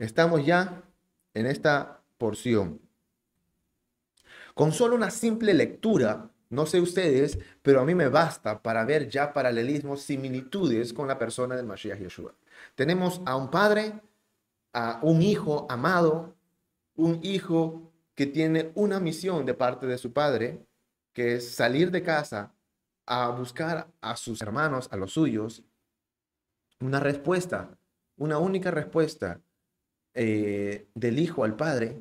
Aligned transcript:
Estamos 0.00 0.46
ya 0.46 0.82
en 1.34 1.44
esta 1.44 2.00
porción. 2.16 2.80
Con 4.54 4.72
solo 4.72 4.96
una 4.96 5.10
simple 5.10 5.52
lectura, 5.52 6.30
no 6.48 6.64
sé 6.64 6.80
ustedes, 6.80 7.38
pero 7.60 7.82
a 7.82 7.84
mí 7.84 7.94
me 7.94 8.08
basta 8.08 8.62
para 8.62 8.86
ver 8.86 9.10
ya 9.10 9.34
paralelismos, 9.34 10.00
similitudes 10.00 10.94
con 10.94 11.06
la 11.06 11.18
persona 11.18 11.54
del 11.54 11.66
Mashiach 11.66 11.98
Yeshua. 11.98 12.34
Tenemos 12.74 13.20
a 13.26 13.36
un 13.36 13.50
padre, 13.50 14.00
a 14.72 15.00
un 15.02 15.20
hijo 15.20 15.66
amado, 15.68 16.34
un 16.96 17.20
hijo 17.22 17.92
que 18.14 18.24
tiene 18.24 18.72
una 18.76 19.00
misión 19.00 19.44
de 19.44 19.52
parte 19.52 19.86
de 19.86 19.98
su 19.98 20.14
padre, 20.14 20.64
que 21.12 21.34
es 21.34 21.54
salir 21.54 21.90
de 21.90 22.02
casa 22.02 22.54
a 23.04 23.28
buscar 23.28 23.86
a 24.00 24.16
sus 24.16 24.40
hermanos, 24.40 24.88
a 24.92 24.96
los 24.96 25.12
suyos, 25.12 25.62
una 26.80 27.00
respuesta, 27.00 27.76
una 28.16 28.38
única 28.38 28.70
respuesta 28.70 29.42
eh, 30.14 30.88
del 30.94 31.18
hijo 31.18 31.44
al 31.44 31.56
padre, 31.56 32.00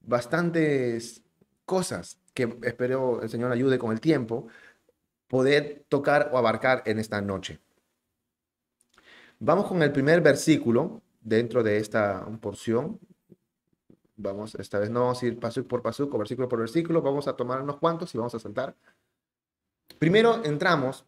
bastantes 0.00 1.22
cosas 1.64 2.18
que 2.34 2.56
espero 2.62 3.22
el 3.22 3.28
Señor 3.28 3.52
ayude 3.52 3.78
con 3.78 3.92
el 3.92 4.00
tiempo, 4.00 4.48
poder 5.28 5.84
tocar 5.88 6.30
o 6.32 6.38
abarcar 6.38 6.82
en 6.86 6.98
esta 6.98 7.20
noche. 7.20 7.60
Vamos 9.38 9.66
con 9.66 9.82
el 9.82 9.92
primer 9.92 10.20
versículo 10.20 11.02
dentro 11.20 11.62
de 11.62 11.78
esta 11.78 12.24
porción. 12.40 12.98
Vamos, 14.16 14.54
esta 14.54 14.78
vez 14.78 14.90
no 14.90 15.00
vamos 15.00 15.22
a 15.22 15.26
ir 15.26 15.38
paso 15.40 15.66
por 15.66 15.82
paso, 15.82 16.08
versículo 16.08 16.48
por 16.48 16.60
versículo, 16.60 17.02
vamos 17.02 17.26
a 17.26 17.34
tomar 17.34 17.60
unos 17.60 17.78
cuantos 17.78 18.14
y 18.14 18.18
vamos 18.18 18.34
a 18.34 18.38
saltar. 18.38 18.76
Primero 19.98 20.44
entramos 20.44 21.04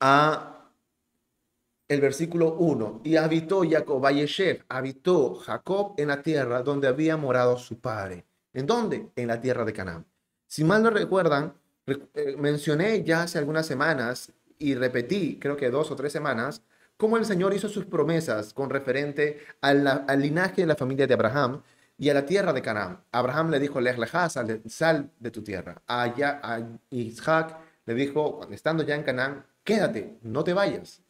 a 0.00 0.51
el 1.92 2.00
versículo 2.00 2.54
1, 2.54 3.02
y 3.04 3.16
habitó 3.16 3.62
Jacob, 3.68 4.04
habitó 4.68 5.34
Jacob 5.36 5.94
en 5.96 6.08
la 6.08 6.22
tierra 6.22 6.62
donde 6.62 6.88
había 6.88 7.16
morado 7.16 7.56
su 7.58 7.78
padre. 7.78 8.24
¿En 8.52 8.66
dónde? 8.66 9.10
En 9.16 9.28
la 9.28 9.40
tierra 9.40 9.64
de 9.64 9.72
Canaán. 9.72 10.06
Si 10.46 10.64
mal 10.64 10.82
no 10.82 10.90
recuerdan, 10.90 11.54
eh, 11.86 12.36
mencioné 12.38 13.02
ya 13.02 13.22
hace 13.22 13.38
algunas 13.38 13.66
semanas 13.66 14.32
y 14.58 14.74
repetí, 14.74 15.38
creo 15.40 15.56
que 15.56 15.70
dos 15.70 15.90
o 15.90 15.96
tres 15.96 16.12
semanas, 16.12 16.62
cómo 16.96 17.16
el 17.16 17.24
Señor 17.24 17.54
hizo 17.54 17.68
sus 17.68 17.86
promesas 17.86 18.52
con 18.54 18.70
referente 18.70 19.40
al 19.60 20.20
linaje 20.20 20.62
de 20.62 20.66
la 20.66 20.76
familia 20.76 21.06
de 21.06 21.14
Abraham 21.14 21.62
y 21.98 22.10
a 22.10 22.14
la 22.14 22.26
tierra 22.26 22.52
de 22.52 22.62
Canaán. 22.62 23.00
Abraham 23.12 23.50
le 23.50 23.60
dijo, 23.60 23.80
Lej 23.80 23.96
sal, 24.28 24.62
sal 24.66 25.10
de 25.18 25.30
tu 25.30 25.42
tierra. 25.42 25.82
Allá, 25.86 26.40
a 26.42 26.60
Isaac 26.90 27.56
le 27.86 27.94
dijo, 27.94 28.40
estando 28.50 28.82
ya 28.82 28.94
en 28.94 29.02
Canaán, 29.02 29.44
quédate, 29.64 30.18
no 30.22 30.44
te 30.44 30.52
vayas. 30.52 31.01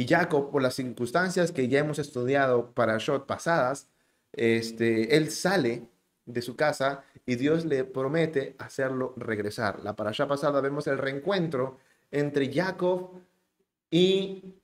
Y 0.00 0.06
Jacob, 0.06 0.50
por 0.50 0.62
las 0.62 0.76
circunstancias 0.76 1.52
que 1.52 1.68
ya 1.68 1.80
hemos 1.80 1.98
estudiado 1.98 2.72
para 2.72 2.96
shot 2.96 3.26
pasadas, 3.26 3.90
este, 4.32 5.14
él 5.14 5.30
sale 5.30 5.90
de 6.24 6.40
su 6.40 6.56
casa 6.56 7.04
y 7.26 7.36
Dios 7.36 7.66
le 7.66 7.84
promete 7.84 8.56
hacerlo 8.58 9.12
regresar. 9.18 9.84
La 9.84 9.94
para 9.94 10.08
allá 10.08 10.26
pasada 10.26 10.62
vemos 10.62 10.86
el 10.86 10.96
reencuentro 10.96 11.76
entre 12.10 12.50
Jacob 12.50 13.10
y 13.90 14.54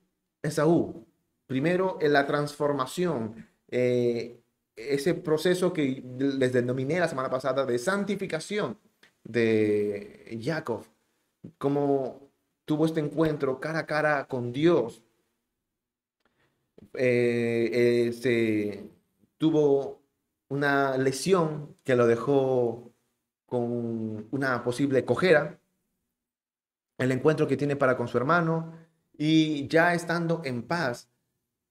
Esaú. 0.42 1.04
Primero 1.46 1.98
en 2.00 2.14
la 2.14 2.26
transformación, 2.26 3.46
eh, 3.68 4.40
ese 4.74 5.12
proceso 5.12 5.70
que 5.70 6.02
les 6.18 6.54
denominé 6.54 6.98
la 6.98 7.08
semana 7.08 7.28
pasada 7.28 7.66
de 7.66 7.78
santificación 7.78 8.78
de 9.22 10.40
Jacob, 10.42 10.86
como 11.58 12.30
tuvo 12.64 12.86
este 12.86 13.00
encuentro 13.00 13.60
cara 13.60 13.80
a 13.80 13.86
cara 13.86 14.28
con 14.28 14.50
Dios, 14.50 15.02
eh, 16.94 18.12
se 18.20 18.90
tuvo 19.38 20.02
una 20.48 20.96
lesión 20.96 21.76
que 21.84 21.96
lo 21.96 22.06
dejó 22.06 22.92
con 23.46 24.26
una 24.30 24.62
posible 24.64 25.04
cojera, 25.04 25.58
el 26.98 27.12
encuentro 27.12 27.46
que 27.46 27.56
tiene 27.56 27.76
para 27.76 27.96
con 27.96 28.08
su 28.08 28.16
hermano. 28.18 28.74
Y 29.18 29.66
ya 29.68 29.94
estando 29.94 30.42
en 30.44 30.62
paz, 30.62 31.08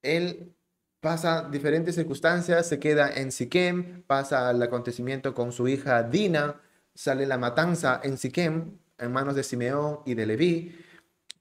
él 0.02 0.54
pasa 1.00 1.48
diferentes 1.48 1.94
circunstancias, 1.94 2.68
se 2.68 2.80
queda 2.80 3.10
en 3.12 3.30
Siquem, 3.30 4.02
pasa 4.02 4.50
el 4.50 4.62
acontecimiento 4.62 5.34
con 5.34 5.52
su 5.52 5.68
hija 5.68 6.02
Dina, 6.02 6.60
sale 6.94 7.26
la 7.26 7.38
matanza 7.38 8.00
en 8.02 8.18
Siquem 8.18 8.78
en 8.98 9.12
manos 9.12 9.36
de 9.36 9.42
Simeón 9.42 10.00
y 10.06 10.14
de 10.14 10.26
Leví, 10.26 10.76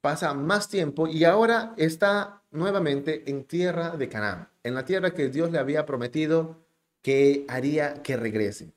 pasa 0.01 0.33
más 0.33 0.69
tiempo 0.69 1.07
y 1.07 1.23
ahora 1.23 1.73
está 1.77 2.43
nuevamente 2.55 3.29
en 3.29 3.45
tierra 3.45 3.95
de 3.97 4.09
Canaán, 4.09 4.49
en 4.63 4.73
la 4.73 4.85
tierra 4.85 5.13
que 5.13 5.29
Dios 5.29 5.51
le 5.51 5.59
había 5.59 5.85
prometido 5.85 6.65
que 7.01 7.45
haría 7.47 8.01
que 8.01 8.17
regrese. 8.17 8.73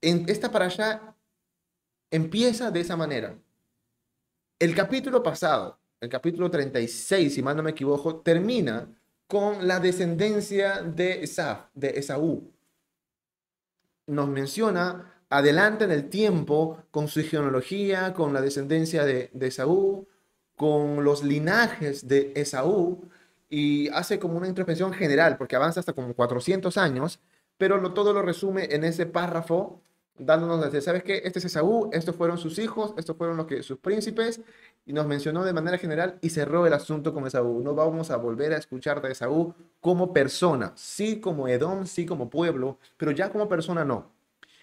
En 0.00 0.28
esta 0.28 0.52
para 0.52 0.66
allá 0.66 1.16
empieza 2.10 2.70
de 2.70 2.80
esa 2.80 2.96
manera. 2.96 3.36
El 4.58 4.74
capítulo 4.74 5.22
pasado, 5.22 5.78
el 6.00 6.08
capítulo 6.08 6.50
36, 6.50 7.34
si 7.34 7.42
mal 7.42 7.56
no 7.56 7.62
me 7.62 7.70
equivoco, 7.70 8.20
termina 8.20 8.88
con 9.26 9.66
la 9.66 9.80
descendencia 9.80 10.82
de 10.82 11.22
Esaf, 11.24 11.66
de 11.74 11.98
Esaú. 11.98 12.52
Nos 14.06 14.28
menciona 14.28 15.24
adelante 15.30 15.84
en 15.84 15.90
el 15.90 16.10
tiempo 16.10 16.84
con 16.90 17.08
su 17.08 17.22
genealogía, 17.22 18.12
con 18.12 18.32
la 18.32 18.40
descendencia 18.40 19.04
de, 19.04 19.30
de 19.32 19.46
Esaú, 19.46 20.06
con 20.62 21.02
los 21.02 21.24
linajes 21.24 22.06
de 22.06 22.32
Esaú 22.36 23.10
y 23.50 23.88
hace 23.88 24.20
como 24.20 24.36
una 24.36 24.46
introspección 24.46 24.92
general, 24.92 25.36
porque 25.36 25.56
avanza 25.56 25.80
hasta 25.80 25.92
como 25.92 26.14
400 26.14 26.78
años, 26.78 27.18
pero 27.58 27.92
todo 27.92 28.12
lo 28.12 28.22
resume 28.22 28.68
en 28.70 28.84
ese 28.84 29.06
párrafo, 29.06 29.82
dándonos, 30.16 30.62
decir, 30.62 30.80
¿sabes 30.80 31.02
qué? 31.02 31.22
Este 31.24 31.40
es 31.40 31.46
Esaú, 31.46 31.90
estos 31.92 32.14
fueron 32.14 32.38
sus 32.38 32.60
hijos, 32.60 32.94
estos 32.96 33.16
fueron 33.16 33.36
los 33.38 33.46
que, 33.46 33.64
sus 33.64 33.78
príncipes, 33.78 34.40
y 34.86 34.92
nos 34.92 35.04
mencionó 35.04 35.42
de 35.42 35.52
manera 35.52 35.78
general 35.78 36.20
y 36.20 36.30
cerró 36.30 36.64
el 36.64 36.74
asunto 36.74 37.12
con 37.12 37.26
Esaú. 37.26 37.60
No 37.60 37.74
vamos 37.74 38.12
a 38.12 38.16
volver 38.16 38.52
a 38.52 38.58
escuchar 38.58 39.02
de 39.02 39.10
Esaú 39.10 39.56
como 39.80 40.12
persona, 40.12 40.74
sí 40.76 41.18
como 41.18 41.48
Edom, 41.48 41.86
sí 41.86 42.06
como 42.06 42.30
pueblo, 42.30 42.78
pero 42.96 43.10
ya 43.10 43.32
como 43.32 43.48
persona 43.48 43.84
no. 43.84 44.12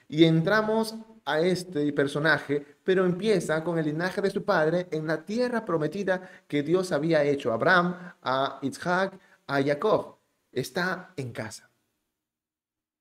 Y 0.07 0.23
entramos 0.23 0.95
a 1.25 1.41
este 1.41 1.91
personaje, 1.93 2.65
pero 2.89 3.05
empieza 3.05 3.63
con 3.63 3.77
el 3.77 3.85
linaje 3.85 4.19
de 4.19 4.31
su 4.31 4.43
padre 4.43 4.87
en 4.89 5.05
la 5.05 5.23
tierra 5.23 5.63
prometida 5.63 6.27
que 6.47 6.63
Dios 6.63 6.91
había 6.91 7.23
hecho 7.23 7.51
a 7.51 7.53
Abraham, 7.53 7.95
a 8.23 8.57
Isaac, 8.63 9.13
a 9.45 9.61
Jacob. 9.61 10.17
Está 10.51 11.13
en 11.15 11.31
casa. 11.31 11.69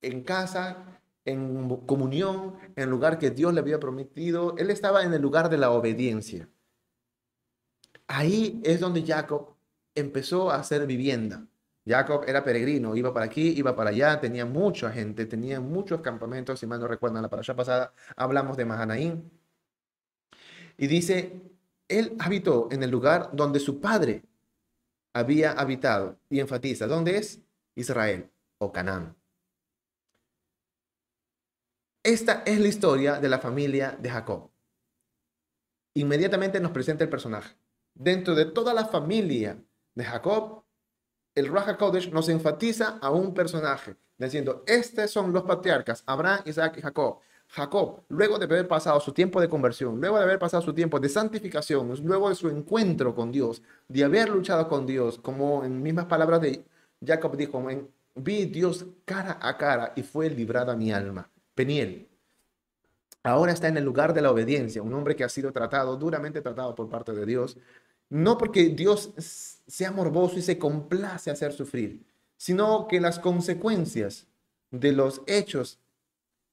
En 0.03 0.25
casa, 0.25 1.01
en 1.25 1.75
comunión, 1.87 2.57
en 2.77 2.83
el 2.83 2.91
lugar 2.91 3.19
que 3.19 3.31
Dios 3.31 3.55
le 3.55 3.61
había 3.61 3.81
prometido. 3.81 4.55
Él 4.59 4.69
estaba 4.69 5.05
en 5.05 5.15
el 5.15 5.23
lugar 5.23 5.49
de 5.49 5.57
la 5.57 5.71
obediencia. 5.71 6.51
Ahí 8.09 8.61
es 8.67 8.81
donde 8.81 9.03
Jacob 9.07 9.55
empezó 9.95 10.51
a 10.51 10.57
hacer 10.57 10.87
vivienda. 10.87 11.47
Jacob 11.87 12.25
era 12.27 12.45
peregrino, 12.45 12.95
iba 12.95 13.15
para 13.15 13.25
aquí, 13.25 13.55
iba 13.57 13.75
para 13.75 13.89
allá, 13.89 14.21
tenía 14.21 14.45
mucha 14.45 14.91
gente, 14.91 15.25
tenía 15.25 15.61
muchos 15.61 16.03
campamentos, 16.03 16.61
si 16.61 16.67
mal 16.67 16.79
no 16.79 16.89
recuerdan 16.89 17.23
la 17.23 17.31
parasha 17.31 17.57
pasada, 17.57 17.95
hablamos 18.17 18.59
de 18.59 18.67
Mahanaim. 18.67 19.38
Y 20.79 20.87
dice, 20.87 21.43
él 21.89 22.17
habitó 22.19 22.69
en 22.71 22.83
el 22.83 22.91
lugar 22.91 23.31
donde 23.35 23.61
su 23.61 23.81
padre 23.81 24.25
había 25.13 25.53
habitado, 25.53 26.19
y 26.31 26.41
enfatiza, 26.41 26.87
¿dónde 26.87 27.19
es? 27.19 27.43
Israel 27.75 28.31
o 28.59 28.73
Canaán. 28.73 29.17
Esta 32.03 32.43
es 32.47 32.59
la 32.61 32.69
historia 32.69 33.21
de 33.21 33.29
la 33.29 33.39
familia 33.39 33.99
de 34.01 34.09
Jacob. 34.09 34.51
Inmediatamente 35.95 36.61
nos 36.61 36.71
presenta 36.71 37.05
el 37.05 37.11
personaje. 37.11 37.57
Dentro 37.93 38.35
de 38.35 38.47
toda 38.47 38.73
la 38.73 38.87
familia 38.87 39.63
de 39.95 40.05
Jacob 40.05 40.65
el 41.39 41.47
Raja 41.53 41.77
Kodesh 41.77 42.11
nos 42.11 42.29
enfatiza 42.29 42.99
a 43.01 43.11
un 43.11 43.33
personaje, 43.33 43.97
diciendo, 44.17 44.65
estos 44.67 45.11
son 45.11 45.33
los 45.33 45.45
patriarcas, 45.45 46.03
Abraham, 46.05 46.43
Isaac 46.47 46.79
y 46.79 46.83
Jacob. 46.83 47.21
Jacob, 47.49 48.03
luego 48.09 48.39
de 48.39 48.45
haber 48.45 48.69
pasado 48.69 49.01
su 49.01 49.13
tiempo 49.13 49.41
de 49.41 49.49
conversión, 49.49 49.99
luego 50.01 50.19
de 50.19 50.25
haber 50.25 50.39
pasado 50.39 50.63
su 50.63 50.75
tiempo 50.75 51.01
de 51.01 51.09
santificación, 51.09 51.95
luego 52.05 52.29
de 52.29 52.35
su 52.35 52.49
encuentro 52.49 53.15
con 53.15 53.33
Dios, 53.33 53.63
de 53.89 54.05
haber 54.05 54.29
luchado 54.29 54.69
con 54.69 54.87
Dios, 54.87 55.19
como 55.19 55.65
en 55.65 55.83
mismas 55.83 56.05
palabras 56.07 56.43
de 56.43 56.65
Jacob 57.05 57.37
dijo, 57.37 57.65
vi 58.15 58.45
Dios 58.47 58.85
cara 59.05 59.39
a 59.41 59.57
cara 59.57 59.93
y 59.97 60.03
fue 60.03 60.29
librada 60.29 60.77
mi 60.77 60.93
alma. 60.93 61.31
Peniel. 61.55 62.09
Ahora 63.23 63.53
está 63.53 63.69
en 63.69 63.79
el 63.79 63.85
lugar 63.85 64.15
de 64.15 64.23
la 64.23 64.31
obediencia, 64.31 64.83
un 64.83 64.93
hombre 64.95 65.17
que 65.17 65.25
ha 65.25 65.29
sido 65.29 65.51
tratado, 65.51 65.97
duramente 65.97 66.41
tratado 66.41 66.75
por 66.75 66.89
parte 66.89 67.13
de 67.13 67.27
Dios, 67.27 67.57
no 68.11 68.39
porque 68.39 68.69
Dios 68.69 69.13
sea 69.67 69.91
morboso 69.91 70.39
y 70.39 70.43
se 70.43 70.59
complace 70.59 71.31
hacer 71.31 71.53
sufrir, 71.53 72.07
sino 72.37 72.87
que 72.89 73.01
las 73.01 73.19
consecuencias 73.19 74.27
de 74.71 74.93
los 74.93 75.23
hechos 75.27 75.79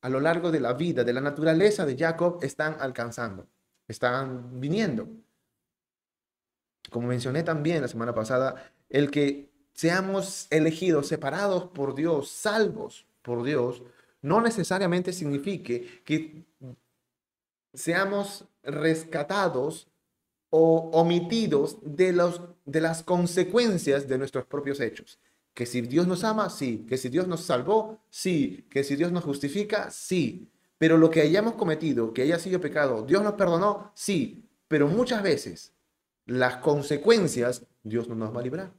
a 0.06 0.10
lo 0.10 0.20
largo 0.20 0.52
de 0.52 0.60
la 0.60 0.74
vida, 0.74 1.04
de 1.04 1.14
la 1.14 1.20
naturaleza 1.20 1.84
de 1.84 1.98
Jacob, 1.98 2.38
están 2.44 2.78
alcanzando, 2.80 3.48
están 3.88 4.60
viniendo. 4.60 5.08
como 6.92 7.08
mencioné 7.08 7.42
también 7.42 7.82
la 7.82 7.88
semana 7.88 8.14
pasada, 8.14 8.72
el 8.88 9.10
que 9.10 9.50
seamos 9.74 10.46
elegidos, 10.52 11.08
separados 11.08 11.70
por 11.70 11.96
Dios, 11.96 12.30
salvos 12.30 13.08
por 13.24 13.42
Dios, 13.42 13.82
no 14.22 14.42
necesariamente 14.42 15.12
signifique 15.12 16.04
que 16.06 16.46
seamos 17.74 18.46
rescatados 18.62 19.88
o 20.52 20.92
omitidos 20.94 21.80
de, 21.82 22.14
los, 22.14 22.42
de 22.66 22.82
las 22.82 23.02
consecuencias 23.02 24.08
de 24.08 24.20
nuestros 24.20 24.46
propios 24.46 24.80
hechos. 24.82 25.20
Que 25.56 25.66
si 25.66 25.82
Dios 25.82 26.06
nos 26.06 26.24
ama, 26.24 26.50
sí. 26.50 26.86
Que 26.88 26.98
si 26.98 27.10
Dios 27.10 27.28
nos 27.28 27.42
salvó, 27.42 28.02
sí. 28.10 28.68
Que 28.70 28.84
si 28.84 28.96
Dios 28.96 29.12
nos 29.12 29.24
justifica, 29.24 29.90
sí. 29.90 30.52
Pero 30.78 30.98
lo 30.98 31.10
que 31.10 31.22
hayamos 31.22 31.56
cometido, 31.56 32.14
que 32.14 32.22
haya 32.22 32.38
sido 32.38 32.60
pecado, 32.60 33.04
Dios 33.04 33.24
nos 33.24 33.34
perdonó, 33.34 33.92
sí. 33.96 34.48
Pero 34.68 34.88
muchas 34.88 35.24
veces 35.24 35.74
las 36.26 36.58
consecuencias 36.58 37.66
Dios 37.84 38.10
no 38.10 38.16
nos 38.16 38.36
va 38.36 38.42
a 38.42 38.44
librar. 38.44 38.74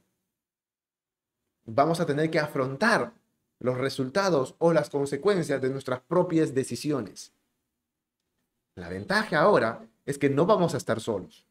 Vamos 1.65 1.99
a 1.99 2.05
tener 2.05 2.29
que 2.29 2.39
afrontar 2.39 3.13
los 3.59 3.77
resultados 3.77 4.55
o 4.59 4.71
las 4.71 4.89
consecuencias 4.89 5.59
de 5.59 5.69
nuestras 5.69 6.01
propias 6.01 6.53
decisiones. 6.53 7.33
La 8.75 8.89
ventaja 8.89 9.39
ahora 9.39 9.83
es 10.05 10.19
que 10.19 10.29
no 10.29 10.45
vamos 10.45 10.75
a 10.75 10.77
estar 10.77 11.01
solos 11.01 11.47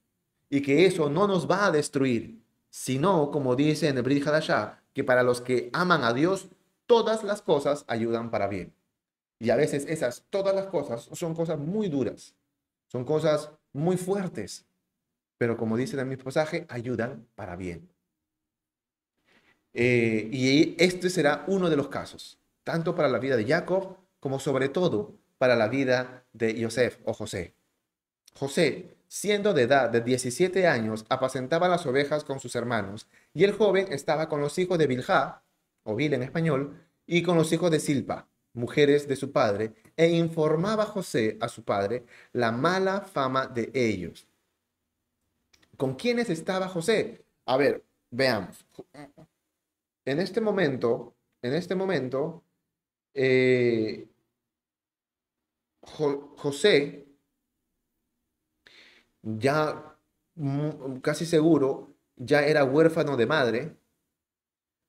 y 0.49 0.63
que 0.63 0.87
eso 0.87 1.11
no 1.11 1.27
nos 1.27 1.51
va 1.51 1.67
a 1.67 1.73
destruir, 1.73 2.41
sino, 2.71 3.33
como 3.33 3.57
dice 3.57 3.89
en 3.89 3.97
el 3.97 4.05
Brit 4.05 4.25
Hadashah, 4.25 4.81
que 4.97 5.05
para 5.05 5.23
los 5.23 5.43
que 5.43 5.69
aman 5.75 6.05
a 6.05 6.15
Dios, 6.15 6.49
todas 6.87 7.23
las 7.23 7.43
cosas 7.43 7.85
ayudan 7.87 8.31
para 8.31 8.49
bien. 8.49 8.73
Y 9.39 9.51
a 9.51 9.57
veces 9.57 9.85
esas, 9.91 10.25
todas 10.31 10.55
las 10.55 10.69
cosas, 10.69 11.11
son 11.13 11.35
cosas 11.35 11.59
muy 11.59 11.91
duras, 11.91 12.35
son 12.87 13.05
cosas 13.05 13.51
muy 13.75 13.99
fuertes, 13.99 14.65
pero 15.37 15.59
como 15.59 15.77
dice 15.77 16.01
en 16.01 16.09
mi 16.09 16.17
pasaje, 16.17 16.65
ayudan 16.71 17.29
para 17.35 17.57
bien. 17.57 17.91
Eh, 19.75 20.31
y 20.33 20.75
este 20.83 21.11
será 21.11 21.45
uno 21.47 21.69
de 21.69 21.77
los 21.77 21.89
casos, 21.89 22.39
tanto 22.65 22.95
para 22.95 23.11
la 23.11 23.19
vida 23.19 23.37
de 23.37 23.45
Jacob 23.45 23.99
como 24.19 24.41
sobre 24.41 24.71
todo 24.71 25.13
para 25.37 25.57
la 25.57 25.69
vida 25.69 26.25
de 26.33 26.59
Joseph 26.65 27.01
o 27.05 27.13
José. 27.13 27.55
José, 28.33 28.97
siendo 29.09 29.53
de 29.53 29.65
edad 29.65 29.91
de 29.91 30.01
17 30.01 30.67
años, 30.67 31.05
apacentaba 31.11 31.69
las 31.69 31.85
ovejas 31.85 32.25
con 32.25 32.41
sus 32.41 32.57
hermanos, 32.57 33.07
y 33.37 33.45
el 33.45 33.53
joven 33.53 33.93
estaba 33.93 34.31
con 34.31 34.41
los 34.41 34.59
hijos 34.59 34.79
de 34.79 34.87
Bilhá, 34.87 35.43
o 35.83 35.95
Bil 35.95 36.15
en 36.15 36.23
español, 36.23 36.89
y 37.05 37.23
con 37.23 37.37
los 37.37 37.53
hijos 37.53 37.71
de 37.71 37.81
Silpa, 37.81 38.27
mujeres 38.55 39.07
de 39.09 39.15
su 39.15 39.31
padre, 39.31 39.75
e 39.95 40.09
informaba 40.09 40.87
José 40.87 41.37
a 41.43 41.49
su 41.49 41.63
padre 41.63 42.07
la 42.33 42.51
mala 42.51 43.03
fama 43.03 43.47
de 43.47 43.71
ellos. 43.75 44.27
¿Con 45.77 45.97
quiénes 45.97 46.31
estaba 46.31 46.67
José? 46.69 47.27
A 47.45 47.59
ver, 47.59 47.85
veamos. 48.11 48.65
En 50.07 50.19
este 50.19 50.41
momento, 50.41 51.15
en 51.43 51.53
este 51.53 51.75
momento, 51.75 52.43
eh, 53.13 54.09
José, 55.83 57.07
ya 59.21 59.95
casi 61.03 61.27
seguro, 61.27 61.96
ya 62.17 62.45
era 62.47 62.65
huérfano 62.65 63.17
de 63.17 63.27
madre, 63.27 63.77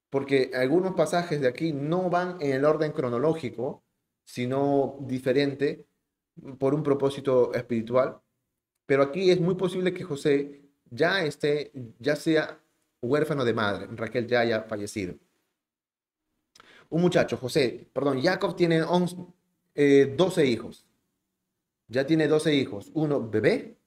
porque 0.10 0.52
algunos 0.54 0.96
pasajes 0.96 1.42
de 1.42 1.48
aquí 1.48 1.74
no 1.74 2.10
van 2.10 2.38
en 2.42 2.54
el 2.54 2.66
orden 2.66 2.92
cronológico, 2.92 3.84
sino 4.24 4.98
diferente 5.02 5.86
por 6.60 6.74
un 6.74 6.84
propósito 6.84 7.54
espiritual. 7.54 8.20
Pero 8.86 9.04
aquí 9.04 9.32
es 9.32 9.40
muy 9.40 9.56
posible 9.56 9.94
que 9.94 10.04
José 10.04 10.62
ya 10.90 11.24
esté, 11.26 11.72
ya 12.00 12.16
sea 12.16 12.60
huérfano 13.02 13.44
de 13.46 13.54
madre, 13.54 13.88
Raquel 13.92 14.28
ya 14.28 14.42
haya 14.42 14.64
fallecido. 14.64 15.16
Un 16.90 17.02
muchacho, 17.02 17.38
José, 17.38 17.90
perdón, 17.92 18.22
Jacob 18.22 18.56
tiene 18.56 18.82
11, 18.82 19.16
12 20.16 20.42
eh, 20.42 20.46
hijos. 20.46 20.86
Ya 21.90 22.06
tiene 22.06 22.28
12 22.28 22.54
hijos. 22.54 22.92
Uno 22.94 23.30
bebé, 23.30 23.78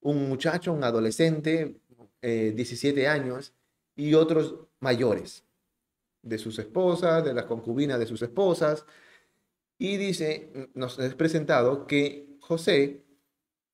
un 0.00 0.28
muchacho, 0.28 0.72
un 0.72 0.84
adolescente, 0.84 1.80
17 2.22 3.02
eh, 3.02 3.08
años, 3.08 3.52
y 3.94 4.14
otros 4.14 4.56
mayores, 4.80 5.44
de 6.22 6.38
sus 6.38 6.58
esposas, 6.58 7.24
de 7.24 7.34
las 7.34 7.44
concubinas 7.44 7.98
de 7.98 8.06
sus 8.06 8.22
esposas. 8.22 8.86
Y 9.78 9.96
dice, 9.96 10.70
nos 10.74 10.98
es 10.98 11.14
presentado 11.14 11.86
que 11.86 12.38
José, 12.40 13.04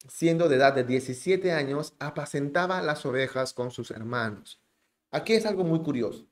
siendo 0.08 0.48
de 0.48 0.56
edad 0.56 0.74
de 0.74 0.84
17 0.84 1.52
años, 1.52 1.94
apacentaba 1.98 2.82
las 2.82 3.04
ovejas 3.04 3.52
con 3.52 3.70
sus 3.70 3.90
hermanos. 3.90 4.60
Aquí 5.10 5.34
es 5.34 5.46
algo 5.46 5.64
muy 5.64 5.80
curioso. 5.80 6.26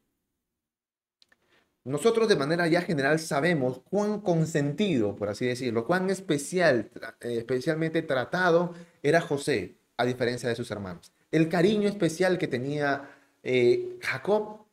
Nosotros 1.84 2.28
de 2.28 2.34
manera 2.34 2.66
ya 2.66 2.82
general 2.82 3.20
sabemos 3.20 3.80
cuán 3.88 4.20
consentido, 4.20 5.14
por 5.14 5.28
así 5.28 5.46
decirlo, 5.46 5.86
cuán 5.86 6.10
especial, 6.10 6.90
eh, 7.20 7.36
especialmente 7.38 8.02
tratado 8.02 8.74
era 9.04 9.20
José, 9.20 9.78
a 9.96 10.04
diferencia 10.04 10.48
de 10.48 10.56
sus 10.56 10.70
hermanos. 10.72 11.12
El 11.30 11.48
cariño 11.48 11.88
especial 11.88 12.38
que 12.38 12.48
tenía 12.48 13.10
eh, 13.42 13.98
Jacob 14.00 14.66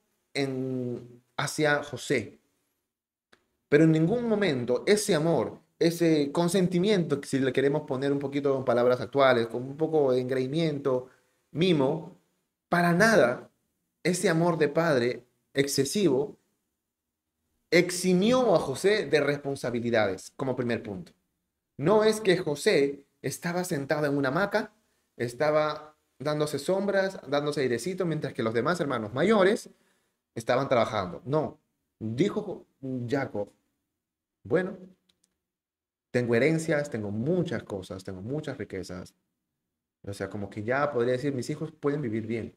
hacia 1.37 1.83
José. 1.83 2.39
Pero 3.69 3.83
en 3.83 3.91
ningún 3.91 4.27
momento 4.27 4.83
ese 4.85 5.15
amor, 5.15 5.59
ese 5.79 6.31
consentimiento, 6.31 7.19
si 7.23 7.39
le 7.39 7.53
queremos 7.53 7.83
poner 7.83 8.11
un 8.11 8.19
poquito 8.19 8.57
en 8.57 8.65
palabras 8.65 9.01
actuales, 9.01 9.47
con 9.47 9.63
un 9.63 9.77
poco 9.77 10.11
de 10.11 10.21
engreimiento, 10.21 11.09
mimo, 11.51 12.17
para 12.69 12.93
nada 12.93 13.49
ese 14.03 14.29
amor 14.29 14.57
de 14.57 14.69
padre 14.69 15.23
excesivo 15.53 16.37
eximió 17.71 18.53
a 18.55 18.59
José 18.59 19.05
de 19.07 19.19
responsabilidades, 19.19 20.31
como 20.35 20.55
primer 20.55 20.83
punto. 20.83 21.11
No 21.77 22.03
es 22.03 22.21
que 22.21 22.37
José 22.37 23.05
estaba 23.21 23.63
sentado 23.63 24.05
en 24.05 24.15
una 24.15 24.29
hamaca, 24.29 24.73
estaba 25.17 25.92
dándose 26.23 26.59
sombras, 26.59 27.19
dándose 27.27 27.61
airecito, 27.61 28.05
mientras 28.05 28.33
que 28.33 28.43
los 28.43 28.53
demás 28.53 28.79
hermanos 28.79 29.13
mayores 29.13 29.69
estaban 30.35 30.69
trabajando. 30.69 31.21
No, 31.25 31.59
dijo 31.99 32.65
Jacob, 33.07 33.51
bueno, 34.43 34.77
tengo 36.11 36.35
herencias, 36.35 36.89
tengo 36.89 37.11
muchas 37.11 37.63
cosas, 37.63 38.03
tengo 38.03 38.21
muchas 38.21 38.57
riquezas. 38.57 39.15
O 40.03 40.13
sea, 40.13 40.29
como 40.29 40.49
que 40.49 40.63
ya 40.63 40.91
podría 40.91 41.13
decir, 41.13 41.33
mis 41.33 41.49
hijos 41.49 41.71
pueden 41.71 42.01
vivir 42.01 42.27
bien. 42.27 42.55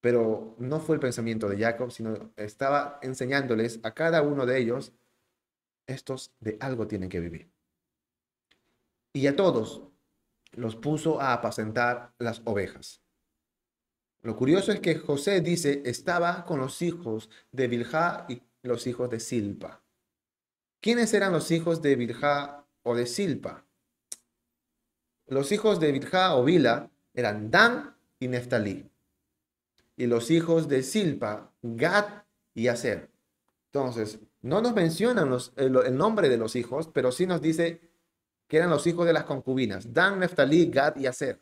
Pero 0.00 0.54
no 0.58 0.80
fue 0.80 0.96
el 0.96 1.00
pensamiento 1.00 1.48
de 1.48 1.58
Jacob, 1.58 1.90
sino 1.90 2.32
estaba 2.36 2.98
enseñándoles 3.02 3.80
a 3.82 3.94
cada 3.94 4.22
uno 4.22 4.44
de 4.44 4.58
ellos, 4.58 4.92
estos 5.86 6.34
de 6.40 6.58
algo 6.60 6.86
tienen 6.86 7.08
que 7.08 7.20
vivir. 7.20 7.50
Y 9.14 9.26
a 9.28 9.36
todos 9.36 9.82
los 10.56 10.76
puso 10.76 11.20
a 11.20 11.32
apacentar 11.32 12.12
las 12.18 12.42
ovejas. 12.44 13.02
Lo 14.22 14.36
curioso 14.36 14.72
es 14.72 14.80
que 14.80 14.96
José 14.96 15.40
dice, 15.40 15.82
estaba 15.84 16.44
con 16.44 16.60
los 16.60 16.80
hijos 16.82 17.28
de 17.52 17.68
Bilhá 17.68 18.26
y 18.28 18.42
los 18.62 18.86
hijos 18.86 19.10
de 19.10 19.20
Silpa. 19.20 19.82
¿Quiénes 20.80 21.12
eran 21.12 21.32
los 21.32 21.50
hijos 21.50 21.82
de 21.82 21.96
Bilhá 21.96 22.66
o 22.82 22.94
de 22.94 23.06
Silpa? 23.06 23.66
Los 25.26 25.52
hijos 25.52 25.80
de 25.80 25.92
Bilhá 25.92 26.36
o 26.36 26.44
Bila 26.44 26.90
eran 27.12 27.50
Dan 27.50 27.96
y 28.18 28.28
Neftalí 28.28 28.90
y 29.96 30.06
los 30.06 30.30
hijos 30.30 30.68
de 30.68 30.82
Silpa, 30.82 31.52
Gad 31.62 32.24
y 32.54 32.68
Aser. 32.68 33.10
Entonces, 33.66 34.18
no 34.42 34.60
nos 34.60 34.74
mencionan 34.74 35.36
el, 35.56 35.96
nombre 35.96 36.28
de 36.28 36.36
los 36.36 36.56
hijos, 36.56 36.88
pero 36.92 37.12
sí 37.12 37.26
nos 37.26 37.40
dice 37.40 37.80
que 38.54 38.58
eran 38.58 38.70
los 38.70 38.86
hijos 38.86 39.04
de 39.04 39.12
las 39.12 39.24
concubinas, 39.24 39.92
Dan, 39.92 40.20
Neftalí, 40.20 40.70
Gad 40.70 40.94
y 40.94 41.06
Aser. 41.06 41.40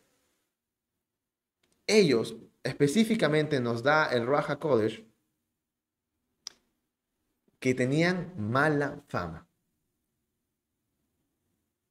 Ellos 1.86 2.36
específicamente 2.62 3.60
nos 3.60 3.82
da 3.82 4.06
el 4.06 4.26
Raja 4.26 4.58
Kodesh 4.58 5.04
que 7.60 7.74
tenían 7.74 8.32
mala 8.38 9.02
fama. 9.08 9.46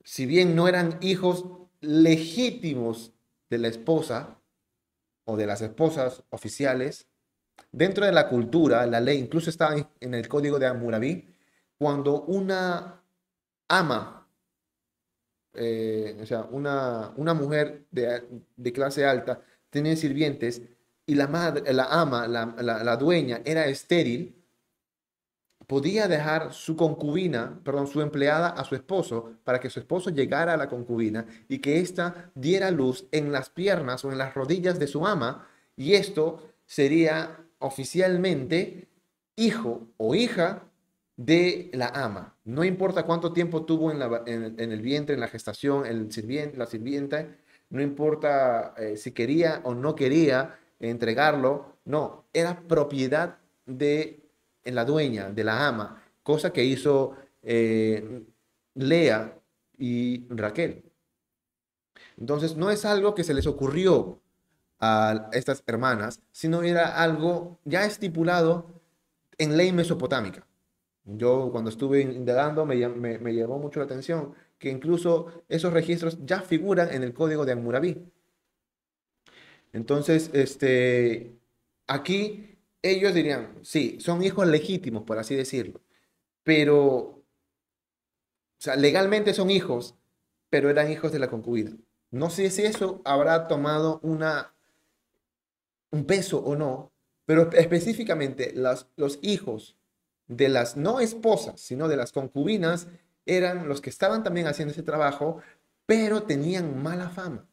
Si 0.04 0.26
bien 0.26 0.56
no 0.56 0.68
eran 0.68 0.98
hijos 1.02 1.46
legítimos 1.82 3.14
de 3.52 3.60
la 3.60 3.68
esposa, 3.68 4.42
o 5.26 5.38
de 5.38 5.46
las 5.46 5.62
esposas 5.62 6.24
oficiales, 6.32 7.06
dentro 7.72 8.08
de 8.08 8.12
la 8.12 8.28
cultura, 8.28 8.88
la 8.88 9.00
ley, 9.00 9.20
incluso 9.20 9.52
está 9.52 9.76
en 10.00 10.16
el 10.16 10.28
código 10.28 10.58
de 10.58 10.66
Hammurabi, 10.66 11.30
cuando 11.78 12.24
una 12.24 13.04
ama, 13.68 14.21
eh, 15.54 16.18
o 16.22 16.26
sea, 16.26 16.44
una, 16.52 17.14
una 17.18 17.34
mujer 17.34 17.86
de, 17.92 18.74
clase 18.74 19.06
alta 19.06 19.42
tenía 19.70 19.96
sirvientes 19.96 20.62
y 21.06 21.16
la, 21.16 21.28
madre, 21.28 21.74
la 21.74 21.86
ama, 21.86 22.28
la, 22.28 22.46
la 22.62 22.98
dueña, 22.98 23.42
era 23.46 23.66
estéril, 23.68 24.42
podía 25.72 26.10
dejar 26.10 26.52
su 26.52 26.76
concubina, 26.76 27.62
perdón, 27.64 27.88
su 27.88 28.02
empleada 28.02 28.50
a 28.50 28.66
su 28.66 28.76
esposo 28.76 29.38
para 29.46 29.62
que 29.62 29.70
su 29.70 29.80
esposo 29.80 30.10
llegara 30.10 30.54
a 30.54 30.58
la 30.58 30.68
concubina 30.68 31.26
y 31.48 31.60
que 31.60 31.80
ésta 31.80 32.30
diera 32.36 32.72
luz 32.72 33.08
en 33.14 33.32
las 33.32 33.50
piernas 33.50 34.04
o 34.04 34.12
en 34.12 34.18
las 34.18 34.34
rodillas 34.34 34.80
de 34.80 34.88
su 34.88 35.08
ama 35.08 35.48
Y 35.78 35.94
esto 35.94 36.52
sería 36.66 37.46
oficialmente 37.60 38.90
hijo 39.38 39.88
o 39.96 40.14
hija 40.14 40.64
de 41.26 41.70
la 41.74 41.88
ama. 41.88 42.36
No 42.46 42.64
importa 42.64 43.04
cuánto 43.04 43.32
tiempo 43.32 43.64
tuvo 43.66 43.92
en, 43.92 44.60
el 44.60 44.82
vientre, 44.82 45.14
en 45.14 45.22
la 45.22 45.28
gestación, 45.28 45.86
el 45.86 46.12
sirviente, 46.12 46.58
la 46.58 46.66
sirvienta, 46.66 47.28
no 47.70 47.82
importa 47.82 48.74
eh, 48.78 48.98
si 48.98 49.12
quería 49.12 49.62
o 49.64 49.76
no 49.76 49.96
quería 49.96 50.58
entregarlo, 50.80 51.78
no, 51.86 52.26
era 52.34 52.62
propiedad 52.68 53.38
de 53.66 54.24
la 54.64 54.84
dueña, 54.84 55.30
de 55.30 55.44
la 55.44 55.68
ama, 55.68 56.04
cosa 56.24 56.52
que 56.52 56.64
hizo 56.64 57.16
eh, 57.44 58.24
Lea 58.74 59.38
y 59.78 60.26
Raquel. 60.30 60.84
Entonces, 62.18 62.56
no 62.56 62.72
es 62.72 62.84
algo 62.86 63.14
que 63.14 63.24
se 63.24 63.34
les 63.36 63.46
ocurrió 63.46 64.20
a 64.80 65.30
estas 65.34 65.64
hermanas, 65.68 66.20
sino 66.32 66.64
era 66.64 67.02
algo 67.04 67.60
ya 67.66 67.86
estipulado 67.86 68.82
en 69.38 69.56
ley 69.58 69.72
mesopotámica. 69.72 70.48
Yo 71.06 71.50
cuando 71.52 71.70
estuve 71.70 72.02
indagando 72.02 72.66
me, 72.66 72.88
me, 72.88 73.34
llamó 73.34 73.58
mucho 73.58 73.80
la 73.80 73.86
atención 73.86 74.36
que 74.60 74.70
incluso 74.70 75.44
esos 75.50 75.74
registros 75.74 76.20
ya 76.26 76.42
figuran 76.42 76.94
en 76.94 77.04
el 77.04 77.14
código 77.14 77.46
de 77.46 77.54
Hammurabi. 77.54 78.06
Entonces, 79.74 80.30
este, 80.34 81.36
aquí 81.88 82.58
ellos 82.82 83.14
dirían, 83.14 83.58
sí, 83.64 83.98
son 84.00 84.24
hijos 84.24 84.48
legítimos, 84.48 85.04
por 85.04 85.18
así 85.18 85.36
decirlo, 85.36 85.82
pero, 86.44 86.88
o 86.88 87.24
sea, 88.58 88.76
legalmente 88.76 89.34
son 89.34 89.50
hijos, 89.50 89.96
pero 90.50 90.70
eran 90.70 90.92
hijos 90.92 91.12
de 91.12 91.20
la 91.20 91.30
concubina. 91.30 91.76
No 92.12 92.30
sé 92.30 92.50
si 92.52 92.64
eso 92.64 93.02
habrá 93.06 93.48
tomado 93.48 94.00
una, 94.04 94.54
un 95.92 96.06
peso 96.06 96.40
o 96.40 96.56
no, 96.56 96.92
pero 97.26 97.52
específicamente 97.54 98.54
los 98.54 99.20
hijos 99.22 99.78
de 100.32 100.48
las 100.50 100.78
no 100.78 101.00
esposas, 101.02 101.60
sino 101.60 101.88
de 101.90 101.98
las 101.98 102.14
concubinas, 102.14 102.88
eran 103.26 103.68
los 103.68 103.82
que 103.82 103.90
estaban 103.90 104.24
también 104.24 104.48
haciendo 104.48 104.72
ese 104.72 104.82
trabajo, 104.82 105.42
pero 105.86 106.24
tenían 106.24 106.82
mala 106.82 107.10
fama. 107.10 107.46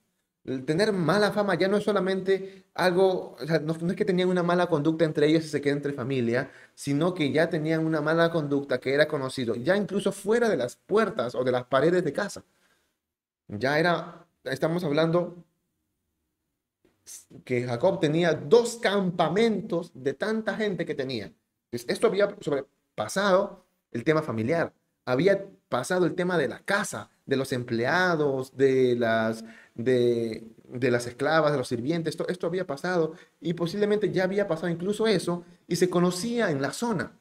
El 0.44 0.64
tener 0.64 0.92
mala 0.92 1.32
fama 1.32 1.56
ya 1.56 1.68
no 1.68 1.76
es 1.76 1.84
solamente 1.84 2.66
algo, 2.74 3.36
no, 3.62 3.90
es 3.90 3.96
que 3.96 4.04
tenían 4.04 4.28
una 4.28 4.44
mala 4.44 4.68
conducta 4.68 5.04
entre 5.04 5.26
ellos 5.26 5.44
y 5.44 5.48
se 5.48 5.60
queda 5.60 5.74
entre 5.74 5.92
familia, 5.92 6.50
sino 6.74 7.12
que 7.14 7.32
ya 7.32 7.50
tenían 7.50 7.84
una 7.84 8.00
mala 8.00 8.30
conducta 8.30 8.78
que 8.78 8.94
era 8.94 9.08
conocido, 9.08 9.56
ya 9.56 9.76
incluso 9.76 10.12
fuera 10.12 10.48
de 10.48 10.56
las 10.56 10.76
puertas 10.76 11.34
o 11.34 11.44
de 11.44 11.52
las 11.52 11.64
paredes 11.64 12.04
de 12.04 12.12
casa. 12.12 12.44
Ya 13.48 13.78
era, 13.78 14.26
estamos 14.44 14.84
hablando 14.84 15.44
que 17.44 17.64
Jacob 17.64 18.00
tenía 18.00 18.34
dos 18.34 18.76
campamentos 18.76 19.90
de 19.94 20.14
tanta 20.14 20.54
gente 20.56 20.86
que 20.86 20.94
tenía. 20.94 21.32
Esto 21.72 22.06
había 22.06 22.34
sobrepasado 22.40 23.64
el 23.92 24.04
tema 24.04 24.22
familiar, 24.22 24.72
había 25.04 25.46
pasado 25.68 26.06
el 26.06 26.14
tema 26.14 26.38
de 26.38 26.48
la 26.48 26.60
casa, 26.60 27.10
de 27.26 27.36
los 27.36 27.52
empleados, 27.52 28.56
de 28.56 28.96
las, 28.96 29.44
de, 29.74 30.44
las 30.64 31.06
esclavas, 31.06 31.52
de 31.52 31.58
los 31.58 31.68
sirvientes. 31.68 32.12
Esto, 32.12 32.26
esto 32.28 32.46
había 32.46 32.66
pasado 32.66 33.14
y 33.40 33.54
posiblemente 33.54 34.10
ya 34.10 34.24
había 34.24 34.48
pasado 34.48 34.68
incluso 34.68 35.06
eso 35.06 35.44
y 35.66 35.76
se 35.76 35.90
conocía 35.90 36.50
en 36.50 36.62
la 36.62 36.72
zona. 36.72 37.12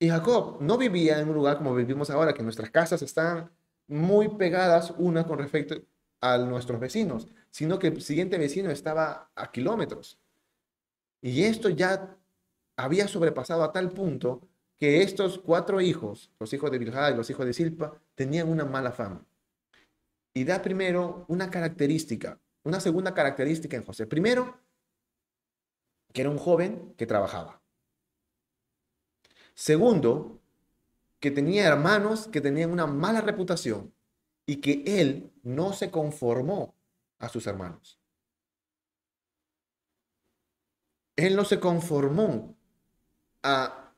Y 0.00 0.08
Jacob 0.08 0.58
no 0.60 0.78
vivía 0.78 1.18
en 1.18 1.28
un 1.28 1.34
lugar 1.34 1.58
como 1.58 1.74
vivimos 1.74 2.10
ahora, 2.10 2.32
que 2.32 2.42
nuestras 2.42 2.70
casas 2.70 3.02
están 3.02 3.50
muy 3.88 4.28
pegadas 4.28 4.92
una 4.98 5.26
con 5.26 5.38
respecto 5.38 5.76
a 6.20 6.38
nuestros 6.38 6.78
vecinos, 6.78 7.28
sino 7.50 7.78
que 7.78 7.88
el 7.88 8.02
siguiente 8.02 8.38
vecino 8.38 8.70
estaba 8.70 9.30
a 9.34 9.50
kilómetros. 9.50 10.18
Y 11.20 11.42
esto 11.44 11.68
ya 11.68 12.16
había 12.78 13.08
sobrepasado 13.08 13.64
a 13.64 13.72
tal 13.72 13.90
punto 13.90 14.48
que 14.78 15.02
estos 15.02 15.38
cuatro 15.38 15.80
hijos, 15.80 16.30
los 16.38 16.52
hijos 16.52 16.70
de 16.70 16.78
Bilhah 16.78 17.10
y 17.10 17.16
los 17.16 17.28
hijos 17.28 17.44
de 17.44 17.52
Silpa, 17.52 18.00
tenían 18.14 18.48
una 18.48 18.64
mala 18.64 18.92
fama. 18.92 19.26
Y 20.32 20.44
da 20.44 20.62
primero 20.62 21.24
una 21.26 21.50
característica, 21.50 22.40
una 22.62 22.78
segunda 22.78 23.12
característica 23.12 23.76
en 23.76 23.84
José. 23.84 24.06
Primero, 24.06 24.60
que 26.12 26.20
era 26.20 26.30
un 26.30 26.38
joven 26.38 26.94
que 26.96 27.06
trabajaba. 27.06 27.60
Segundo, 29.54 30.40
que 31.18 31.32
tenía 31.32 31.66
hermanos 31.66 32.28
que 32.28 32.40
tenían 32.40 32.70
una 32.70 32.86
mala 32.86 33.20
reputación 33.20 33.92
y 34.46 34.60
que 34.60 34.84
él 34.86 35.32
no 35.42 35.72
se 35.72 35.90
conformó 35.90 36.76
a 37.18 37.28
sus 37.28 37.48
hermanos. 37.48 37.98
Él 41.16 41.34
no 41.34 41.44
se 41.44 41.58
conformó 41.58 42.57
a 43.42 43.94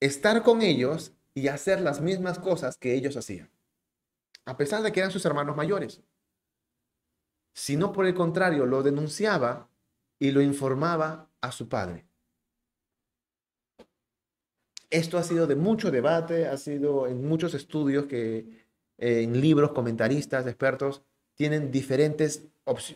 estar 0.00 0.42
con 0.42 0.62
ellos 0.62 1.12
y 1.34 1.48
hacer 1.48 1.80
las 1.80 2.00
mismas 2.00 2.38
cosas 2.38 2.76
que 2.76 2.94
ellos 2.94 3.16
hacían, 3.16 3.50
a 4.44 4.56
pesar 4.56 4.82
de 4.82 4.92
que 4.92 5.00
eran 5.00 5.12
sus 5.12 5.24
hermanos 5.24 5.56
mayores, 5.56 6.02
sino 7.52 7.92
por 7.92 8.06
el 8.06 8.14
contrario, 8.14 8.66
lo 8.66 8.82
denunciaba 8.82 9.68
y 10.18 10.30
lo 10.30 10.40
informaba 10.42 11.30
a 11.40 11.52
su 11.52 11.68
padre. 11.68 12.06
Esto 14.90 15.18
ha 15.18 15.22
sido 15.22 15.46
de 15.46 15.56
mucho 15.56 15.90
debate, 15.90 16.46
ha 16.46 16.56
sido 16.58 17.06
en 17.06 17.26
muchos 17.26 17.54
estudios 17.54 18.06
que 18.06 18.66
en 18.98 19.40
libros, 19.40 19.72
comentaristas, 19.72 20.46
expertos, 20.46 21.02
tienen 21.34 21.70
diferentes, 21.70 22.44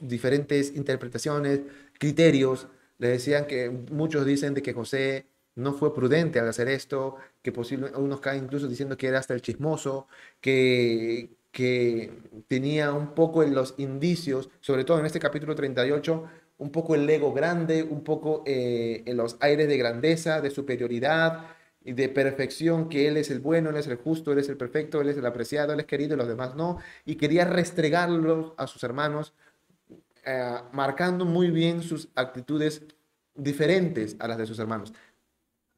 diferentes 0.01 0.75
interpretaciones, 0.75 1.61
criterios. 1.99 2.69
Le 2.99 3.09
decían 3.09 3.47
que 3.47 3.71
muchos 3.71 4.25
dicen 4.25 4.55
de 4.55 4.63
que 4.63 4.73
José 4.73 5.27
no 5.57 5.73
fue 5.75 5.95
prudente 5.95 6.39
al 6.41 6.49
hacer 6.49 6.69
esto, 6.69 7.17
que 7.43 7.53
posible, 7.53 7.91
unos 7.97 8.21
caen 8.21 8.45
incluso 8.45 8.69
diciendo 8.69 8.97
que 8.97 9.09
era 9.09 9.19
hasta 9.19 9.35
el 9.35 9.43
chismoso, 9.43 10.09
que, 10.41 11.31
que 11.53 12.13
tenía 12.49 12.93
un 12.93 13.15
poco 13.15 13.43
en 13.43 13.55
los 13.55 13.75
indicios, 13.79 14.51
sobre 14.61 14.85
todo 14.85 14.99
en 15.01 15.07
este 15.07 15.21
capítulo 15.21 15.55
38, 15.55 16.25
un 16.59 16.71
poco 16.71 16.95
el 16.95 17.09
ego 17.09 17.33
grande, 17.33 17.83
un 17.83 18.05
poco 18.05 18.43
eh, 18.47 19.03
en 19.07 19.17
los 19.17 19.37
aires 19.41 19.69
de 19.69 19.77
grandeza, 19.79 20.41
de 20.41 20.51
superioridad, 20.51 21.47
y 21.83 21.93
de 21.93 22.09
perfección, 22.09 22.89
que 22.89 23.09
Él 23.09 23.17
es 23.17 23.31
el 23.31 23.41
bueno, 23.41 23.71
Él 23.71 23.77
es 23.77 23.87
el 23.87 23.97
justo, 23.97 24.33
Él 24.33 24.39
es 24.39 24.49
el 24.49 24.57
perfecto, 24.57 25.01
Él 25.01 25.09
es 25.09 25.17
el 25.17 25.27
apreciado, 25.27 25.73
Él 25.73 25.81
es 25.81 25.87
querido 25.87 26.15
y 26.15 26.19
los 26.19 26.29
demás 26.29 26.55
no, 26.55 26.79
y 27.07 27.17
quería 27.17 27.45
restregarlos 27.45 28.53
a 28.57 28.67
sus 28.67 28.85
hermanos, 28.85 29.33
eh, 30.25 30.57
marcando 30.73 31.25
muy 31.25 31.51
bien 31.51 31.83
sus 31.83 32.09
actitudes 32.15 32.83
diferentes 33.35 34.17
a 34.19 34.29
las 34.29 34.39
de 34.39 34.47
sus 34.47 34.59
hermanos. 34.59 34.93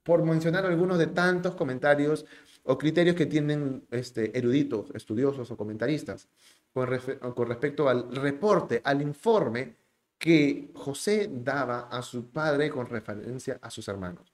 Por 0.03 0.25
mencionar 0.25 0.67
algunos 0.67 0.99
de 0.99 1.07
tantos 1.07 1.55
comentarios 1.55 2.27
o 2.65 2.79
criterios 2.79 3.17
que 3.17 3.27
tienen 3.27 3.87
este, 3.91 4.37
eruditos, 4.37 4.91
estudiosos 4.95 5.51
o 5.51 5.57
comentaristas 5.57 6.29
con, 6.73 6.89
respecto 6.89 7.89
al 7.89 8.15
reporte, 8.15 8.81
al 8.85 9.03
informe 9.03 9.77
que 10.19 10.71
José 10.75 11.29
daba 11.33 11.89
a 11.89 12.03
su 12.03 12.31
padre 12.31 12.71
con 12.71 12.87
referencia 12.87 13.59
a 13.61 13.71
sus 13.71 13.89
hermanos. 13.89 14.33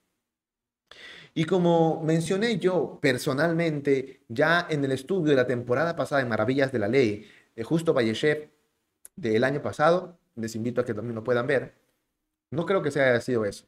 Y 1.34 1.44
como 1.44 2.02
mencioné 2.02 2.58
yo 2.58 2.98
personalmente 3.00 4.20
ya 4.28 4.66
en 4.68 4.84
el 4.84 4.92
estudio 4.92 5.30
de 5.30 5.36
la 5.36 5.46
temporada 5.46 5.96
pasada 5.96 6.20
en 6.20 6.28
Maravillas 6.28 6.72
de 6.72 6.78
la 6.78 6.88
Ley, 6.88 7.26
de 7.54 7.64
Justo 7.64 7.94
Vallechef 7.94 8.48
del 9.16 9.44
año 9.44 9.62
pasado, 9.62 10.18
les 10.36 10.54
invito 10.54 10.80
a 10.80 10.84
que 10.84 10.94
también 10.94 11.14
lo 11.14 11.24
puedan 11.24 11.46
ver, 11.46 11.74
no 12.50 12.66
creo 12.66 12.82
que 12.82 12.90
se 12.90 13.00
haya 13.00 13.20
sido 13.20 13.44
eso. 13.44 13.66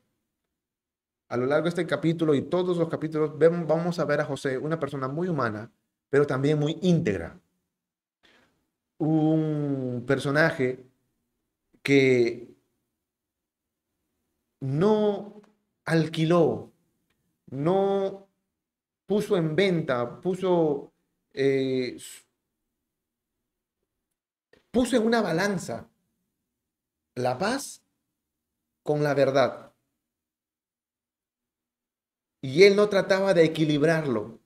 A 1.31 1.37
lo 1.37 1.47
largo 1.47 1.65
de 1.65 1.69
este 1.69 1.87
capítulo 1.87 2.35
y 2.35 2.43
todos 2.43 2.77
los 2.77 2.89
capítulos 2.89 3.39
vamos 3.39 4.01
a 4.01 4.05
ver 4.05 4.21
a 4.21 4.25
José, 4.25 4.59
una 4.59 4.81
persona 4.81 5.07
muy 5.07 5.29
humana, 5.29 5.71
pero 6.09 6.27
también 6.27 6.59
muy 6.59 6.77
íntegra. 6.83 7.39
Un 8.99 10.03
personaje 10.09 10.85
que 11.85 12.53
no 14.59 15.41
alquiló 15.85 16.73
no 17.47 18.27
puso 19.07 19.37
en 19.37 19.55
venta, 19.55 20.21
puso, 20.21 20.93
eh, 21.33 21.97
puso 24.73 24.97
en 24.97 25.07
una 25.07 25.23
balanza 25.23 25.89
la 27.15 27.39
paz 27.39 27.85
con 28.83 29.05
la 29.05 29.15
verdad. 29.15 29.70
Y 32.41 32.65
él 32.65 32.77
no 32.77 32.89
trataba 32.89 33.35
de 33.35 33.45
equilibrarlo. 33.45 34.39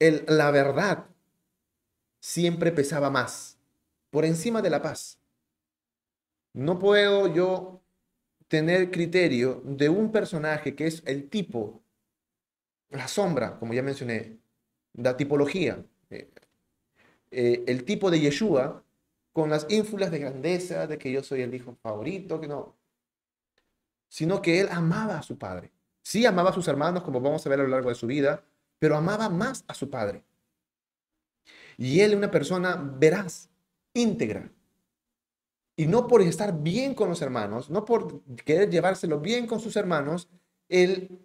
La 0.00 0.50
verdad 0.50 1.06
siempre 2.20 2.72
pesaba 2.72 3.10
más, 3.10 3.58
por 4.10 4.24
encima 4.24 4.62
de 4.62 4.70
la 4.70 4.82
paz. 4.82 5.18
No 6.52 6.78
puedo 6.78 7.32
yo 7.32 7.80
tener 8.48 8.90
criterio 8.90 9.62
de 9.64 9.88
un 9.88 10.10
personaje 10.10 10.74
que 10.74 10.86
es 10.86 11.02
el 11.06 11.28
tipo, 11.28 11.82
la 12.90 13.06
sombra, 13.06 13.58
como 13.58 13.74
ya 13.74 13.82
mencioné, 13.82 14.38
la 14.94 15.16
tipología, 15.16 15.84
eh, 16.10 16.30
eh, 17.30 17.64
el 17.66 17.84
tipo 17.84 18.10
de 18.10 18.20
Yeshua 18.20 18.82
con 19.32 19.50
las 19.50 19.66
ínfulas 19.68 20.10
de 20.10 20.18
grandeza, 20.18 20.86
de 20.86 20.98
que 20.98 21.12
yo 21.12 21.22
soy 21.22 21.42
el 21.42 21.54
hijo 21.54 21.76
favorito, 21.82 22.40
que 22.40 22.48
no, 22.48 22.76
sino 24.08 24.42
que 24.42 24.60
él 24.60 24.68
amaba 24.70 25.18
a 25.18 25.22
su 25.22 25.38
padre. 25.38 25.70
Sí 26.02 26.24
amaba 26.26 26.50
a 26.50 26.54
sus 26.54 26.68
hermanos, 26.68 27.02
como 27.02 27.20
vamos 27.20 27.46
a 27.46 27.50
ver 27.50 27.60
a 27.60 27.62
lo 27.62 27.68
largo 27.68 27.88
de 27.88 27.94
su 27.94 28.06
vida, 28.06 28.44
pero 28.78 28.96
amaba 28.96 29.28
más 29.28 29.64
a 29.68 29.74
su 29.74 29.90
padre. 29.90 30.24
Y 31.76 32.00
él 32.00 32.12
es 32.12 32.16
una 32.16 32.30
persona 32.30 32.76
veraz, 32.76 33.50
íntegra. 33.94 34.50
Y 35.76 35.86
no 35.86 36.08
por 36.08 36.22
estar 36.22 36.60
bien 36.60 36.94
con 36.94 37.08
los 37.08 37.22
hermanos, 37.22 37.70
no 37.70 37.84
por 37.84 38.24
querer 38.44 38.68
llevárselo 38.68 39.20
bien 39.20 39.46
con 39.46 39.60
sus 39.60 39.76
hermanos, 39.76 40.28
él 40.68 41.24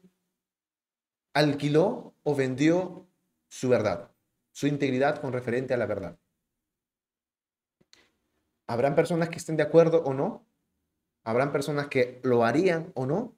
alquiló 1.33 2.13
o 2.21 2.35
vendió 2.35 3.07
su 3.49 3.69
verdad, 3.69 4.11
su 4.51 4.67
integridad 4.67 5.19
con 5.19 5.33
referente 5.33 5.73
a 5.73 5.77
la 5.77 5.87
verdad. 5.87 6.19
Habrán 8.67 8.95
personas 8.95 9.29
que 9.29 9.37
estén 9.37 9.57
de 9.57 9.63
acuerdo 9.63 10.03
o 10.03 10.13
no, 10.13 10.45
habrán 11.23 11.51
personas 11.51 11.87
que 11.87 12.19
lo 12.23 12.45
harían 12.45 12.91
o 12.95 13.05
no, 13.05 13.35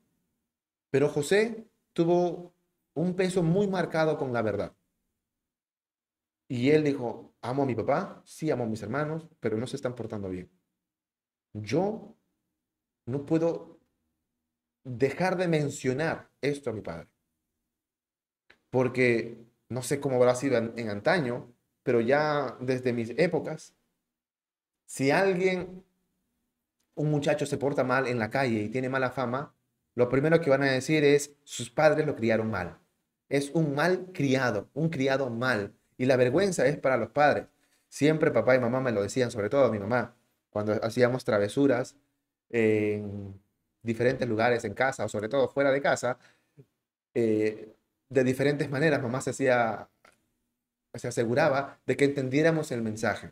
pero 0.95 1.09
José 1.09 1.67
tuvo 1.91 2.55
un 2.93 3.17
peso 3.17 3.43
muy 3.43 3.67
marcado 3.67 4.17
con 4.17 4.31
la 4.31 4.41
verdad. 4.41 4.73
Y 6.47 6.69
él 6.69 6.85
dijo, 6.85 7.35
amo 7.41 7.63
a 7.63 7.65
mi 7.65 7.75
papá, 7.75 8.21
sí 8.23 8.49
amo 8.49 8.63
a 8.63 8.67
mis 8.67 8.81
hermanos, 8.81 9.27
pero 9.41 9.57
no 9.57 9.67
se 9.67 9.75
están 9.75 9.93
portando 9.93 10.29
bien. 10.29 10.49
Yo 11.51 12.15
no 13.07 13.25
puedo 13.25 13.81
dejar 14.85 15.35
de 15.35 15.49
mencionar 15.49 16.31
esto 16.39 16.69
a 16.69 16.73
mi 16.73 16.79
padre. 16.79 17.09
Porque 18.69 19.45
no 19.67 19.81
sé 19.81 19.99
cómo 19.99 20.15
habrá 20.15 20.33
sido 20.33 20.57
en, 20.57 20.89
antaño, 20.89 21.53
pero 21.83 21.99
ya 21.99 22.55
desde 22.61 22.93
mis 22.93 23.09
épocas, 23.17 23.75
si 24.85 25.11
alguien, 25.11 25.83
un 26.93 27.11
muchacho 27.11 27.45
se 27.45 27.57
porta 27.57 27.83
mal 27.83 28.07
en 28.07 28.17
la 28.17 28.29
calle 28.29 28.61
y 28.61 28.69
tiene 28.69 28.87
mala 28.87 29.11
fama, 29.11 29.53
lo 29.95 30.09
primero 30.09 30.41
que 30.41 30.49
van 30.49 30.63
a 30.63 30.71
decir 30.71 31.03
es, 31.03 31.35
sus 31.43 31.69
padres 31.69 32.05
lo 32.05 32.15
criaron 32.15 32.51
mal. 32.51 32.77
Es 33.29 33.51
un 33.51 33.73
mal 33.73 34.11
criado, 34.13 34.69
un 34.73 34.89
criado 34.89 35.29
mal. 35.29 35.73
Y 35.97 36.05
la 36.05 36.17
vergüenza 36.17 36.65
es 36.67 36.77
para 36.77 36.97
los 36.97 37.09
padres. 37.11 37.47
Siempre 37.89 38.31
papá 38.31 38.55
y 38.55 38.59
mamá 38.59 38.81
me 38.81 38.91
lo 38.91 39.01
decían, 39.01 39.31
sobre 39.31 39.49
todo 39.49 39.71
mi 39.71 39.79
mamá, 39.79 40.15
cuando 40.49 40.73
hacíamos 40.83 41.23
travesuras 41.23 41.95
en 42.49 43.39
diferentes 43.83 44.27
lugares 44.27 44.65
en 44.65 44.73
casa 44.73 45.05
o 45.05 45.09
sobre 45.09 45.29
todo 45.29 45.47
fuera 45.47 45.71
de 45.71 45.81
casa, 45.81 46.17
eh, 47.13 47.73
de 48.09 48.23
diferentes 48.23 48.69
maneras 48.69 49.01
mamá 49.01 49.21
se 49.21 49.29
hacía, 49.31 49.89
se 50.93 51.07
aseguraba 51.07 51.79
de 51.85 51.95
que 51.95 52.05
entendiéramos 52.05 52.71
el 52.71 52.81
mensaje. 52.81 53.31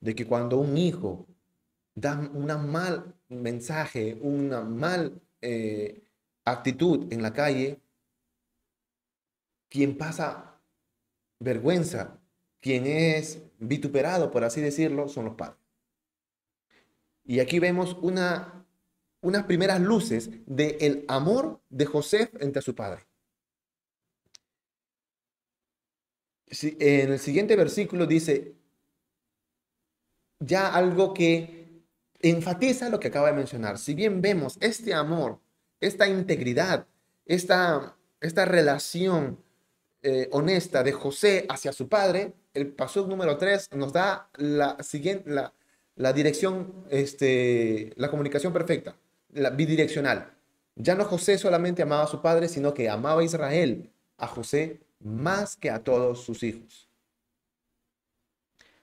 De 0.00 0.14
que 0.16 0.26
cuando 0.26 0.58
un 0.58 0.76
hijo 0.76 1.26
da 1.94 2.18
un 2.18 2.46
mal 2.70 3.14
mensaje, 3.28 4.18
una 4.20 4.62
mal 4.62 5.20
eh, 5.40 6.02
actitud 6.44 7.12
en 7.12 7.22
la 7.22 7.32
calle, 7.32 7.80
quien 9.68 9.96
pasa 9.96 10.60
vergüenza, 11.38 12.20
quien 12.60 12.86
es 12.86 13.42
vituperado, 13.58 14.30
por 14.30 14.44
así 14.44 14.60
decirlo, 14.60 15.08
son 15.08 15.26
los 15.26 15.34
padres. 15.34 15.58
Y 17.24 17.40
aquí 17.40 17.58
vemos 17.58 17.96
una, 18.02 18.66
unas 19.20 19.44
primeras 19.44 19.80
luces 19.80 20.30
del 20.46 20.76
el 20.80 21.04
amor 21.08 21.60
de 21.68 21.86
José 21.86 22.30
entre 22.40 22.62
su 22.62 22.74
padre. 22.74 23.06
En 26.50 27.12
el 27.12 27.18
siguiente 27.18 27.56
versículo 27.56 28.06
dice 28.06 28.54
ya 30.38 30.74
algo 30.74 31.14
que 31.14 31.61
enfatiza 32.22 32.88
lo 32.88 33.00
que 33.00 33.08
acaba 33.08 33.28
de 33.28 33.36
mencionar. 33.36 33.78
Si 33.78 33.94
bien 33.94 34.22
vemos 34.22 34.56
este 34.60 34.94
amor, 34.94 35.40
esta 35.80 36.08
integridad, 36.08 36.86
esta, 37.26 37.96
esta 38.20 38.44
relación 38.44 39.38
eh, 40.02 40.28
honesta 40.30 40.82
de 40.82 40.92
José 40.92 41.46
hacia 41.48 41.72
su 41.72 41.88
padre, 41.88 42.32
el 42.54 42.68
paso 42.68 43.06
número 43.06 43.36
3 43.36 43.70
nos 43.74 43.92
da 43.92 44.28
la 44.36 44.82
siguiente, 44.82 45.30
la, 45.30 45.52
la 45.96 46.12
dirección, 46.12 46.86
este, 46.90 47.92
la 47.96 48.10
comunicación 48.10 48.52
perfecta, 48.52 48.96
la 49.32 49.50
bidireccional. 49.50 50.34
Ya 50.76 50.94
no 50.94 51.04
José 51.04 51.36
solamente 51.38 51.82
amaba 51.82 52.04
a 52.04 52.08
su 52.08 52.22
padre, 52.22 52.48
sino 52.48 52.72
que 52.72 52.88
amaba 52.88 53.20
a 53.20 53.24
Israel, 53.24 53.90
a 54.16 54.26
José, 54.26 54.80
más 55.00 55.56
que 55.56 55.70
a 55.70 55.82
todos 55.82 56.24
sus 56.24 56.42
hijos. 56.42 56.88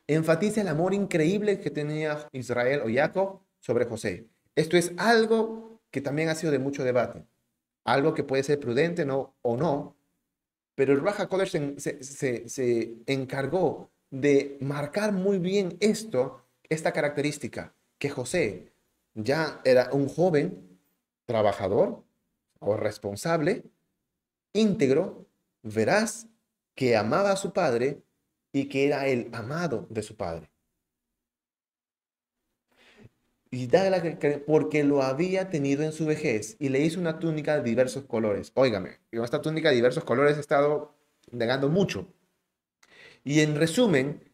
Enfatiza 0.10 0.62
el 0.62 0.68
amor 0.68 0.96
increíble 0.96 1.60
que 1.60 1.70
tenía 1.70 2.28
Israel 2.32 2.82
o 2.84 2.92
Jacob 2.92 3.42
sobre 3.60 3.86
José. 3.86 4.26
Esto 4.56 4.76
es 4.76 4.92
algo 4.98 5.84
que 5.92 6.02
también 6.02 6.30
ha 6.30 6.36
sido 6.36 6.52
de 6.52 6.58
mucho 6.58 6.84
debate, 6.84 7.28
algo 7.84 8.16
que 8.16 8.24
puede 8.24 8.42
ser 8.42 8.60
prudente 8.60 9.06
no, 9.06 9.36
o 9.44 9.56
no, 9.56 9.96
pero 10.74 10.94
el 10.94 11.02
Raja 11.02 11.28
Kodesh 11.28 11.52
se, 11.78 12.96
encargó 13.06 13.92
de 14.10 14.58
marcar 14.62 15.12
muy 15.12 15.38
bien 15.38 15.78
esto, 15.80 16.44
esta 16.70 16.92
característica, 16.92 17.76
que 18.00 18.10
José 18.10 18.74
ya 19.14 19.62
era 19.64 19.92
un 19.94 20.10
joven 20.10 20.80
trabajador 21.28 22.04
o 22.58 22.76
responsable, 22.78 23.64
íntegro, 24.54 25.28
veraz, 25.62 26.26
que 26.74 26.98
amaba 26.98 27.32
a 27.32 27.36
su 27.36 27.54
padre 27.54 28.02
y 28.52 28.66
que 28.66 28.88
era 28.88 29.08
el 29.08 29.30
amado 29.34 29.88
de 29.90 30.04
su 30.04 30.16
padre. 30.16 30.50
Y 33.52 33.68
porque 34.46 34.84
lo 34.84 35.02
había 35.02 35.50
tenido 35.50 35.84
en 35.84 35.92
su 35.92 36.06
vejez 36.06 36.56
y 36.60 36.70
le 36.70 36.82
hizo 36.82 37.00
una 37.00 37.18
túnica 37.18 37.58
de 37.58 37.64
diversos 37.64 38.06
colores. 38.06 38.52
Óigame, 38.54 39.00
esta 39.12 39.42
túnica 39.42 39.70
de 39.70 39.76
diversos 39.76 40.04
colores 40.04 40.38
he 40.38 40.40
estado 40.40 40.94
negando 41.32 41.68
mucho. 41.68 42.08
Y 43.24 43.42
en 43.42 43.56
resumen, 43.56 44.30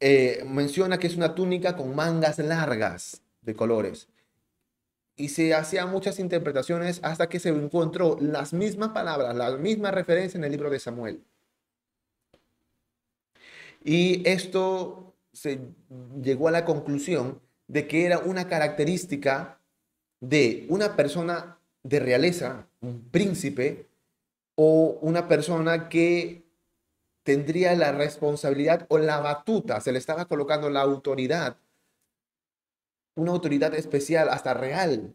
eh, 0.00 0.44
menciona 0.46 0.98
que 0.98 1.06
es 1.06 1.16
una 1.16 1.34
túnica 1.34 1.76
con 1.76 1.94
mangas 1.94 2.38
largas 2.38 3.22
de 3.42 3.54
colores. 3.54 4.08
Y 5.16 5.28
se 5.28 5.54
hacían 5.54 5.90
muchas 5.90 6.18
interpretaciones 6.18 7.00
hasta 7.02 7.28
que 7.28 7.38
se 7.38 7.50
encontró 7.50 8.16
las 8.20 8.52
mismas 8.52 8.90
palabras, 8.90 9.36
la 9.36 9.56
misma 9.58 9.90
referencia 9.90 10.38
en 10.38 10.44
el 10.44 10.52
libro 10.52 10.70
de 10.70 10.80
Samuel. 10.80 11.24
Y 13.82 14.28
esto 14.28 15.14
se 15.32 15.60
llegó 16.22 16.48
a 16.48 16.52
la 16.52 16.64
conclusión 16.64 17.40
de 17.66 17.86
que 17.86 18.04
era 18.04 18.18
una 18.18 18.48
característica 18.48 19.60
de 20.20 20.66
una 20.68 20.96
persona 20.96 21.58
de 21.82 22.00
realeza, 22.00 22.66
un 22.80 23.08
príncipe, 23.10 23.88
o 24.62 24.98
una 25.00 25.26
persona 25.26 25.88
que 25.88 26.44
tendría 27.22 27.74
la 27.74 27.92
responsabilidad 27.92 28.86
o 28.90 28.98
la 28.98 29.20
batuta, 29.20 29.80
se 29.80 29.92
le 29.92 29.98
estaba 29.98 30.26
colocando 30.26 30.68
la 30.68 30.82
autoridad, 30.82 31.56
una 33.14 33.32
autoridad 33.32 33.74
especial, 33.74 34.28
hasta 34.28 34.52
real, 34.52 35.14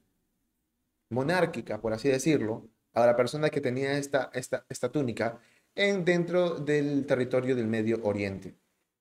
monárquica, 1.10 1.80
por 1.80 1.93
así 1.93 2.10
decirlo, 2.10 2.67
a 2.93 3.06
la 3.06 3.15
persona 3.15 3.49
que 3.49 3.62
tenía 3.62 3.97
esta, 3.97 4.32
esta, 4.34 4.65
esta 4.69 4.91
túnica 4.91 5.39
en, 5.76 6.06
dentro 6.06 6.56
del 6.56 7.06
territorio 7.06 7.56
del 7.56 7.68
Medio 7.68 8.00
Oriente. 8.04 8.56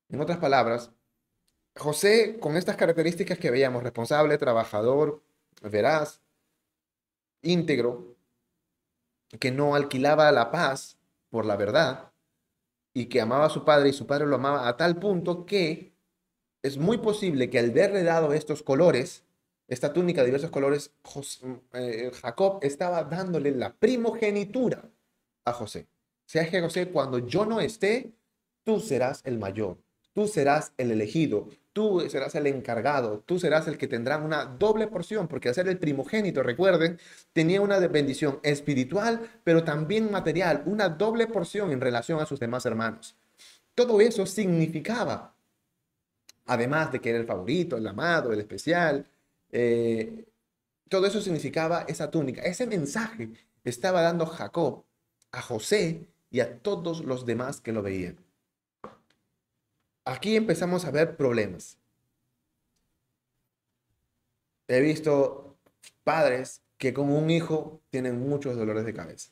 En 0.09 0.21
otras 0.21 0.39
palabras, 0.39 0.91
José, 1.77 2.39
con 2.39 2.57
estas 2.57 2.77
características 2.77 3.39
que 3.39 3.51
veíamos, 3.51 3.83
responsable, 3.83 4.39
trabajador, 4.39 5.23
veraz, 5.63 6.21
íntegro, 7.43 8.17
que 9.41 9.51
no 9.51 9.75
alquilaba 9.75 10.31
la 10.33 10.51
paz 10.51 10.99
por 11.31 11.47
la 11.47 11.57
verdad 11.57 12.13
y 12.93 13.07
que 13.07 13.21
amaba 13.21 13.47
a 13.47 13.51
su 13.51 13.65
padre 13.65 13.89
y 13.89 13.93
su 13.93 14.07
padre 14.07 14.27
lo 14.27 14.37
amaba 14.37 14.69
a 14.69 14.77
tal 14.77 14.97
punto 14.97 15.47
que 15.47 15.95
es 16.63 16.79
muy 16.79 16.99
posible 16.99 17.51
que 17.51 17.59
al 17.59 17.73
verle 17.73 18.05
dado 18.05 18.33
estos 18.33 18.63
colores, 18.63 19.25
esta 19.67 19.93
túnica 19.93 20.21
de 20.21 20.27
diversos 20.27 20.51
colores, 20.51 20.93
eh, 21.73 22.11
Jacob 22.23 22.61
estaba 22.63 23.05
dándole 23.05 23.51
la 23.51 23.75
primogenitura 23.75 24.91
a 25.45 25.53
José. 25.53 25.89
Sea 26.27 26.49
José, 26.61 26.89
cuando 26.89 27.19
yo 27.19 27.45
no 27.45 27.61
esté, 27.61 28.13
tú 28.65 28.81
serás 28.81 29.21
el 29.25 29.39
mayor, 29.39 29.79
tú 30.15 30.27
serás 30.27 30.73
el 30.79 30.91
elegido, 30.91 31.49
tú 31.73 32.01
serás 32.09 32.35
el 32.35 32.47
encargado, 32.47 33.21
tú 33.27 33.39
serás 33.39 33.67
el 33.69 33.77
que 33.77 33.89
tendrá 33.89 34.17
una 34.17 34.47
doble 34.47 34.87
porción, 34.87 35.29
porque 35.29 35.49
al 35.49 35.55
ser 35.55 35.69
el 35.69 35.79
primogénito, 35.79 36.43
recuerden, 36.43 36.99
tenía 37.33 37.61
una 37.61 37.79
bendición 37.81 38.41
espiritual, 38.43 39.21
pero 39.43 39.65
también 39.65 40.11
material, 40.11 40.63
una 40.67 40.89
doble 40.89 41.27
porción 41.27 41.73
en 41.73 41.81
relación 41.81 42.21
a 42.21 42.27
sus 42.27 42.41
demás 42.41 42.65
hermanos. 42.65 43.17
Todo 43.75 44.01
eso 44.01 44.25
significaba, 44.25 45.35
además 46.47 46.93
de 46.93 47.01
que 47.01 47.11
era 47.11 47.19
el 47.19 47.27
favorito, 47.27 47.77
el 47.77 47.87
amado, 47.87 48.33
el 48.33 48.41
especial, 48.41 49.07
eh, 49.51 50.25
todo 50.89 51.07
eso 51.07 51.21
significaba 51.21 51.85
esa 51.89 52.11
túnica, 52.11 52.43
ese 52.43 52.67
mensaje 52.67 53.31
estaba 53.65 54.01
dando 54.03 54.27
Jacob 54.27 54.85
a 55.33 55.43
José 55.43 56.07
y 56.35 56.40
a 56.40 56.59
todos 56.59 57.05
los 57.05 57.25
demás 57.25 57.61
que 57.61 57.73
lo 57.73 57.83
veían 57.83 58.18
aquí 60.05 60.37
empezamos 60.37 60.85
a 60.85 60.90
ver 60.90 61.16
problemas. 61.16 61.79
he 64.68 64.81
visto 64.81 65.57
padres 66.05 66.62
que 66.79 66.94
con 66.94 67.11
un 67.11 67.31
hijo 67.31 67.81
tienen 67.90 68.18
muchos 68.29 68.57
dolores 68.57 68.85
de 68.85 68.94
cabeza. 68.94 69.31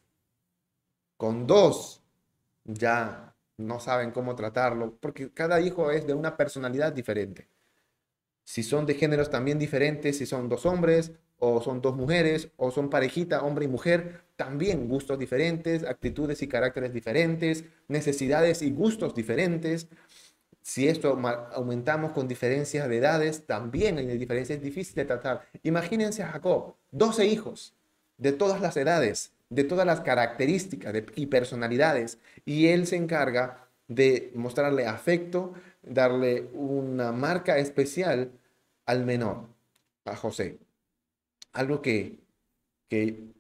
Con 1.17 1.47
dos 1.47 2.03
ya 2.65 3.35
no 3.57 3.81
saben 3.81 4.11
cómo 4.11 4.35
tratarlo, 4.35 4.97
porque 5.01 5.33
cada 5.33 5.61
hijo 5.61 5.91
es 5.91 6.07
de 6.07 6.15
una 6.15 6.37
personalidad 6.37 6.93
diferente. 6.93 7.49
Si 8.45 8.63
son 8.63 8.87
de 8.87 8.95
géneros 8.95 9.31
también 9.31 9.59
diferentes, 9.59 10.19
si 10.19 10.27
son 10.27 10.49
dos 10.49 10.67
hombres 10.67 11.13
o 11.39 11.61
son 11.63 11.81
dos 11.81 11.97
mujeres 11.97 12.51
o 12.57 12.71
son 12.71 12.91
parejita, 12.91 13.43
hombre 13.43 13.65
y 13.65 13.69
mujer, 13.69 14.23
también 14.45 14.89
gustos 14.89 15.19
diferentes, 15.19 15.85
actitudes 15.85 16.43
y 16.43 16.49
caracteres 16.49 16.93
diferentes, 16.93 17.65
necesidades 17.89 18.63
y 18.63 18.71
gustos 18.73 19.15
diferentes. 19.15 19.87
Si 20.63 20.89
esto 20.89 21.21
aumentamos 21.55 22.13
con 22.13 22.27
diferencias 22.27 22.89
de 22.89 22.97
edades, 22.97 23.47
también 23.47 23.99
hay 23.99 24.07
diferencias 24.19 24.61
difíciles 24.61 24.97
de 24.97 25.05
tratar. 25.05 25.43
Imagínense 25.63 26.23
a 26.23 26.29
Jacob, 26.29 26.75
12 26.91 27.27
hijos 27.27 27.75
de 28.19 28.33
todas 28.33 28.61
las 28.61 28.77
edades, 28.77 29.33
de 29.49 29.65
todas 29.65 29.87
las 29.87 30.01
características 30.01 30.95
y 31.15 31.27
personalidades, 31.27 32.19
y 32.45 32.69
él 32.69 32.87
se 32.87 32.97
encarga 32.97 33.69
de 33.87 34.33
mostrarle 34.35 34.87
afecto, 34.87 35.55
darle 35.83 36.49
una 36.53 37.13
marca 37.13 37.59
especial 37.59 38.33
al 38.87 39.05
menor, 39.05 39.47
a 40.05 40.17
José. 40.17 40.59
Algo 41.53 41.83
que, 41.83 42.19
que 42.89 43.32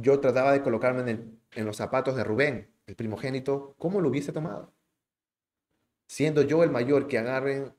yo 0.00 0.20
trataba 0.20 0.52
de 0.52 0.62
colocarme 0.62 1.10
en, 1.10 1.64
los 1.64 1.76
zapatos 1.76 2.16
de 2.16 2.24
Rubén, 2.24 2.70
el 2.86 2.96
primogénito, 2.96 3.74
¿cómo 3.78 4.00
lo 4.00 4.08
hubiese 4.08 4.32
tomado? 4.32 4.72
siendo 6.06 6.42
yo 6.42 6.62
el 6.64 6.70
mayor, 6.70 7.08
que 7.08 7.18
agarren 7.18 7.74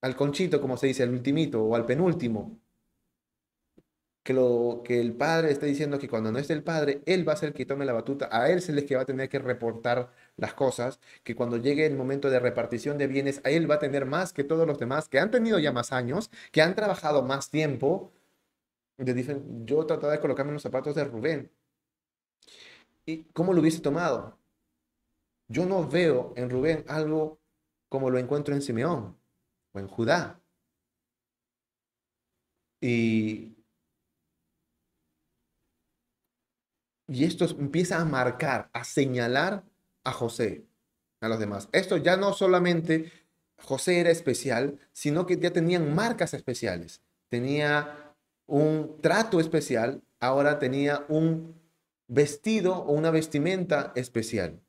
al 0.00 0.16
conchito, 0.16 0.60
como 0.60 0.76
se 0.76 0.88
dice, 0.88 1.02
al 1.02 1.10
ultimito 1.10 1.62
o 1.64 1.74
al 1.76 1.86
penúltimo. 1.86 2.58
Que, 4.22 4.32
el 5.00 5.14
padre 5.14 5.52
esté 5.52 5.66
diciendo 5.66 6.00
que 6.00 6.08
cuando 6.08 6.32
no 6.32 6.40
esté 6.40 6.52
el 6.52 6.64
padre, 6.64 7.00
él 7.06 7.26
va 7.28 7.34
a 7.34 7.36
ser 7.36 7.50
el 7.50 7.54
que 7.54 7.64
tome 7.64 7.84
la 7.84 7.92
batuta, 7.92 8.28
a 8.32 8.50
él 8.50 8.60
se 8.60 8.72
les 8.72 8.84
que 8.84 8.96
va 8.96 9.02
a 9.02 9.04
tener 9.06 9.28
que 9.28 9.38
reportar 9.38 10.10
las 10.36 10.52
cosas, 10.52 10.98
que 11.22 11.36
cuando 11.36 11.58
llegue 11.58 11.86
el 11.86 11.94
momento 11.94 12.28
de 12.28 12.40
repartición 12.40 12.98
de 12.98 13.06
bienes, 13.06 13.40
a 13.44 13.50
él 13.50 13.70
va 13.70 13.76
a 13.76 13.78
tener 13.78 14.04
más 14.04 14.32
que 14.32 14.42
todos 14.42 14.66
los 14.66 14.80
demás 14.80 15.08
que 15.08 15.20
han 15.20 15.30
tenido 15.30 15.60
ya 15.60 15.70
más 15.70 15.92
años, 15.92 16.30
que 16.50 16.60
han 16.60 16.74
trabajado 16.74 17.22
más 17.22 17.50
tiempo. 17.50 18.12
Yo 18.98 19.86
trataba 19.86 20.12
de 20.12 20.20
colocarme 20.20 20.50
en 20.50 20.54
los 20.54 20.62
zapatos 20.62 20.94
de 20.94 21.04
Rubén. 21.04 21.50
¿Y 23.04 23.24
cómo 23.32 23.52
lo 23.52 23.60
hubiese 23.60 23.80
tomado? 23.80 24.38
Yo 25.48 25.66
no 25.66 25.86
veo 25.88 26.32
en 26.36 26.50
Rubén 26.50 26.84
algo 26.88 27.38
como 27.88 28.10
lo 28.10 28.18
encuentro 28.18 28.54
en 28.54 28.62
Simeón 28.62 29.16
o 29.72 29.78
en 29.78 29.86
Judá. 29.86 30.40
Y, 32.80 33.56
y 37.06 37.24
esto 37.24 37.44
empieza 37.58 38.00
a 38.00 38.04
marcar, 38.04 38.70
a 38.72 38.84
señalar 38.84 39.64
a 40.04 40.12
José, 40.12 40.66
a 41.20 41.28
los 41.28 41.38
demás. 41.38 41.68
Esto 41.72 41.96
ya 41.96 42.16
no 42.16 42.32
solamente 42.32 43.12
José 43.58 44.00
era 44.00 44.10
especial, 44.10 44.78
sino 44.92 45.26
que 45.26 45.38
ya 45.38 45.52
tenían 45.52 45.94
marcas 45.94 46.34
especiales. 46.34 47.02
Tenía 47.28 48.05
un 48.46 49.00
trato 49.00 49.40
especial, 49.40 50.02
ahora 50.20 50.58
tenía 50.58 51.04
un 51.08 51.60
vestido 52.08 52.76
o 52.76 52.92
una 52.92 53.10
vestimenta 53.10 53.92
especial. 53.96 54.60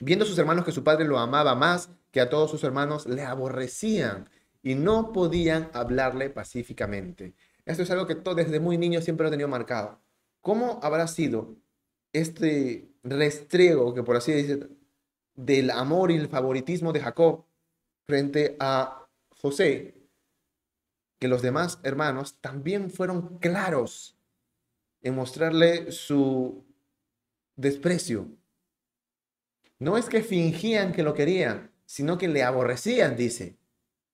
Viendo 0.00 0.24
sus 0.24 0.38
hermanos 0.38 0.64
que 0.64 0.72
su 0.72 0.82
padre 0.82 1.04
lo 1.04 1.18
amaba 1.18 1.54
más 1.54 1.90
que 2.10 2.20
a 2.20 2.30
todos 2.30 2.50
sus 2.50 2.64
hermanos, 2.64 3.06
le 3.06 3.22
aborrecían 3.22 4.28
y 4.62 4.74
no 4.74 5.12
podían 5.12 5.70
hablarle 5.74 6.30
pacíficamente. 6.30 7.34
Esto 7.64 7.82
es 7.82 7.90
algo 7.90 8.06
que 8.06 8.14
todo 8.14 8.34
desde 8.34 8.60
muy 8.60 8.78
niño 8.78 9.00
siempre 9.00 9.24
lo 9.24 9.28
he 9.28 9.30
tenido 9.30 9.48
marcado. 9.48 10.00
¿Cómo 10.40 10.80
habrá 10.82 11.06
sido 11.06 11.56
este 12.12 12.90
restrego, 13.02 13.94
que 13.94 14.02
por 14.02 14.16
así 14.16 14.32
decir, 14.32 14.76
del 15.34 15.70
amor 15.70 16.10
y 16.10 16.16
el 16.16 16.28
favoritismo 16.28 16.92
de 16.92 17.00
Jacob 17.00 17.44
frente 18.06 18.56
a 18.58 19.06
José, 19.30 19.99
que 21.20 21.28
los 21.28 21.42
demás 21.42 21.78
hermanos 21.84 22.40
también 22.40 22.90
fueron 22.90 23.38
claros 23.38 24.18
en 25.02 25.14
mostrarle 25.14 25.92
su 25.92 26.64
desprecio 27.54 28.28
no 29.80 29.96
es 29.96 30.10
que 30.10 30.22
fingían 30.22 30.92
que 30.92 31.02
lo 31.02 31.14
querían, 31.14 31.72
sino 31.86 32.18
que 32.18 32.28
le 32.28 32.42
aborrecían, 32.42 33.16
dice, 33.16 33.56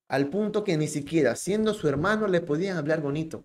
al 0.06 0.30
punto 0.30 0.62
que 0.62 0.76
ni 0.76 0.86
siquiera 0.86 1.34
siendo 1.34 1.74
su 1.74 1.88
hermano 1.88 2.28
le 2.28 2.40
podían 2.40 2.76
hablar 2.76 3.02
bonito. 3.02 3.44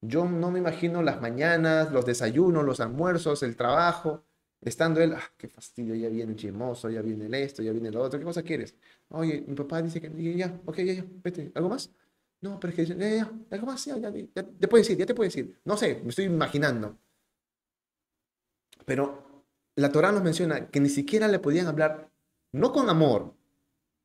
Yo 0.00 0.24
no 0.26 0.52
me 0.52 0.60
imagino 0.60 1.02
las 1.02 1.20
mañanas, 1.20 1.90
los 1.90 2.06
desayunos, 2.06 2.64
los 2.64 2.78
almuerzos, 2.78 3.42
el 3.42 3.56
trabajo, 3.56 4.22
estando 4.60 5.00
él, 5.00 5.12
ah, 5.12 5.32
qué 5.36 5.48
fastidio, 5.48 5.96
ya 5.96 6.08
viene 6.08 6.32
el 6.32 6.38
chismoso, 6.38 6.88
ya 6.88 7.02
viene 7.02 7.26
el 7.26 7.34
esto, 7.34 7.64
ya 7.64 7.72
viene 7.72 7.90
lo 7.90 8.00
otro, 8.00 8.20
¿qué 8.20 8.24
cosa 8.24 8.44
quieres? 8.44 8.76
Oye, 9.08 9.44
mi 9.44 9.56
papá 9.56 9.82
dice 9.82 10.00
que 10.00 10.36
ya, 10.36 10.60
ok, 10.64 10.76
ya, 10.78 10.92
ya, 10.92 11.04
vete, 11.24 11.50
¿algo 11.56 11.68
más? 11.68 11.90
No, 12.40 12.60
pero 12.60 12.70
es 12.70 12.76
que 12.76 12.86
ya, 12.86 12.94
ya, 12.94 13.30
ya, 13.50 14.10
ya, 14.34 14.42
te 14.42 14.68
puedes 14.68 14.88
ir, 14.90 14.96
ya 14.96 15.06
te 15.06 15.14
puedes 15.14 15.34
ir. 15.36 15.60
No 15.64 15.76
sé, 15.76 16.00
me 16.02 16.10
estoy 16.10 16.26
imaginando. 16.26 16.96
Pero 18.84 19.44
la 19.74 19.90
Torah 19.90 20.12
nos 20.12 20.22
menciona 20.22 20.70
que 20.70 20.80
ni 20.80 20.88
siquiera 20.88 21.28
le 21.28 21.40
podían 21.40 21.66
hablar, 21.66 22.10
no 22.52 22.72
con 22.72 22.88
amor, 22.88 23.34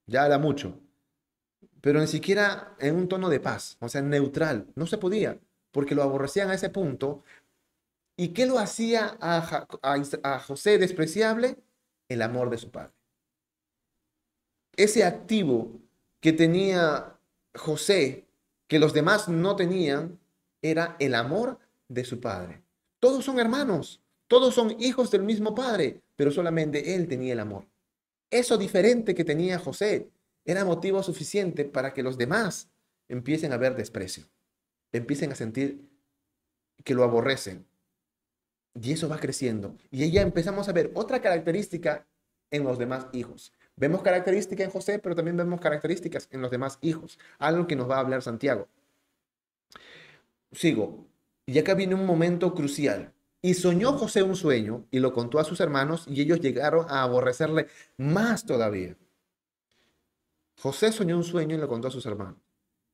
ya 0.08 0.26
era 0.26 0.38
mucho, 0.38 0.80
pero 1.82 2.00
ni 2.00 2.08
siquiera 2.08 2.76
en 2.80 2.96
un 2.96 3.08
tono 3.08 3.30
de 3.30 3.40
paz, 3.40 3.78
o 3.80 3.90
sea, 3.90 4.02
neutral, 4.02 4.68
no 4.76 4.88
se 4.88 4.98
podía, 4.98 5.40
porque 5.72 5.96
lo 5.96 6.04
aborrecían 6.04 6.50
a 6.50 6.56
ese 6.56 6.70
punto. 6.70 7.24
¿Y 8.16 8.30
qué 8.30 8.46
lo 8.46 8.60
hacía 8.60 9.18
a 9.20 10.40
José 10.40 10.78
despreciable? 10.78 11.58
El 12.08 12.22
amor 12.22 12.50
de 12.50 12.58
su 12.58 12.70
padre. 12.70 12.94
Ese 14.76 15.04
activo 15.04 15.82
que 16.20 16.34
tenía 16.34 17.13
José, 17.56 18.26
que 18.68 18.80
los 18.80 18.94
demás 18.94 19.30
no 19.30 19.56
tenían, 19.56 20.20
era 20.62 20.96
el 21.00 21.16
amor 21.16 21.60
de 21.88 22.06
su 22.06 22.20
padre. 22.20 22.64
Todos 23.00 23.26
son 23.26 23.40
hermanos. 23.40 24.02
Todos 24.28 24.56
son 24.56 24.76
hijos 24.80 25.12
del 25.12 25.24
mismo 25.24 25.54
padre, 25.54 26.02
pero 26.16 26.32
solamente 26.32 26.96
él 26.96 27.08
tenía 27.08 27.34
el 27.34 27.40
amor. 27.40 27.68
Eso 28.32 28.58
diferente 28.58 29.14
que 29.14 29.24
tenía 29.24 29.60
José 29.60 30.10
era 30.46 30.66
motivo 30.66 31.04
suficiente 31.04 31.66
para 31.66 31.94
que 31.94 32.02
los 32.02 32.18
demás 32.18 32.70
empiecen 33.08 33.54
a 33.54 33.58
ver 33.58 33.76
desprecio, 33.76 34.26
empiecen 34.92 35.32
a 35.32 35.36
sentir 35.36 35.88
que 36.84 36.96
lo 36.96 37.04
aborrecen. 37.04 37.68
Y 38.82 38.94
eso 38.94 39.08
va 39.08 39.20
creciendo. 39.20 39.76
Y 39.92 40.10
ya 40.10 40.22
empezamos 40.22 40.68
a 40.68 40.74
ver 40.74 40.90
otra 40.96 41.22
característica 41.22 42.08
en 42.50 42.64
los 42.64 42.80
demás 42.80 43.06
hijos. 43.14 43.54
Vemos 43.76 44.02
características 44.02 44.66
en 44.66 44.72
José, 44.72 45.00
pero 45.00 45.16
también 45.16 45.38
vemos 45.38 45.60
características 45.60 46.28
en 46.32 46.42
los 46.42 46.52
demás 46.52 46.78
hijos. 46.82 47.20
Algo 47.40 47.68
que 47.68 47.76
nos 47.76 47.90
va 47.90 47.98
a 47.98 48.00
hablar 48.00 48.22
Santiago. 48.22 48.68
Sigo. 50.52 51.08
Y 51.46 51.58
acá 51.60 51.74
viene 51.74 51.96
un 51.96 52.06
momento 52.06 52.54
crucial. 52.54 53.14
Y 53.42 53.56
soñó 53.56 53.94
José 53.94 54.24
un 54.24 54.36
sueño 54.36 54.86
y 54.90 55.00
lo 55.00 55.12
contó 55.12 55.40
a 55.40 55.44
sus 55.44 55.60
hermanos 55.60 56.06
y 56.08 56.22
ellos 56.22 56.40
llegaron 56.40 56.86
a 56.90 57.04
aborrecerle 57.04 57.68
más 57.98 58.46
todavía. 58.46 58.96
José 60.62 60.94
soñó 60.94 61.18
un 61.18 61.26
sueño 61.26 61.56
y 61.56 61.60
lo 61.60 61.68
contó 61.68 61.90
a 61.90 61.92
sus 61.92 62.06
hermanos. 62.06 62.40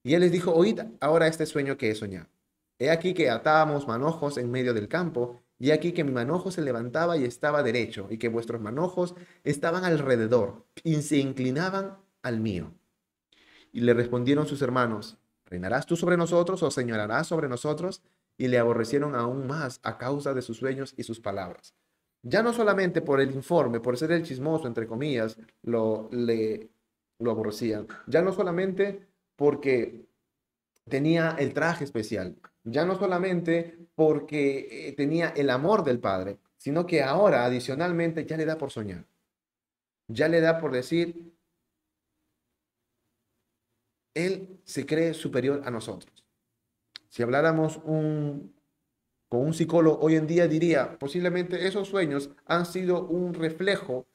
Y 0.02 0.16
él 0.16 0.22
les 0.22 0.32
dijo, 0.32 0.52
oíd 0.54 0.80
ahora 1.02 1.28
este 1.28 1.46
sueño 1.46 1.78
que 1.78 1.92
he 1.92 1.96
soñado. 1.96 2.30
He 2.80 2.90
aquí 2.90 3.14
que 3.14 3.30
atábamos 3.30 3.88
manojos 3.88 4.38
en 4.38 4.50
medio 4.50 4.74
del 4.74 4.88
campo, 4.88 5.44
y 5.60 5.72
aquí 5.72 5.92
que 5.92 6.04
mi 6.04 6.12
manojo 6.12 6.50
se 6.52 6.62
levantaba 6.62 7.18
y 7.18 7.26
estaba 7.26 7.62
derecho, 7.62 8.08
y 8.10 8.18
que 8.18 8.30
vuestros 8.30 8.62
manojos 8.62 9.16
estaban 9.44 9.84
alrededor 9.84 10.66
y 10.84 10.96
se 11.02 11.18
inclinaban 11.18 11.98
al 12.24 12.40
mío. 12.40 12.74
Y 13.72 13.82
le 13.82 13.94
respondieron 13.94 14.48
sus 14.48 14.62
hermanos, 14.62 15.18
¿reinarás 15.46 15.86
tú 15.86 15.96
sobre 15.96 16.18
nosotros 16.18 16.64
o 16.64 16.72
señorarás 16.72 17.28
sobre 17.28 17.48
nosotros? 17.48 18.02
y 18.40 18.48
le 18.48 18.58
aborrecieron 18.58 19.16
aún 19.16 19.46
más 19.46 19.80
a 19.84 20.00
causa 20.00 20.34
de 20.34 20.42
sus 20.42 20.58
sueños 20.58 20.96
y 20.98 21.04
sus 21.04 21.20
palabras. 21.20 21.76
Ya 22.24 22.42
no 22.42 22.54
solamente 22.54 23.02
por 23.02 23.20
el 23.20 23.32
informe, 23.32 23.82
por 23.82 23.98
ser 23.98 24.14
el 24.14 24.24
chismoso, 24.24 24.66
entre 24.66 24.88
comillas, 24.88 25.38
lo, 25.62 26.10
le, 26.12 26.70
lo 27.20 27.32
aborrecían. 27.32 27.88
Ya 28.08 28.22
no 28.22 28.32
solamente 28.32 29.08
porque 29.36 30.06
tenía 30.88 31.36
el 31.38 31.54
traje 31.54 31.84
especial. 31.84 32.38
Ya 32.64 32.86
no 32.86 32.98
solamente 32.98 33.78
porque 33.96 34.90
eh, 34.90 34.94
tenía 34.94 35.30
el 35.30 35.50
amor 35.50 35.84
del 35.84 36.00
Padre, 36.00 36.38
sino 36.58 36.86
que 36.86 37.02
ahora 37.02 37.46
adicionalmente 37.46 38.26
ya 38.26 38.38
le 38.38 38.46
da 38.46 38.58
por 38.58 38.72
soñar. 38.72 39.06
Ya 40.08 40.28
le 40.28 40.42
da 40.42 40.60
por 40.60 40.72
decir, 40.72 41.34
Él 44.14 44.60
se 44.66 44.86
cree 44.86 45.14
superior 45.14 45.62
a 45.66 45.72
nosotros. 45.72 46.26
Si 47.08 47.24
habláramos 47.24 47.78
con 47.78 48.52
un 49.30 49.54
psicólogo 49.54 50.00
hoy 50.02 50.16
en 50.16 50.28
día 50.28 50.48
diría, 50.48 50.98
posiblemente 51.00 51.68
esos 51.68 51.88
sueños 51.88 52.30
han 52.46 52.66
sido 52.66 53.08
un 53.08 53.34
reflejo 53.34 54.06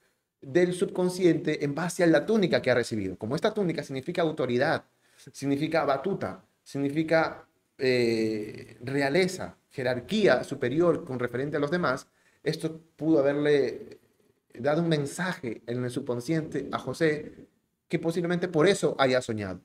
del 0.40 0.74
subconsciente 0.74 1.64
en 1.64 1.74
base 1.74 2.04
a 2.04 2.06
la 2.06 2.26
túnica 2.26 2.60
que 2.60 2.70
ha 2.70 2.74
recibido. 2.74 3.16
Como 3.16 3.34
esta 3.34 3.54
túnica 3.54 3.82
significa 3.82 4.22
autoridad, 4.22 4.84
significa 5.32 5.84
batuta, 5.84 6.44
significa 6.62 7.48
eh, 7.78 8.78
realeza, 8.82 9.58
jerarquía 9.70 10.44
superior 10.44 11.04
con 11.04 11.18
referente 11.18 11.56
a 11.56 11.60
los 11.60 11.70
demás, 11.70 12.08
esto 12.42 12.80
pudo 12.96 13.18
haberle 13.18 14.00
dado 14.52 14.82
un 14.82 14.88
mensaje 14.88 15.62
en 15.66 15.84
el 15.84 15.90
subconsciente 15.90 16.68
a 16.70 16.78
José 16.78 17.48
que 17.88 17.98
posiblemente 17.98 18.48
por 18.48 18.66
eso 18.66 18.94
haya 18.98 19.20
soñado. 19.20 19.60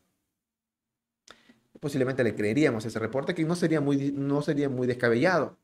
Posiblemente 1.80 2.24
le 2.24 2.36
creeríamos 2.36 2.86
ese 2.86 3.00
reporte 3.00 3.34
que 3.34 3.45
no 3.45 3.56
sería 3.56 3.80
muy, 3.80 4.12
no 4.12 4.41
sería 4.41 4.69
muy 4.69 4.88
descabellado, 4.88 5.58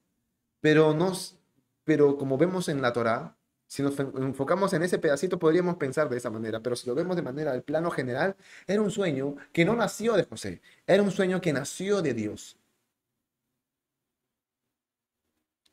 pero, 0.62 0.94
nos, 0.94 1.38
pero 1.84 2.18
como 2.18 2.38
vemos 2.38 2.70
en 2.70 2.82
la 2.82 2.94
Torá, 2.94 3.38
si 3.68 3.82
nos 3.82 4.00
enfocamos 4.00 4.74
en 4.74 4.84
ese 4.84 5.00
pedacito 5.00 5.40
podríamos 5.40 5.78
pensar 5.78 6.08
de 6.10 6.18
esa 6.18 6.30
manera, 6.30 6.62
pero 6.62 6.76
si 6.76 6.88
lo 6.88 6.96
vemos 6.96 7.16
de 7.16 7.22
manera 7.22 7.52
del 7.52 7.64
plano 7.64 7.90
general, 7.92 8.36
era 8.68 8.82
un 8.82 8.92
sueño 8.92 9.36
que 9.52 9.66
no 9.66 9.76
nació 9.76 10.14
de 10.14 10.24
José, 10.24 10.62
era 10.86 11.02
un 11.02 11.12
sueño 11.12 11.42
que 11.42 11.54
nació 11.54 12.02
de 12.02 12.14
Dios. 12.14 12.58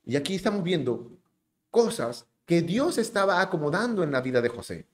Y 0.04 0.16
aquí 0.16 0.34
estamos 0.34 0.62
viendo 0.64 1.10
cosas 1.70 2.26
que 2.44 2.62
Dios 2.62 2.98
estaba 2.98 3.40
acomodando 3.40 4.02
en 4.02 4.10
la 4.10 4.20
vida 4.20 4.40
de 4.40 4.48
José, 4.48 4.86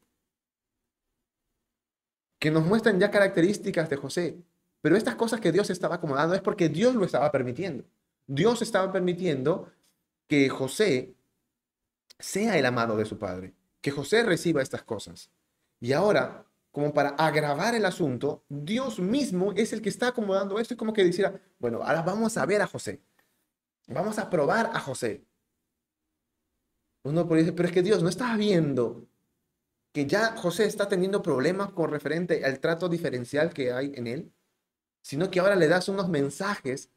que 2.38 2.50
nos 2.50 2.64
muestran 2.64 3.00
ya 3.00 3.10
características 3.10 3.88
de 3.90 3.96
José, 3.96 4.38
pero 4.80 4.96
estas 4.96 5.16
cosas 5.16 5.40
que 5.40 5.52
Dios 5.52 5.70
estaba 5.70 5.96
acomodando 5.96 6.34
es 6.34 6.40
porque 6.40 6.68
Dios 6.68 6.94
lo 6.94 7.04
estaba 7.04 7.32
permitiendo. 7.32 7.84
Dios 8.26 8.62
estaba 8.62 8.92
permitiendo 8.92 9.72
que 10.28 10.48
José 10.48 11.14
sea 12.18 12.58
el 12.58 12.66
amado 12.66 12.96
de 12.96 13.04
su 13.04 13.18
padre, 13.18 13.54
que 13.80 13.90
José 13.90 14.22
reciba 14.22 14.62
estas 14.62 14.82
cosas. 14.82 15.30
Y 15.80 15.92
ahora, 15.92 16.46
como 16.72 16.92
para 16.92 17.10
agravar 17.10 17.74
el 17.74 17.84
asunto, 17.84 18.44
Dios 18.48 18.98
mismo 18.98 19.52
es 19.52 19.72
el 19.72 19.82
que 19.82 19.88
está 19.88 20.08
acomodando 20.08 20.58
esto 20.58 20.74
y 20.74 20.76
como 20.76 20.92
que 20.92 21.04
dijera, 21.04 21.40
bueno, 21.58 21.82
ahora 21.82 22.02
vamos 22.02 22.36
a 22.36 22.46
ver 22.46 22.62
a 22.62 22.66
José. 22.66 23.00
Vamos 23.86 24.18
a 24.18 24.28
probar 24.28 24.70
a 24.74 24.80
José. 24.80 25.24
Uno 27.04 27.26
puede 27.26 27.42
decir, 27.42 27.54
pero 27.54 27.68
es 27.68 27.74
que 27.74 27.82
Dios 27.82 28.02
no 28.02 28.08
está 28.08 28.36
viendo 28.36 29.08
que 29.92 30.06
ya 30.06 30.36
José 30.36 30.66
está 30.66 30.88
teniendo 30.88 31.22
problemas 31.22 31.72
con 31.72 31.90
referente 31.90 32.44
al 32.44 32.60
trato 32.60 32.88
diferencial 32.88 33.54
que 33.54 33.72
hay 33.72 33.92
en 33.94 34.06
él, 34.06 34.32
sino 35.00 35.30
que 35.30 35.40
ahora 35.40 35.56
le 35.56 35.68
das 35.68 35.88
unos 35.88 36.08
mensajes 36.08 36.90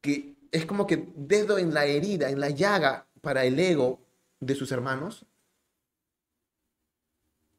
que 0.00 0.36
es 0.50 0.64
como 0.64 0.86
que 0.86 1.12
dedo 1.14 1.58
en 1.58 1.74
la 1.74 1.84
herida, 1.84 2.30
en 2.30 2.40
la 2.40 2.50
llaga 2.50 3.09
para 3.20 3.44
el 3.44 3.58
ego 3.58 4.00
de 4.40 4.54
sus 4.54 4.72
hermanos. 4.72 5.26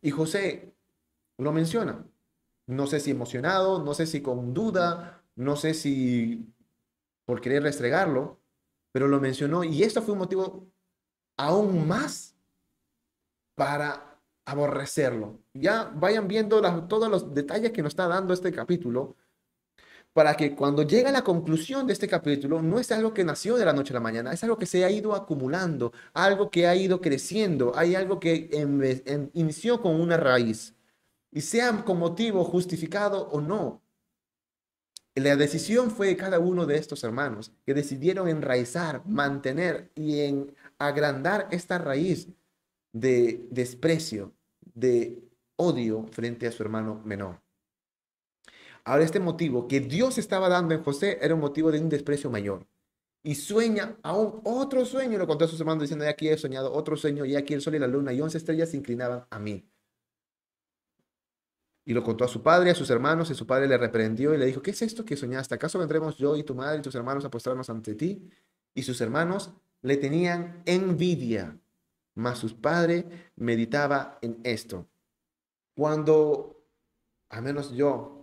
Y 0.02 0.12
José 0.12 0.74
lo 1.38 1.52
menciona. 1.52 2.06
No 2.68 2.88
sé 2.88 3.00
si 3.00 3.12
emocionado, 3.12 3.84
no 3.84 3.94
sé 3.94 4.06
si 4.06 4.22
con 4.22 4.54
duda, 4.54 5.24
no 5.36 5.56
sé 5.56 5.74
si 5.74 6.54
por 7.26 7.42
querer 7.42 7.64
restregarlo, 7.64 8.40
pero 8.92 9.08
lo 9.08 9.20
mencionó 9.20 9.64
y 9.64 9.84
esto 9.84 10.02
fue 10.02 10.14
un 10.14 10.20
motivo 10.20 10.68
aún 11.38 11.88
más 11.88 12.36
para 13.56 14.20
aborrecerlo. 14.46 15.40
Ya 15.54 15.92
vayan 15.96 16.28
viendo 16.28 16.62
todos 16.88 17.10
los 17.10 17.34
detalles 17.34 17.72
que 17.72 17.82
nos 17.82 17.92
está 17.92 18.08
dando 18.08 18.34
este 18.34 18.52
capítulo 18.52 19.16
para 20.14 20.36
que 20.36 20.56
cuando 20.56 20.84
llegue 20.84 21.08
a 21.08 21.12
la 21.12 21.24
conclusión 21.24 21.88
de 21.88 21.94
este 21.94 22.08
capítulo 22.08 22.62
no 22.62 22.80
es 22.80 22.92
algo 22.92 23.14
que 23.14 23.24
nació 23.24 23.56
de 23.56 23.66
la 23.66 23.74
noche 23.74 23.94
a 23.94 23.96
la 23.96 24.00
mañana, 24.02 24.34
es 24.34 24.44
algo 24.44 24.58
que 24.58 24.66
se 24.66 24.84
ha 24.84 24.92
ido 24.92 25.16
acumulando, 25.16 25.94
algo 26.14 26.50
que 26.52 26.68
ha 26.68 26.76
ido 26.76 27.00
creciendo, 27.00 27.72
hay 27.76 27.96
algo 27.96 28.20
que 28.20 28.50
inició 29.34 29.82
con 29.82 30.00
una 30.00 30.18
raíz 30.18 30.76
y 31.32 31.42
sea 31.42 31.84
con 31.86 31.98
motivo 32.00 32.44
justificado 32.44 33.30
o 33.30 33.40
no. 33.42 33.82
La 35.16 35.36
decisión 35.36 35.92
fue 35.92 36.08
de 36.08 36.18
cada 36.18 36.40
uno 36.40 36.66
de 36.66 36.78
estos 36.78 37.04
hermanos 37.04 37.52
que 37.66 37.74
decidieron 37.74 38.28
enraizar, 38.28 39.06
mantener 39.06 39.92
y 39.96 40.22
en 40.22 40.56
agrandar 40.78 41.48
esta 41.52 41.78
raíz 41.78 42.30
de 42.94 43.46
desprecio, 43.50 44.34
de 44.74 45.22
odio 45.58 46.06
frente 46.12 46.48
a 46.48 46.52
su 46.52 46.64
hermano 46.64 47.02
menor. 47.06 47.42
Ahora 48.84 49.04
este 49.04 49.20
motivo 49.20 49.68
que 49.68 49.80
Dios 49.80 50.18
estaba 50.18 50.50
dando 50.50 50.74
en 50.74 50.84
José 50.84 51.20
era 51.22 51.36
un 51.36 51.42
motivo 51.42 51.72
de 51.72 51.80
un 51.80 51.90
desprecio 51.90 52.30
mayor. 52.30 52.68
Y 53.24 53.36
sueña 53.36 53.98
aún 54.02 54.42
otro 54.44 54.84
sueño, 54.86 55.20
lo 55.20 55.28
contó 55.28 55.46
a 55.46 55.48
sus 55.48 55.60
hermanos 55.60 55.84
diciendo, 55.84 56.08
aquí 56.08 56.28
he 56.28 56.38
soñado 56.38 56.74
otro 56.74 56.98
sueño, 56.98 57.24
y 57.26 57.36
aquí 57.36 57.54
el 57.54 57.62
sol 57.62 57.76
y 57.76 57.80
la 57.80 57.88
luna 57.88 58.14
y 58.14 58.22
once 58.22 58.38
estrellas 58.38 58.70
se 58.70 58.78
inclinaban 58.78 59.26
a 59.30 59.40
mí. 59.40 59.70
Y 61.86 61.94
lo 61.94 62.04
contó 62.04 62.24
a 62.26 62.28
su 62.28 62.42
padre, 62.42 62.72
a 62.72 62.76
sus 62.76 62.90
hermanos, 62.90 63.30
y 63.30 63.36
su 63.36 63.46
padre 63.46 63.68
le 63.68 63.78
reprendió 63.78 64.34
y 64.34 64.38
le 64.38 64.46
dijo, 64.46 64.62
¿qué 64.62 64.72
es 64.72 64.82
esto 64.82 65.06
que 65.06 65.18
soñaste? 65.18 65.56
¿Acaso 65.56 65.78
vendremos 65.78 66.18
yo 66.18 66.36
y 66.36 66.44
tu 66.44 66.56
madre 66.56 66.80
y 66.80 66.82
tus 66.82 66.96
hermanos 66.96 67.26
a 67.26 67.32
postrarnos 67.32 67.70
ante 67.70 67.96
ti? 67.96 68.30
Y 68.74 68.84
sus 68.84 69.02
hermanos 69.02 69.52
le 69.82 69.98
tenían 69.98 70.64
envidia, 70.66 71.60
mas 72.16 72.40
su 72.40 72.60
padre 72.60 73.32
meditaba 73.36 74.20
en 74.22 74.40
esto. 74.44 74.88
Cuando, 75.76 76.64
al 77.30 77.44
menos 77.44 77.72
yo, 77.72 78.21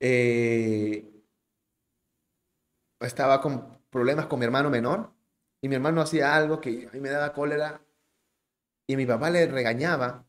eh, 0.00 1.04
estaba 3.00 3.40
con 3.40 3.78
problemas 3.90 4.26
con 4.26 4.38
mi 4.38 4.44
hermano 4.44 4.70
menor 4.70 5.12
y 5.60 5.68
mi 5.68 5.74
hermano 5.76 6.00
hacía 6.00 6.34
algo 6.34 6.60
que 6.60 6.88
a 6.88 6.92
mí 6.92 7.00
me 7.00 7.10
daba 7.10 7.32
cólera 7.32 7.80
y 8.86 8.96
mi 8.96 9.06
papá 9.06 9.30
le 9.30 9.46
regañaba. 9.46 10.24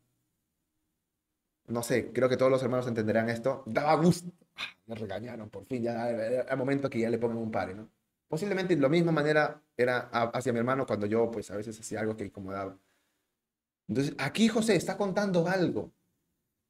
No 1.68 1.84
sé, 1.84 2.12
creo 2.14 2.30
que 2.30 2.38
todos 2.38 2.52
los 2.52 2.64
hermanos 2.64 2.88
entenderán 2.88 3.30
esto. 3.30 3.64
Daba 3.66 3.96
gusto. 3.96 4.32
Ah, 4.56 4.64
me 4.88 4.96
regañaron, 4.96 5.50
por 5.50 5.66
fin, 5.66 5.84
ya 5.84 6.10
era 6.10 6.56
momento 6.56 6.90
que 6.90 7.00
ya 7.00 7.10
le 7.10 7.20
pongan 7.20 7.38
un 7.38 7.52
pare, 7.52 7.76
¿no? 7.76 7.90
Posiblemente 8.28 8.76
de 8.76 8.82
la 8.82 8.90
misma 8.90 9.12
manera 9.12 9.62
era 9.76 10.10
hacia 10.10 10.54
mi 10.54 10.60
hermano 10.60 10.86
cuando 10.86 11.06
yo, 11.06 11.30
pues, 11.30 11.52
a 11.52 11.58
veces 11.58 11.80
hacía 11.80 12.00
algo 12.00 12.16
que 12.16 12.26
incomodaba. 12.26 12.78
Entonces, 13.88 14.16
aquí 14.18 14.48
José 14.48 14.76
está 14.76 14.98
contando 14.98 15.48
algo 15.48 15.94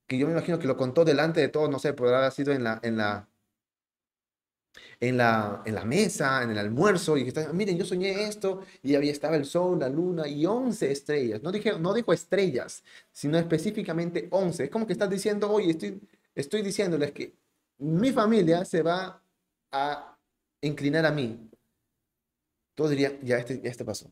que 0.07 0.17
yo 0.17 0.25
me 0.27 0.33
imagino 0.33 0.57
que 0.59 0.67
lo 0.67 0.77
contó 0.77 1.05
delante 1.05 1.41
de 1.41 1.49
todos, 1.49 1.69
no 1.69 1.79
sé, 1.79 1.93
podrá 1.93 2.19
haber 2.19 2.31
sido 2.31 2.53
en 2.53 2.63
la, 2.63 2.79
en 2.81 2.97
la, 2.97 3.29
en 4.99 5.17
la, 5.17 5.61
en 5.65 5.75
la 5.75 5.85
mesa, 5.85 6.43
en 6.43 6.51
el 6.51 6.57
almuerzo, 6.57 7.17
y 7.17 7.23
que 7.23 7.29
está, 7.29 7.51
miren, 7.53 7.77
yo 7.77 7.85
soñé 7.85 8.27
esto, 8.27 8.61
y 8.81 8.95
había 8.95 9.11
estaba 9.11 9.35
el 9.35 9.45
sol, 9.45 9.79
la 9.79 9.89
luna 9.89 10.27
y 10.27 10.45
11 10.45 10.91
estrellas. 10.91 11.43
No, 11.43 11.51
dije, 11.51 11.77
no 11.79 11.93
dijo 11.93 12.13
estrellas, 12.13 12.83
sino 13.11 13.37
específicamente 13.37 14.27
11. 14.31 14.65
Es 14.65 14.69
como 14.69 14.87
que 14.87 14.93
estás 14.93 15.09
diciendo, 15.09 15.51
oye, 15.51 15.71
estoy, 15.71 16.01
estoy 16.35 16.61
diciéndoles 16.61 17.11
que 17.11 17.35
mi 17.79 18.11
familia 18.11 18.65
se 18.65 18.81
va 18.81 19.21
a 19.71 20.17
inclinar 20.61 21.05
a 21.05 21.11
mí. 21.11 21.49
Todos 22.75 22.91
dirían, 22.91 23.19
ya 23.23 23.37
este, 23.39 23.61
ya 23.61 23.69
este 23.69 23.85
pasó. 23.85 24.11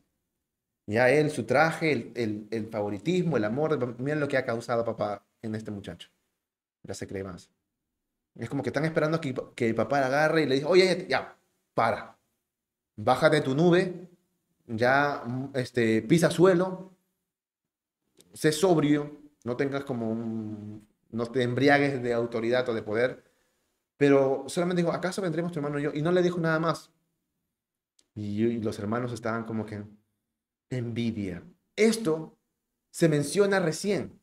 Ya 0.86 1.10
él, 1.10 1.30
su 1.30 1.44
traje, 1.44 1.92
el, 1.92 2.12
el, 2.14 2.48
el 2.50 2.68
favoritismo, 2.68 3.36
el 3.36 3.44
amor, 3.44 3.98
miren 4.00 4.20
lo 4.20 4.28
que 4.28 4.36
ha 4.36 4.44
causado 4.44 4.84
papá 4.84 5.25
en 5.42 5.54
este 5.54 5.70
muchacho. 5.70 6.10
Ya 6.82 6.94
se 6.94 7.06
cree 7.06 7.24
más. 7.24 7.50
Es 8.34 8.48
como 8.48 8.62
que 8.62 8.68
están 8.68 8.84
esperando 8.84 9.20
que, 9.20 9.34
que 9.54 9.68
el 9.68 9.74
papá 9.74 10.00
la 10.00 10.06
agarre 10.06 10.42
y 10.42 10.46
le 10.46 10.56
diga, 10.56 10.68
oye, 10.68 11.06
ya, 11.08 11.36
para. 11.74 12.18
Bájate 12.96 13.36
de 13.36 13.42
tu 13.42 13.54
nube, 13.54 14.08
ya 14.66 15.22
este, 15.54 16.02
pisa 16.02 16.30
suelo, 16.30 16.94
sé 18.32 18.52
sobrio, 18.52 19.20
no 19.44 19.56
tengas 19.56 19.84
como 19.84 20.10
un, 20.10 20.86
no 21.10 21.26
te 21.26 21.42
embriagues 21.42 22.02
de 22.02 22.12
autoridad 22.12 22.68
o 22.68 22.74
de 22.74 22.82
poder. 22.82 23.24
Pero 23.96 24.44
solamente 24.48 24.82
dijo, 24.82 24.92
¿acaso 24.92 25.22
vendremos 25.22 25.52
tu 25.52 25.58
hermano 25.58 25.78
y 25.78 25.84
yo? 25.84 25.90
Y 25.94 26.02
no 26.02 26.12
le 26.12 26.22
dijo 26.22 26.38
nada 26.38 26.58
más. 26.58 26.90
Y, 28.14 28.44
y 28.44 28.60
los 28.60 28.78
hermanos 28.78 29.12
estaban 29.12 29.44
como 29.44 29.64
que 29.64 29.82
envidia. 30.70 31.42
Esto 31.76 32.38
se 32.90 33.08
menciona 33.08 33.60
recién 33.60 34.20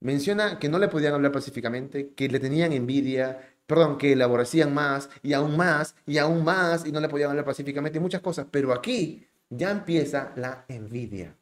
menciona 0.00 0.58
que 0.58 0.68
no 0.68 0.78
le 0.78 0.88
podían 0.88 1.14
hablar 1.14 1.32
pacíficamente, 1.32 2.12
que 2.14 2.28
le 2.28 2.40
tenían 2.40 2.72
envidia, 2.72 3.56
perdón, 3.66 3.98
que 3.98 4.16
le 4.16 4.24
aborrecían 4.24 4.74
más 4.74 5.10
y 5.22 5.32
aún 5.32 5.56
más 5.56 5.94
y 6.06 6.18
aún 6.18 6.44
más 6.44 6.86
y 6.86 6.92
no 6.92 7.00
le 7.00 7.08
podían 7.08 7.30
hablar 7.30 7.44
pacíficamente 7.44 7.98
y 7.98 8.00
muchas 8.00 8.20
cosas. 8.20 8.46
Pero 8.50 8.72
aquí 8.72 9.26
ya 9.48 9.70
empieza 9.70 10.32
la 10.36 10.64
envidia 10.68 11.36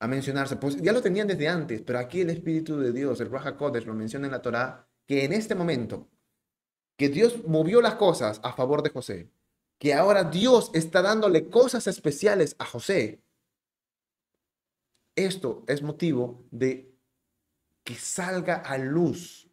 a 0.00 0.06
mencionarse. 0.08 0.56
Pues 0.56 0.80
ya 0.80 0.92
lo 0.92 1.02
tenían 1.02 1.26
desde 1.26 1.48
antes, 1.48 1.82
pero 1.82 1.98
aquí 1.98 2.22
el 2.22 2.30
Espíritu 2.30 2.78
de 2.78 2.92
Dios, 2.92 3.20
el 3.20 3.30
Raja 3.30 3.56
Kodesh, 3.56 3.86
lo 3.86 3.94
menciona 3.94 4.26
en 4.26 4.32
la 4.32 4.42
Torá, 4.42 4.86
que 5.06 5.24
en 5.24 5.32
este 5.32 5.54
momento, 5.54 6.08
que 6.96 7.08
Dios 7.08 7.46
movió 7.46 7.80
las 7.80 7.94
cosas 7.94 8.40
a 8.42 8.52
favor 8.52 8.82
de 8.82 8.90
José, 8.90 9.30
que 9.78 9.94
ahora 9.94 10.24
Dios 10.24 10.70
está 10.74 11.02
dándole 11.02 11.48
cosas 11.48 11.86
especiales 11.86 12.54
a 12.58 12.64
José, 12.64 13.22
esto 15.16 15.64
es 15.66 15.82
motivo 15.82 16.44
de 16.50 16.92
que 17.84 17.94
salga 17.94 18.56
a 18.56 18.78
luz 18.78 19.50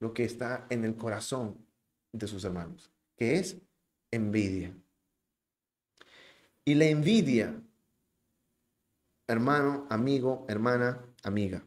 lo 0.00 0.12
que 0.12 0.24
está 0.24 0.66
en 0.70 0.84
el 0.84 0.96
corazón 0.96 1.66
de 2.12 2.26
sus 2.26 2.44
hermanos, 2.44 2.90
que 3.16 3.36
es 3.36 3.58
envidia. 4.10 4.76
Y 6.64 6.74
la 6.74 6.86
envidia, 6.86 7.62
hermano, 9.26 9.86
amigo, 9.90 10.46
hermana, 10.48 11.04
amiga, 11.22 11.64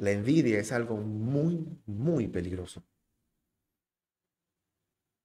La 0.00 0.12
envidia 0.12 0.58
es 0.58 0.72
algo 0.72 0.96
muy, 0.96 1.78
muy 1.84 2.26
peligroso. 2.26 2.82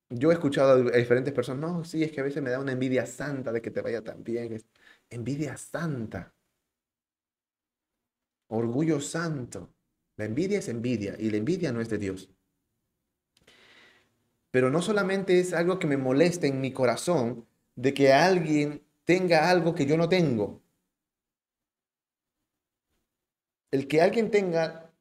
Yo 0.10 0.32
he 0.32 0.34
escuchado 0.34 0.74
a 0.94 0.98
diferentes 0.98 1.34
personas, 1.34 1.62
no, 1.62 1.84
sí, 1.86 2.04
es 2.04 2.12
que 2.12 2.20
a 2.20 2.24
veces 2.26 2.44
me 2.44 2.50
da 2.50 2.60
una 2.60 2.74
envidia 2.74 3.06
santa 3.06 3.54
de 3.54 3.62
que 3.62 3.72
te 3.72 3.82
vaya 3.82 4.04
tan 4.04 4.22
bien. 4.22 4.62
Envidia 5.10 5.58
santa. 5.58 6.34
Orgullo 8.48 9.00
santo. 9.02 9.70
La 10.18 10.26
envidia 10.26 10.60
es 10.60 10.70
envidia 10.70 11.15
y 11.20 11.30
la 11.30 11.38
envidia 11.38 11.72
no 11.72 11.82
es 11.82 11.89
de 11.89 11.98
Dios. 11.98 12.30
Pero 14.52 14.70
no 14.70 14.82
solamente 14.82 15.39
es 15.39 15.54
algo 15.54 15.80
que 15.80 15.88
me 15.88 15.98
molesta 15.98 16.48
en 16.48 16.62
mi 16.62 16.72
corazón 16.72 17.46
de 17.76 17.94
que 17.94 18.13
alguien 18.13 18.86
tenga 19.04 19.50
algo 19.50 19.76
que 19.76 19.86
yo 19.86 19.98
no 19.98 20.08
tengo. 20.08 20.62
El 23.72 23.88
que 23.88 24.02
alguien 24.02 24.32
tenga 24.32 24.94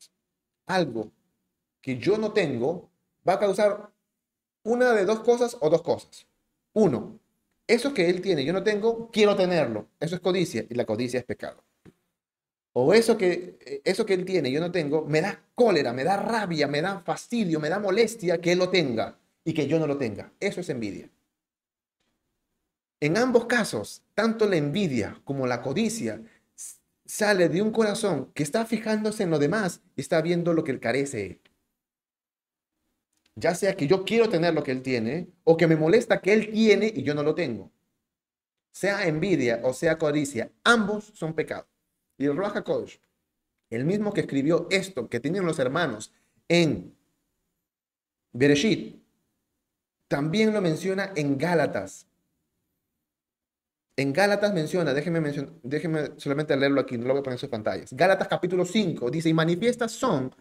algo 0.66 1.12
que 1.80 1.98
yo 1.98 2.18
no 2.18 2.32
tengo 2.32 2.90
va 3.26 3.34
a 3.34 3.38
causar 3.38 3.92
una 4.64 4.92
de 4.92 5.04
dos 5.04 5.20
cosas 5.20 5.56
o 5.60 5.70
dos 5.70 5.82
cosas. 5.82 6.26
Uno, 6.72 7.20
eso 7.66 7.94
que 7.94 8.08
él 8.10 8.20
tiene, 8.20 8.44
yo 8.44 8.52
no 8.52 8.62
tengo, 8.62 9.10
quiero 9.10 9.36
tenerlo. 9.36 9.88
Eso 10.00 10.14
es 10.14 10.20
codicia 10.20 10.64
y 10.68 10.74
la 10.74 10.84
codicia 10.84 11.18
es 11.18 11.24
pecado. 11.24 11.64
O 12.72 12.92
eso 12.92 13.16
que, 13.16 13.82
eso 13.84 14.04
que 14.04 14.14
él 14.14 14.24
tiene, 14.24 14.50
yo 14.50 14.60
no 14.60 14.72
tengo, 14.72 15.04
me 15.04 15.20
da 15.20 15.40
cólera, 15.54 15.92
me 15.92 16.02
da 16.02 16.16
rabia, 16.16 16.66
me 16.66 16.82
da 16.82 17.00
fastidio, 17.00 17.60
me 17.60 17.68
da 17.68 17.78
molestia 17.78 18.40
que 18.40 18.52
él 18.52 18.58
lo 18.58 18.68
tenga 18.68 19.16
y 19.44 19.54
que 19.54 19.68
yo 19.68 19.78
no 19.78 19.86
lo 19.86 19.96
tenga. 19.96 20.32
Eso 20.40 20.60
es 20.60 20.68
envidia. 20.68 21.08
En 23.00 23.16
ambos 23.16 23.46
casos, 23.46 24.02
tanto 24.14 24.48
la 24.48 24.56
envidia 24.56 25.20
como 25.24 25.46
la 25.46 25.62
codicia 25.62 26.20
sale 27.04 27.48
de 27.48 27.62
un 27.62 27.70
corazón 27.70 28.32
que 28.34 28.42
está 28.42 28.66
fijándose 28.66 29.22
en 29.22 29.30
lo 29.30 29.38
demás 29.38 29.82
y 29.94 30.00
está 30.00 30.20
viendo 30.22 30.52
lo 30.52 30.64
que 30.64 30.72
él 30.72 30.80
carece. 30.80 31.40
Ya 33.36 33.54
sea 33.54 33.74
que 33.76 33.86
yo 33.86 34.04
quiero 34.04 34.28
tener 34.28 34.54
lo 34.54 34.62
que 34.62 34.70
él 34.70 34.82
tiene 34.82 35.28
o 35.42 35.56
que 35.56 35.66
me 35.66 35.76
molesta 35.76 36.20
que 36.20 36.32
él 36.32 36.50
tiene 36.52 36.92
y 36.94 37.02
yo 37.02 37.14
no 37.14 37.22
lo 37.22 37.34
tengo. 37.34 37.72
Sea 38.72 39.06
envidia 39.06 39.60
o 39.64 39.72
sea 39.72 39.98
codicia, 39.98 40.50
ambos 40.62 41.12
son 41.14 41.34
pecados. 41.34 41.66
Y 42.16 42.26
el 42.26 42.36
Ruach 42.36 42.56
HaKodesh, 42.56 43.00
el 43.70 43.84
mismo 43.84 44.12
que 44.12 44.20
escribió 44.20 44.68
esto 44.70 45.08
que 45.08 45.20
tenían 45.20 45.46
los 45.46 45.58
hermanos 45.58 46.12
en 46.48 46.96
Bereshit, 48.32 49.02
también 50.06 50.52
lo 50.52 50.60
menciona 50.60 51.12
en 51.16 51.36
Gálatas. 51.38 52.06
En 53.96 54.12
Gálatas 54.12 54.52
menciona, 54.52 54.92
déjenme 54.92 55.32
solamente 56.18 56.56
leerlo 56.56 56.80
aquí, 56.80 56.98
no 56.98 57.06
lo 57.06 57.14
voy 57.14 57.20
a 57.20 57.22
poner 57.22 57.34
en 57.36 57.40
sus 57.40 57.48
pantallas. 57.48 57.92
Gálatas 57.92 58.28
capítulo 58.28 58.64
5 58.64 59.10
dice, 59.10 59.28
y 59.28 59.34
manifiestas 59.34 59.92
son 59.92 60.34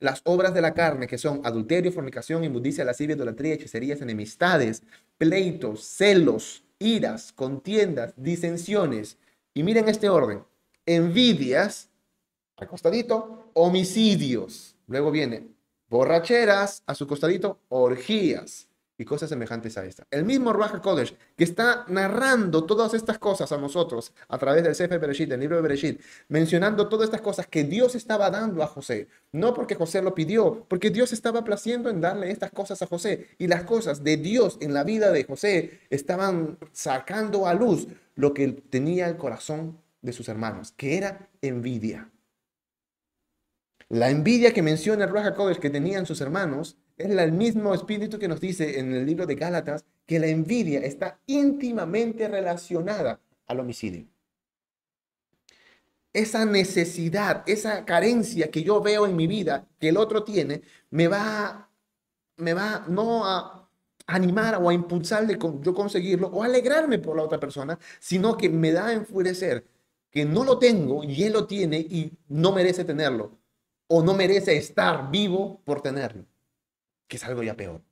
las 0.00 0.22
obras 0.24 0.54
de 0.54 0.62
la 0.62 0.74
carne, 0.74 1.06
que 1.06 1.18
son 1.18 1.42
adulterio, 1.44 1.92
fornicación, 1.92 2.42
inmundicia, 2.42 2.84
lascivia, 2.84 3.14
idolatría, 3.14 3.54
hechicerías, 3.54 4.00
enemistades, 4.00 4.82
pleitos, 5.18 5.84
celos, 5.84 6.64
iras, 6.78 7.32
contiendas, 7.32 8.14
disensiones. 8.16 9.18
Y 9.54 9.62
miren 9.62 9.88
este 9.88 10.08
orden, 10.08 10.42
envidias, 10.86 11.90
al 12.56 12.66
costadito, 12.66 13.50
homicidios. 13.54 14.74
Luego 14.86 15.10
viene 15.10 15.48
borracheras, 15.88 16.82
a 16.86 16.94
su 16.94 17.06
costadito, 17.06 17.58
orgías 17.68 18.69
y 19.00 19.04
cosas 19.06 19.30
semejantes 19.30 19.78
a 19.78 19.86
esta. 19.86 20.06
El 20.10 20.26
mismo 20.26 20.52
Ruach 20.52 20.78
Kodesh 20.82 21.16
que 21.34 21.44
está 21.44 21.86
narrando 21.88 22.64
todas 22.64 22.92
estas 22.92 23.18
cosas 23.18 23.50
a 23.50 23.56
nosotros 23.56 24.12
a 24.28 24.36
través 24.36 24.62
del 24.62 24.74
Sefer 24.74 25.00
Bereshit, 25.00 25.26
del 25.26 25.40
libro 25.40 25.56
de 25.56 25.62
Bereshit, 25.62 26.02
mencionando 26.28 26.86
todas 26.86 27.06
estas 27.06 27.22
cosas 27.22 27.46
que 27.46 27.64
Dios 27.64 27.94
estaba 27.94 28.28
dando 28.28 28.62
a 28.62 28.66
José. 28.66 29.08
No 29.32 29.54
porque 29.54 29.74
José 29.74 30.02
lo 30.02 30.14
pidió, 30.14 30.66
porque 30.68 30.90
Dios 30.90 31.14
estaba 31.14 31.42
placiendo 31.44 31.88
en 31.88 32.02
darle 32.02 32.30
estas 32.30 32.50
cosas 32.50 32.82
a 32.82 32.86
José. 32.86 33.28
Y 33.38 33.46
las 33.46 33.62
cosas 33.62 34.04
de 34.04 34.18
Dios 34.18 34.58
en 34.60 34.74
la 34.74 34.84
vida 34.84 35.12
de 35.12 35.24
José 35.24 35.80
estaban 35.88 36.58
sacando 36.72 37.46
a 37.46 37.54
luz 37.54 37.86
lo 38.16 38.34
que 38.34 38.48
tenía 38.48 39.08
el 39.08 39.16
corazón 39.16 39.78
de 40.02 40.12
sus 40.12 40.28
hermanos, 40.28 40.74
que 40.76 40.98
era 40.98 41.30
envidia. 41.40 42.10
La 43.88 44.10
envidia 44.10 44.52
que 44.52 44.60
menciona 44.60 45.04
el 45.04 45.10
Ruach 45.10 45.34
Kodesh 45.34 45.58
que 45.58 45.70
tenían 45.70 46.04
sus 46.04 46.20
hermanos 46.20 46.76
es 47.00 47.10
el 47.10 47.32
mismo 47.32 47.74
espíritu 47.74 48.18
que 48.18 48.28
nos 48.28 48.40
dice 48.40 48.78
en 48.78 48.92
el 48.94 49.06
libro 49.06 49.26
de 49.26 49.34
Gálatas 49.34 49.84
que 50.06 50.18
la 50.18 50.26
envidia 50.26 50.80
está 50.80 51.18
íntimamente 51.26 52.28
relacionada 52.28 53.20
al 53.46 53.60
homicidio. 53.60 54.06
Esa 56.12 56.44
necesidad, 56.44 57.44
esa 57.46 57.84
carencia 57.84 58.50
que 58.50 58.62
yo 58.62 58.80
veo 58.80 59.06
en 59.06 59.16
mi 59.16 59.26
vida, 59.26 59.68
que 59.78 59.88
el 59.88 59.96
otro 59.96 60.24
tiene, 60.24 60.62
me 60.90 61.06
va, 61.08 61.70
me 62.36 62.52
va 62.52 62.84
no 62.88 63.24
a 63.24 63.68
animar 64.06 64.56
o 64.60 64.68
a 64.68 64.74
impulsar 64.74 65.26
de 65.26 65.38
yo 65.62 65.74
conseguirlo 65.74 66.28
o 66.28 66.42
alegrarme 66.42 66.98
por 66.98 67.16
la 67.16 67.22
otra 67.22 67.38
persona, 67.38 67.78
sino 68.00 68.36
que 68.36 68.48
me 68.48 68.72
da 68.72 68.88
a 68.88 68.92
enfurecer 68.92 69.64
que 70.10 70.24
no 70.24 70.44
lo 70.44 70.58
tengo 70.58 71.04
y 71.04 71.22
él 71.22 71.32
lo 71.32 71.46
tiene 71.46 71.78
y 71.78 72.12
no 72.28 72.52
merece 72.52 72.84
tenerlo 72.84 73.38
o 73.86 74.02
no 74.02 74.14
merece 74.14 74.56
estar 74.56 75.10
vivo 75.10 75.60
por 75.64 75.80
tenerlo 75.80 76.29
que 77.10 77.16
es 77.16 77.24
algo 77.24 77.42
ya 77.42 77.56
peor. 77.56 77.82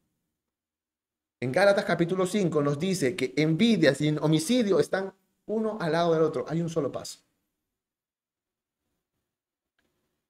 En 1.40 1.50
Gálatas 1.52 1.84
capítulo 1.84 2.24
5 2.24 2.62
nos 2.62 2.78
dice 2.78 3.16
que 3.16 3.34
envidia 3.36 3.92
y 3.98 4.16
homicidio 4.16 4.78
están 4.78 5.12
uno 5.46 5.76
al 5.80 5.92
lado 5.92 6.14
del 6.14 6.22
otro. 6.22 6.44
Hay 6.48 6.62
un 6.62 6.70
solo 6.70 6.92
paso. 6.92 7.18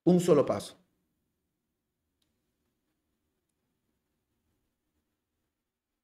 Un 0.04 0.20
solo 0.20 0.46
paso. 0.46 0.78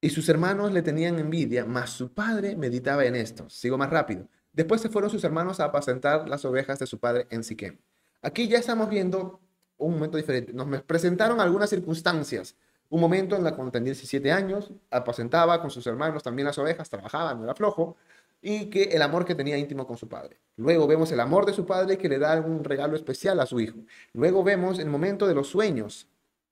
Y 0.03 0.11
sus 0.11 0.29
hermanos 0.29 0.71
le 0.71 0.83
tenían 0.83 1.19
envidia, 1.19 1.65
mas 1.65 1.89
su 1.89 2.13
padre 2.13 2.55
meditaba 2.55 3.07
en 3.07 3.17
esto. 3.17 3.49
Sigo 3.49 3.79
más 3.79 3.89
rápido. 3.89 4.29
Después 4.53 4.83
se 4.83 4.91
fueron 4.91 5.11
sus 5.11 5.25
hermanos 5.25 5.59
a 5.59 5.65
apacentar 5.65 6.29
las 6.29 6.45
ovejas 6.45 6.79
de 6.79 6.87
su 6.87 7.01
padre 7.01 7.27
en 7.31 7.45
Siquem. 7.45 7.79
Aquí 8.21 8.47
ya 8.47 8.59
estamos 8.59 8.91
viendo 8.91 9.41
un 9.79 9.95
momento 9.95 10.19
diferente. 10.19 10.53
Nos 10.53 10.83
presentaron 10.83 11.41
algunas 11.41 11.71
circunstancias 11.71 12.57
un 12.91 13.01
momento 13.01 13.37
en 13.37 13.45
la 13.45 13.55
cuando 13.55 13.73
tenía 13.73 13.93
17 13.93 14.31
años, 14.31 14.73
apacentaba 14.91 15.61
con 15.61 15.71
sus 15.71 15.87
hermanos 15.87 16.23
también 16.23 16.47
las 16.47 16.59
ovejas, 16.59 16.91
trabajaba, 16.91 17.35
no 17.35 17.45
era 17.45 17.55
flojo, 17.55 17.97
y 18.41 18.67
que 18.71 18.85
el 18.85 19.03
amor 19.03 19.25
que 19.25 19.35
tenía 19.35 19.57
íntimo 19.57 19.87
con 19.87 19.97
su 19.97 20.09
padre. 20.09 20.39
Luego 20.57 20.87
vemos 20.87 21.11
el 21.13 21.21
amor 21.21 21.47
de 21.47 21.55
su 21.55 21.65
padre 21.65 21.97
que 21.97 22.09
le 22.09 22.19
da 22.19 22.39
un 22.41 22.63
regalo 22.63 22.95
especial 22.95 23.41
a 23.41 23.47
su 23.47 23.59
hijo. 23.59 23.79
Luego 24.13 24.45
vemos 24.45 24.79
el 24.79 24.91
momento 24.91 25.27
de 25.27 25.35
los 25.35 25.49
sueños, 25.49 26.09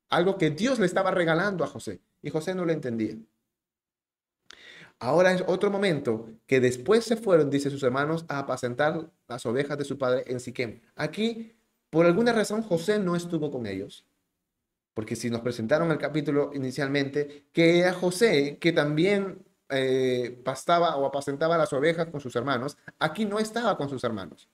algo 0.09 0.39
que 0.39 0.51
Dios 0.51 0.79
le 0.79 0.87
estaba 0.87 1.11
regalando 1.11 1.65
a 1.65 1.67
José, 1.67 2.01
y 2.23 2.31
José 2.31 2.55
no 2.55 2.65
lo 2.65 2.73
entendía. 2.73 3.17
Ahora 4.99 5.33
es 5.33 5.45
otro 5.49 5.71
momento 5.71 6.29
que 6.47 6.61
después 6.61 7.05
se 7.05 7.17
fueron, 7.17 7.51
dice 7.51 7.71
sus 7.71 7.83
hermanos, 7.83 8.25
a 8.29 8.39
apacentar 8.39 9.11
las 9.27 9.45
ovejas 9.47 9.77
de 9.77 9.85
su 9.85 9.99
padre 9.99 10.25
en 10.29 10.39
Siquem. 10.39 10.81
Aquí, 10.95 11.57
por 11.91 12.07
alguna 12.07 12.33
razón, 12.33 12.63
José 12.63 13.01
no 13.01 13.17
estuvo 13.17 13.51
con 13.51 13.67
ellos. 13.67 14.07
Porque 14.95 15.17
si 15.17 15.31
nos 15.31 15.41
presentaron 15.41 15.91
el 15.91 15.99
capítulo 15.99 16.51
inicialmente, 16.55 17.47
que 17.53 17.81
era 17.81 17.95
José, 17.95 18.59
que 18.61 18.73
también 18.73 19.45
eh, 19.69 20.41
pastaba 20.45 20.97
o 20.97 21.07
apacentaba 21.07 21.57
las 21.57 21.73
ovejas 21.73 22.09
con 22.09 22.21
sus 22.21 22.37
hermanos, 22.37 22.77
aquí 22.99 23.25
no 23.25 23.39
estaba 23.39 23.77
con 23.77 23.89
sus 23.89 24.05
hermanos. 24.05 24.49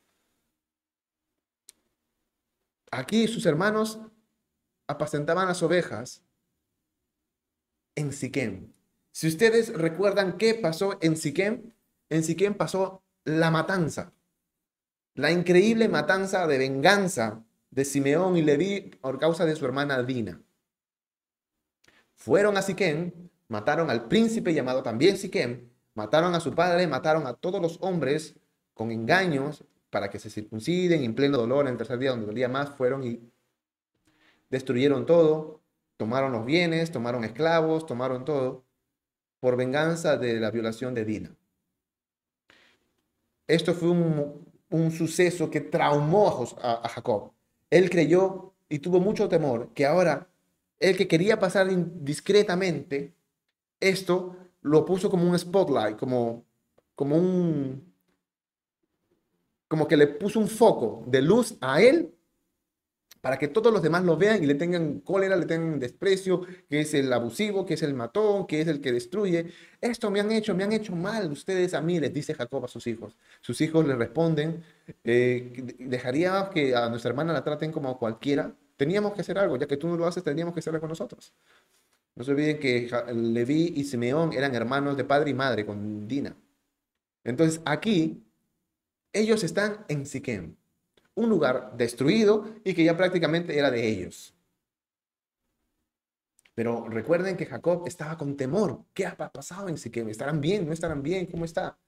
Aquí 2.90 3.26
sus 3.26 3.44
hermanos 3.46 3.98
apacentaban 4.86 5.48
las 5.48 5.62
ovejas 5.62 6.22
en 7.96 8.12
Siquem. 8.12 8.72
Si 9.10 9.26
ustedes 9.26 9.72
recuerdan 9.74 10.38
qué 10.38 10.54
pasó 10.54 10.98
en 11.02 11.16
Siquem, 11.16 11.72
en 12.08 12.22
Siquem 12.22 12.54
pasó 12.54 13.02
la 13.24 13.50
matanza, 13.50 14.12
la 15.14 15.32
increíble 15.32 15.88
matanza 15.88 16.46
de 16.46 16.58
venganza 16.58 17.44
de 17.70 17.84
Simeón 17.84 18.36
y 18.36 18.42
Leví 18.42 18.80
por 19.00 19.18
causa 19.18 19.44
de 19.44 19.56
su 19.56 19.64
hermana 19.64 20.02
Dina. 20.02 20.40
Fueron 22.14 22.56
a 22.56 22.62
Siquem, 22.62 23.12
mataron 23.48 23.90
al 23.90 24.08
príncipe 24.08 24.52
llamado 24.54 24.82
también 24.82 25.16
Siquem, 25.16 25.68
mataron 25.94 26.34
a 26.34 26.40
su 26.40 26.54
padre, 26.54 26.86
mataron 26.86 27.26
a 27.26 27.34
todos 27.34 27.60
los 27.60 27.78
hombres 27.80 28.36
con 28.74 28.90
engaños 28.90 29.64
para 29.90 30.10
que 30.10 30.18
se 30.18 30.30
circunciden 30.30 31.02
en 31.04 31.14
pleno 31.14 31.38
dolor 31.38 31.66
en 31.66 31.72
el 31.72 31.78
tercer 31.78 31.98
día 31.98 32.10
donde 32.10 32.26
dolía 32.26 32.48
más, 32.48 32.70
fueron 32.70 33.04
y 33.04 33.32
destruyeron 34.50 35.06
todo, 35.06 35.62
tomaron 35.96 36.32
los 36.32 36.44
bienes, 36.44 36.90
tomaron 36.92 37.24
esclavos, 37.24 37.86
tomaron 37.86 38.24
todo 38.24 38.64
por 39.40 39.56
venganza 39.56 40.16
de 40.16 40.40
la 40.40 40.50
violación 40.50 40.94
de 40.94 41.04
Dina. 41.04 41.36
Esto 43.46 43.74
fue 43.74 43.90
un, 43.90 44.90
suceso 44.90 45.50
que 45.50 45.60
traumó 45.60 46.46
a 46.60 46.88
Jacob. 46.88 47.32
Él 47.70 47.90
creyó 47.90 48.54
y 48.68 48.78
tuvo 48.78 49.00
mucho 49.00 49.28
temor 49.28 49.72
que 49.74 49.86
ahora 49.86 50.28
el 50.80 50.96
que 50.96 51.08
quería 51.08 51.38
pasar 51.38 51.68
discretamente, 52.02 53.14
esto 53.80 54.36
lo 54.62 54.84
puso 54.84 55.10
como 55.10 55.28
un 55.28 55.38
spotlight, 55.38 55.98
como, 55.98 56.44
como 56.94 57.16
un, 57.16 57.92
como 59.66 59.88
que 59.88 59.96
le 59.96 60.06
puso 60.06 60.40
un 60.40 60.48
foco 60.48 61.04
de 61.06 61.22
luz 61.22 61.56
a 61.60 61.82
él 61.82 62.14
para 63.28 63.38
que 63.38 63.48
todos 63.48 63.70
los 63.70 63.82
demás 63.82 64.04
lo 64.04 64.16
vean 64.16 64.42
y 64.42 64.46
le 64.46 64.54
tengan 64.54 65.00
cólera, 65.00 65.36
le 65.36 65.44
tengan 65.44 65.78
desprecio, 65.78 66.46
que 66.66 66.80
es 66.80 66.94
el 66.94 67.12
abusivo, 67.12 67.66
que 67.66 67.74
es 67.74 67.82
el 67.82 67.92
matón, 67.92 68.46
que 68.46 68.62
es 68.62 68.68
el 68.68 68.80
que 68.80 68.90
destruye. 68.90 69.52
Esto 69.82 70.10
me 70.10 70.20
han 70.20 70.32
hecho, 70.32 70.54
me 70.54 70.64
han 70.64 70.72
hecho 70.72 70.96
mal 70.96 71.30
ustedes 71.30 71.74
a 71.74 71.82
mí, 71.82 72.00
les 72.00 72.10
dice 72.10 72.32
Jacob 72.32 72.64
a 72.64 72.68
sus 72.68 72.86
hijos. 72.86 73.18
Sus 73.42 73.60
hijos 73.60 73.86
le 73.86 73.96
responden, 73.96 74.64
eh, 75.04 75.74
dejaría 75.78 76.48
que 76.54 76.74
a 76.74 76.88
nuestra 76.88 77.10
hermana 77.10 77.34
la 77.34 77.44
traten 77.44 77.70
como 77.70 77.98
cualquiera. 77.98 78.50
Teníamos 78.78 79.12
que 79.12 79.20
hacer 79.20 79.36
algo, 79.36 79.58
ya 79.58 79.66
que 79.66 79.76
tú 79.76 79.88
no 79.88 79.98
lo 79.98 80.06
haces, 80.06 80.24
teníamos 80.24 80.54
que 80.54 80.60
hacerlo 80.60 80.80
con 80.80 80.88
nosotros. 80.88 81.34
No 82.14 82.24
se 82.24 82.30
olviden 82.30 82.58
que 82.58 82.90
Leví 83.12 83.74
y 83.76 83.84
Simeón 83.84 84.32
eran 84.32 84.54
hermanos 84.54 84.96
de 84.96 85.04
padre 85.04 85.32
y 85.32 85.34
madre 85.34 85.66
con 85.66 86.08
Dina. 86.08 86.34
Entonces 87.24 87.60
aquí 87.66 88.24
ellos 89.12 89.44
están 89.44 89.84
en 89.88 90.06
Siquem 90.06 90.56
un 91.18 91.28
lugar 91.28 91.76
destruido 91.76 92.46
y 92.64 92.74
que 92.74 92.84
ya 92.84 92.96
prácticamente 92.96 93.58
era 93.58 93.70
de 93.70 93.86
ellos. 93.86 94.34
Pero 96.54 96.88
recuerden 96.88 97.36
que 97.36 97.46
Jacob 97.46 97.84
estaba 97.86 98.16
con 98.16 98.36
temor. 98.36 98.84
¿Qué 98.94 99.06
ha 99.06 99.16
pasado 99.16 99.68
en 99.68 99.76
Siquem? 99.76 100.08
¿Estarán 100.08 100.40
bien? 100.40 100.66
¿No 100.66 100.72
estarán 100.72 101.02
bien? 101.02 101.26
¿Cómo 101.26 101.44
está? 101.44 101.78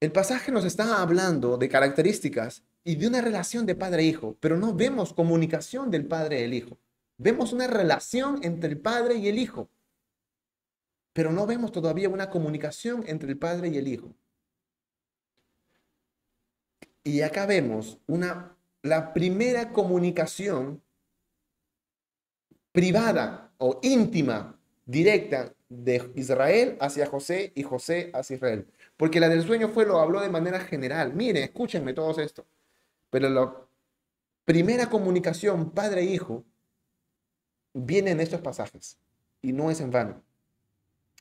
El 0.00 0.12
pasaje 0.12 0.52
nos 0.52 0.64
está 0.64 1.02
hablando 1.02 1.56
de 1.56 1.68
características 1.68 2.62
y 2.84 2.96
de 2.96 3.08
una 3.08 3.20
relación 3.20 3.66
de 3.66 3.74
padre 3.74 4.02
e 4.02 4.06
hijo, 4.06 4.36
pero 4.40 4.56
no 4.56 4.74
vemos 4.74 5.12
comunicación 5.12 5.90
del 5.90 6.06
padre 6.06 6.40
y 6.40 6.44
el 6.44 6.54
hijo. 6.54 6.78
Vemos 7.18 7.52
una 7.52 7.66
relación 7.66 8.40
entre 8.42 8.70
el 8.70 8.78
padre 8.78 9.16
y 9.16 9.28
el 9.28 9.38
hijo, 9.38 9.70
pero 11.14 11.32
no 11.32 11.46
vemos 11.46 11.72
todavía 11.72 12.10
una 12.10 12.28
comunicación 12.28 13.04
entre 13.06 13.30
el 13.30 13.38
padre 13.38 13.68
y 13.68 13.78
el 13.78 13.88
hijo. 13.88 14.14
Y 17.06 17.22
acá 17.22 17.46
vemos 17.46 18.00
una, 18.08 18.56
la 18.82 19.14
primera 19.14 19.72
comunicación 19.72 20.82
privada 22.72 23.52
o 23.58 23.78
íntima, 23.84 24.58
directa 24.84 25.54
de 25.68 26.10
Israel 26.16 26.76
hacia 26.80 27.06
José 27.06 27.52
y 27.54 27.62
José 27.62 28.10
hacia 28.12 28.34
Israel. 28.34 28.66
Porque 28.96 29.20
la 29.20 29.28
del 29.28 29.44
sueño 29.44 29.68
fue, 29.68 29.86
lo 29.86 30.00
habló 30.00 30.20
de 30.20 30.30
manera 30.30 30.58
general. 30.58 31.14
Miren, 31.14 31.44
escúchenme 31.44 31.94
todos 31.94 32.18
esto. 32.18 32.44
Pero 33.10 33.28
la 33.28 33.54
primera 34.44 34.90
comunicación 34.90 35.70
padre-hijo 35.70 36.42
viene 37.72 38.10
en 38.10 38.20
estos 38.20 38.40
pasajes. 38.40 38.98
Y 39.42 39.52
no 39.52 39.70
es 39.70 39.80
en 39.80 39.92
vano. 39.92 40.24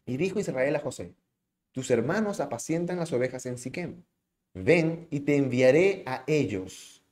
Y 0.08 0.18
dijo 0.18 0.40
Israel 0.40 0.78
a 0.78 0.80
José, 0.80 1.14
tus 1.74 1.92
hermanos 1.92 2.40
apacientan 2.40 2.98
las 2.98 3.14
ovejas 3.14 3.46
en 3.46 3.60
Siquem 3.60 4.02
ven 4.56 5.08
y 5.12 5.20
te 5.20 5.36
enviaré 5.36 6.04
a 6.08 6.24
ellos. 6.26 7.04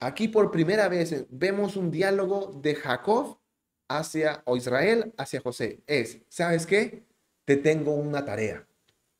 Aquí 0.00 0.28
por 0.28 0.50
primera 0.50 0.88
vez 0.88 1.24
vemos 1.30 1.76
un 1.76 1.90
diálogo 1.90 2.52
de 2.60 2.74
Jacob 2.74 3.38
hacia, 3.88 4.42
Israel 4.54 5.14
hacia 5.16 5.40
José. 5.40 5.80
Es, 5.86 6.18
¿sabes 6.28 6.66
qué? 6.66 7.06
Te 7.46 7.56
tengo 7.56 7.94
una 7.94 8.24
tarea. 8.24 8.66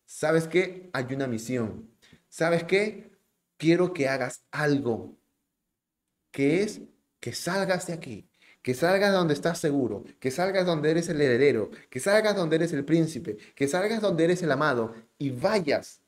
¿Sabes 0.05 0.47
qué? 0.47 0.91
Hay 0.93 1.07
una 1.15 1.27
misión. 1.27 1.91
¿Sabes 2.29 2.65
qué? 2.65 3.11
Quiero 3.57 3.95
que 3.95 4.09
hagas 4.09 4.45
algo. 4.51 5.17
Que 6.31 6.63
es 6.63 6.83
que 7.21 7.33
salgas 7.33 7.87
de 7.87 7.95
aquí 7.95 8.29
que 8.67 8.75
salgas 8.75 9.13
donde 9.13 9.33
estás 9.33 9.61
seguro, 9.61 10.03
que 10.19 10.33
salgas 10.33 10.67
donde 10.67 10.91
eres 10.91 11.09
el 11.09 11.21
heredero, 11.21 11.71
que 11.89 12.01
salgas 12.01 12.35
donde 12.35 12.57
eres 12.57 12.73
el 12.73 12.85
príncipe, 12.85 13.37
que 13.55 13.69
salgas 13.69 14.01
donde 14.01 14.25
eres 14.25 14.43
el 14.43 14.51
amado 14.51 14.93
y 15.19 15.31
vayas 15.31 16.01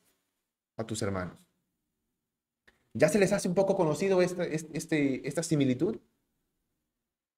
a 0.77 0.85
tus 0.85 1.01
hermanos. 1.03 1.39
¿Ya 2.95 3.09
se 3.11 3.21
les 3.21 3.33
hace 3.33 3.47
un 3.47 3.55
poco 3.55 3.77
conocido 3.77 4.23
esta, 4.23 4.43
este, 4.43 5.29
esta 5.29 5.45
similitud? 5.45 5.99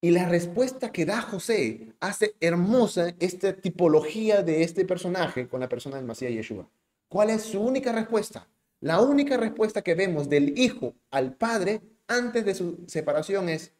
Y 0.01 0.09
la 0.09 0.27
respuesta 0.27 0.91
que 0.91 1.05
da 1.05 1.21
José 1.21 1.93
hace 1.99 2.33
hermosa 2.39 3.13
esta 3.19 3.53
tipología 3.53 4.41
de 4.41 4.63
este 4.63 4.85
personaje 4.85 5.47
con 5.47 5.59
la 5.59 5.69
persona 5.69 5.97
del 5.97 6.07
Masías 6.07 6.31
Yeshua. 6.31 6.67
¿Cuál 7.09 7.29
es 7.29 7.43
su 7.43 7.61
única 7.61 7.91
respuesta? 7.91 8.47
La 8.79 8.99
única 9.01 9.37
respuesta 9.37 9.83
que 9.83 9.93
vemos 9.93 10.29
del 10.29 10.57
hijo 10.57 10.95
al 11.11 11.35
padre 11.35 11.83
antes 12.07 12.43
de 12.43 12.55
su 12.55 12.83
separación 12.87 13.49
es, 13.49 13.71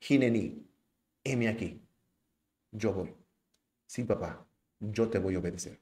Ginení, 0.00 0.66
heme 1.22 1.48
aquí. 1.48 1.80
Yo 2.72 2.92
voy. 2.92 3.14
Sí, 3.86 4.04
papá, 4.04 4.46
yo 4.78 5.08
te 5.08 5.18
voy 5.18 5.34
a 5.34 5.38
obedecer. 5.38 5.78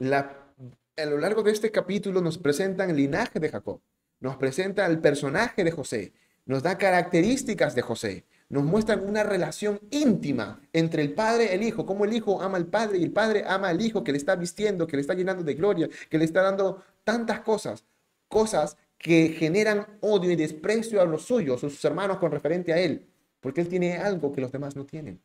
a 0.00 1.04
lo 1.04 1.18
largo 1.18 1.42
de 1.42 1.52
este 1.52 1.70
capítulo 1.70 2.20
nos 2.20 2.38
presentan 2.38 2.90
el 2.90 2.96
linaje 2.96 3.38
de 3.38 3.48
Jacob, 3.48 3.80
nos 4.20 4.36
presenta 4.36 4.86
el 4.86 4.98
personaje 5.00 5.62
de 5.64 5.70
José, 5.70 6.12
nos 6.44 6.62
da 6.62 6.78
características 6.78 7.74
de 7.74 7.82
José, 7.82 8.24
nos 8.48 8.64
muestran 8.64 9.06
una 9.06 9.22
relación 9.22 9.80
íntima 9.90 10.60
entre 10.72 11.02
el 11.02 11.12
padre 11.12 11.46
y 11.46 11.54
el 11.54 11.62
hijo, 11.62 11.86
cómo 11.86 12.04
el 12.04 12.14
hijo 12.14 12.40
ama 12.40 12.56
al 12.56 12.66
padre 12.66 12.98
y 12.98 13.04
el 13.04 13.12
padre 13.12 13.44
ama 13.46 13.68
al 13.68 13.80
hijo 13.80 14.04
que 14.04 14.12
le 14.12 14.18
está 14.18 14.36
vistiendo, 14.36 14.86
que 14.86 14.96
le 14.96 15.02
está 15.02 15.14
llenando 15.14 15.44
de 15.44 15.54
gloria, 15.54 15.88
que 16.08 16.18
le 16.18 16.24
está 16.24 16.42
dando 16.42 16.82
tantas 17.04 17.40
cosas, 17.40 17.84
cosas 18.28 18.76
que 18.98 19.28
generan 19.30 19.98
odio 20.00 20.30
y 20.30 20.36
desprecio 20.36 21.00
a 21.00 21.04
los 21.04 21.22
suyos, 21.22 21.62
a 21.62 21.70
sus 21.70 21.84
hermanos 21.84 22.18
con 22.18 22.30
referente 22.30 22.72
a 22.72 22.78
él, 22.78 23.06
porque 23.40 23.60
él 23.60 23.68
tiene 23.68 23.96
algo 23.98 24.32
que 24.32 24.40
los 24.40 24.52
demás 24.52 24.74
no 24.76 24.84
tienen. 24.84 25.22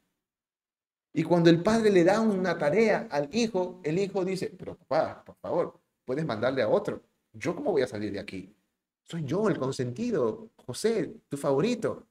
Y 1.13 1.23
cuando 1.23 1.49
el 1.49 1.61
padre 1.61 1.89
le 1.89 2.03
da 2.03 2.21
una 2.21 2.57
tarea 2.57 3.07
al 3.11 3.29
hijo, 3.33 3.81
el 3.83 3.99
hijo 3.99 4.23
dice, 4.23 4.53
pero 4.57 4.77
papá, 4.77 5.23
por 5.25 5.35
favor, 5.37 5.79
puedes 6.05 6.25
mandarle 6.25 6.61
a 6.61 6.69
otro. 6.69 7.03
¿Yo 7.33 7.55
cómo 7.55 7.71
voy 7.71 7.81
a 7.81 7.87
salir 7.87 8.11
de 8.11 8.19
aquí? 8.19 8.55
Soy 9.03 9.23
yo 9.25 9.49
el 9.49 9.57
consentido, 9.57 10.51
José, 10.65 11.13
tu 11.27 11.37
favorito. 11.37 12.07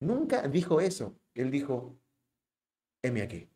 Nunca 0.00 0.46
dijo 0.48 0.80
eso. 0.80 1.14
Él 1.34 1.50
dijo, 1.50 1.96
heme 3.02 3.22
aquí. 3.22 3.48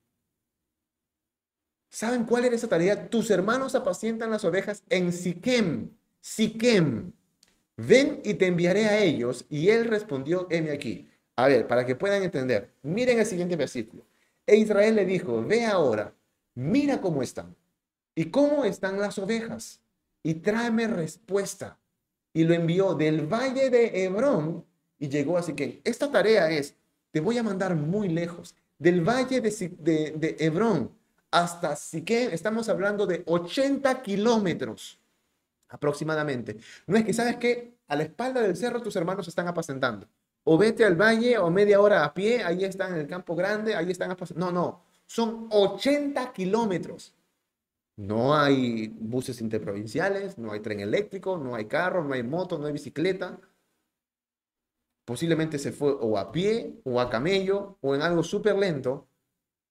¿Saben 1.90 2.24
cuál 2.24 2.44
era 2.44 2.54
esa 2.54 2.68
tarea? 2.68 3.08
Tus 3.08 3.30
hermanos 3.30 3.74
apacientan 3.74 4.30
las 4.30 4.44
ovejas 4.44 4.82
en 4.88 5.12
Siquem. 5.12 5.90
Siquem. 6.20 7.12
Ven 7.78 8.20
y 8.24 8.34
te 8.34 8.48
enviaré 8.48 8.86
a 8.86 8.98
ellos. 8.98 9.46
Y 9.48 9.70
él 9.70 9.86
respondió, 9.86 10.48
heme 10.50 10.72
aquí. 10.72 11.08
A 11.36 11.46
ver, 11.46 11.68
para 11.68 11.86
que 11.86 11.94
puedan 11.94 12.22
entender, 12.22 12.74
miren 12.82 13.20
el 13.20 13.26
siguiente 13.26 13.54
versículo. 13.54 14.04
E 14.44 14.56
Israel 14.56 14.96
le 14.96 15.06
dijo, 15.06 15.42
ve 15.44 15.64
ahora, 15.64 16.12
mira 16.54 17.00
cómo 17.00 17.22
están 17.22 17.54
y 18.14 18.24
cómo 18.26 18.64
están 18.64 18.98
las 18.98 19.18
ovejas 19.18 19.80
y 20.24 20.34
tráeme 20.34 20.88
respuesta. 20.88 21.78
Y 22.32 22.42
lo 22.44 22.54
envió 22.54 22.94
del 22.94 23.26
valle 23.26 23.70
de 23.70 24.04
Hebrón 24.04 24.64
y 24.98 25.08
llegó 25.08 25.38
así 25.38 25.52
que 25.52 25.80
esta 25.84 26.10
tarea 26.10 26.50
es, 26.50 26.74
te 27.12 27.20
voy 27.20 27.38
a 27.38 27.44
mandar 27.44 27.76
muy 27.76 28.08
lejos, 28.08 28.56
del 28.78 29.02
valle 29.02 29.40
de, 29.40 29.50
de, 29.78 30.14
de 30.16 30.36
Hebrón 30.40 30.90
hasta 31.30 31.76
Siquem, 31.76 32.30
estamos 32.32 32.68
hablando 32.68 33.06
de 33.06 33.22
80 33.26 34.02
kilómetros 34.02 34.98
aproximadamente. 35.68 36.58
No 36.86 36.96
es 36.96 37.04
que 37.04 37.12
sabes 37.12 37.36
que 37.36 37.78
a 37.86 37.96
la 37.96 38.04
espalda 38.04 38.40
del 38.40 38.56
cerro 38.56 38.82
tus 38.82 38.96
hermanos 38.96 39.28
están 39.28 39.48
apacentando. 39.48 40.08
O 40.44 40.56
vete 40.56 40.84
al 40.84 40.96
valle 40.96 41.38
o 41.38 41.50
media 41.50 41.80
hora 41.80 42.04
a 42.04 42.14
pie, 42.14 42.42
ahí 42.42 42.64
están 42.64 42.94
en 42.94 43.00
el 43.00 43.06
campo 43.06 43.34
grande, 43.36 43.74
ahí 43.74 43.90
están 43.90 44.10
apacentando. 44.10 44.52
No, 44.52 44.60
no, 44.60 44.82
son 45.06 45.48
80 45.50 46.32
kilómetros. 46.32 47.14
No 47.96 48.36
hay 48.36 48.88
buses 48.88 49.40
interprovinciales, 49.40 50.38
no 50.38 50.52
hay 50.52 50.60
tren 50.60 50.80
eléctrico, 50.80 51.36
no 51.36 51.56
hay 51.56 51.64
carro, 51.66 52.04
no 52.04 52.14
hay 52.14 52.22
moto, 52.22 52.58
no 52.58 52.66
hay 52.66 52.72
bicicleta. 52.72 53.40
Posiblemente 55.04 55.58
se 55.58 55.72
fue 55.72 55.92
o 55.92 56.16
a 56.16 56.30
pie 56.30 56.80
o 56.84 57.00
a 57.00 57.10
camello 57.10 57.78
o 57.80 57.94
en 57.94 58.02
algo 58.02 58.22
súper 58.22 58.56
lento, 58.56 59.08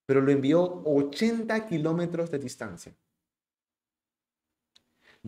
pero 0.04 0.20
lo 0.20 0.30
envió 0.30 0.82
80 0.84 1.66
kilómetros 1.66 2.30
de 2.30 2.38
distancia. 2.38 2.94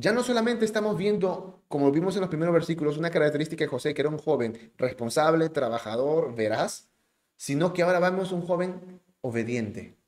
Ya 0.00 0.12
no 0.12 0.22
solamente 0.22 0.64
estamos 0.64 0.96
viendo, 0.96 1.62
como 1.68 1.92
vimos 1.92 2.14
en 2.14 2.22
los 2.22 2.30
primeros 2.30 2.54
versículos, 2.54 2.96
una 2.96 3.10
característica 3.10 3.64
de 3.64 3.68
José, 3.68 3.92
que 3.92 4.00
era 4.00 4.08
un 4.08 4.16
joven 4.16 4.72
responsable, 4.78 5.50
trabajador, 5.50 6.34
veraz, 6.34 6.88
sino 7.36 7.74
que 7.74 7.82
ahora 7.82 8.00
vemos 8.00 8.32
un 8.32 8.40
joven 8.40 9.02
obediente, 9.20 9.98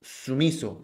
sumiso, 0.00 0.80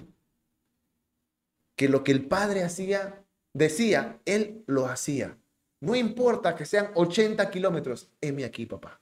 que 1.76 1.88
lo 1.88 2.02
que 2.02 2.10
el 2.10 2.26
padre 2.26 2.64
hacía, 2.64 3.24
decía, 3.52 4.20
él 4.24 4.64
lo 4.66 4.86
hacía. 4.86 5.38
No 5.78 5.94
importa 5.94 6.56
que 6.56 6.66
sean 6.66 6.90
80 6.96 7.48
kilómetros, 7.50 8.10
heme 8.20 8.44
aquí, 8.44 8.66
papá. 8.66 9.00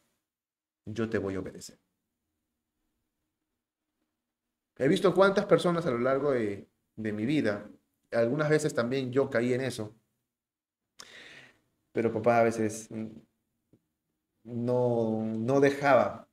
Yo 0.84 1.08
te 1.08 1.16
voy 1.16 1.36
a 1.36 1.40
obedecer. 1.40 1.78
He 4.76 4.88
visto 4.88 5.14
cuántas 5.14 5.46
personas 5.46 5.86
a 5.86 5.90
lo 5.90 6.00
largo 6.00 6.32
de, 6.32 6.68
de 6.96 7.12
mi 7.14 7.24
vida 7.24 7.70
algunas 8.12 8.48
veces 8.48 8.74
también 8.74 9.12
yo 9.12 9.30
caí 9.30 9.52
en 9.54 9.60
eso. 9.60 9.94
Pero 11.92 12.12
papá 12.12 12.40
a 12.40 12.42
veces 12.44 12.88
no, 14.44 15.22
no 15.24 15.60
dejaba 15.60 16.28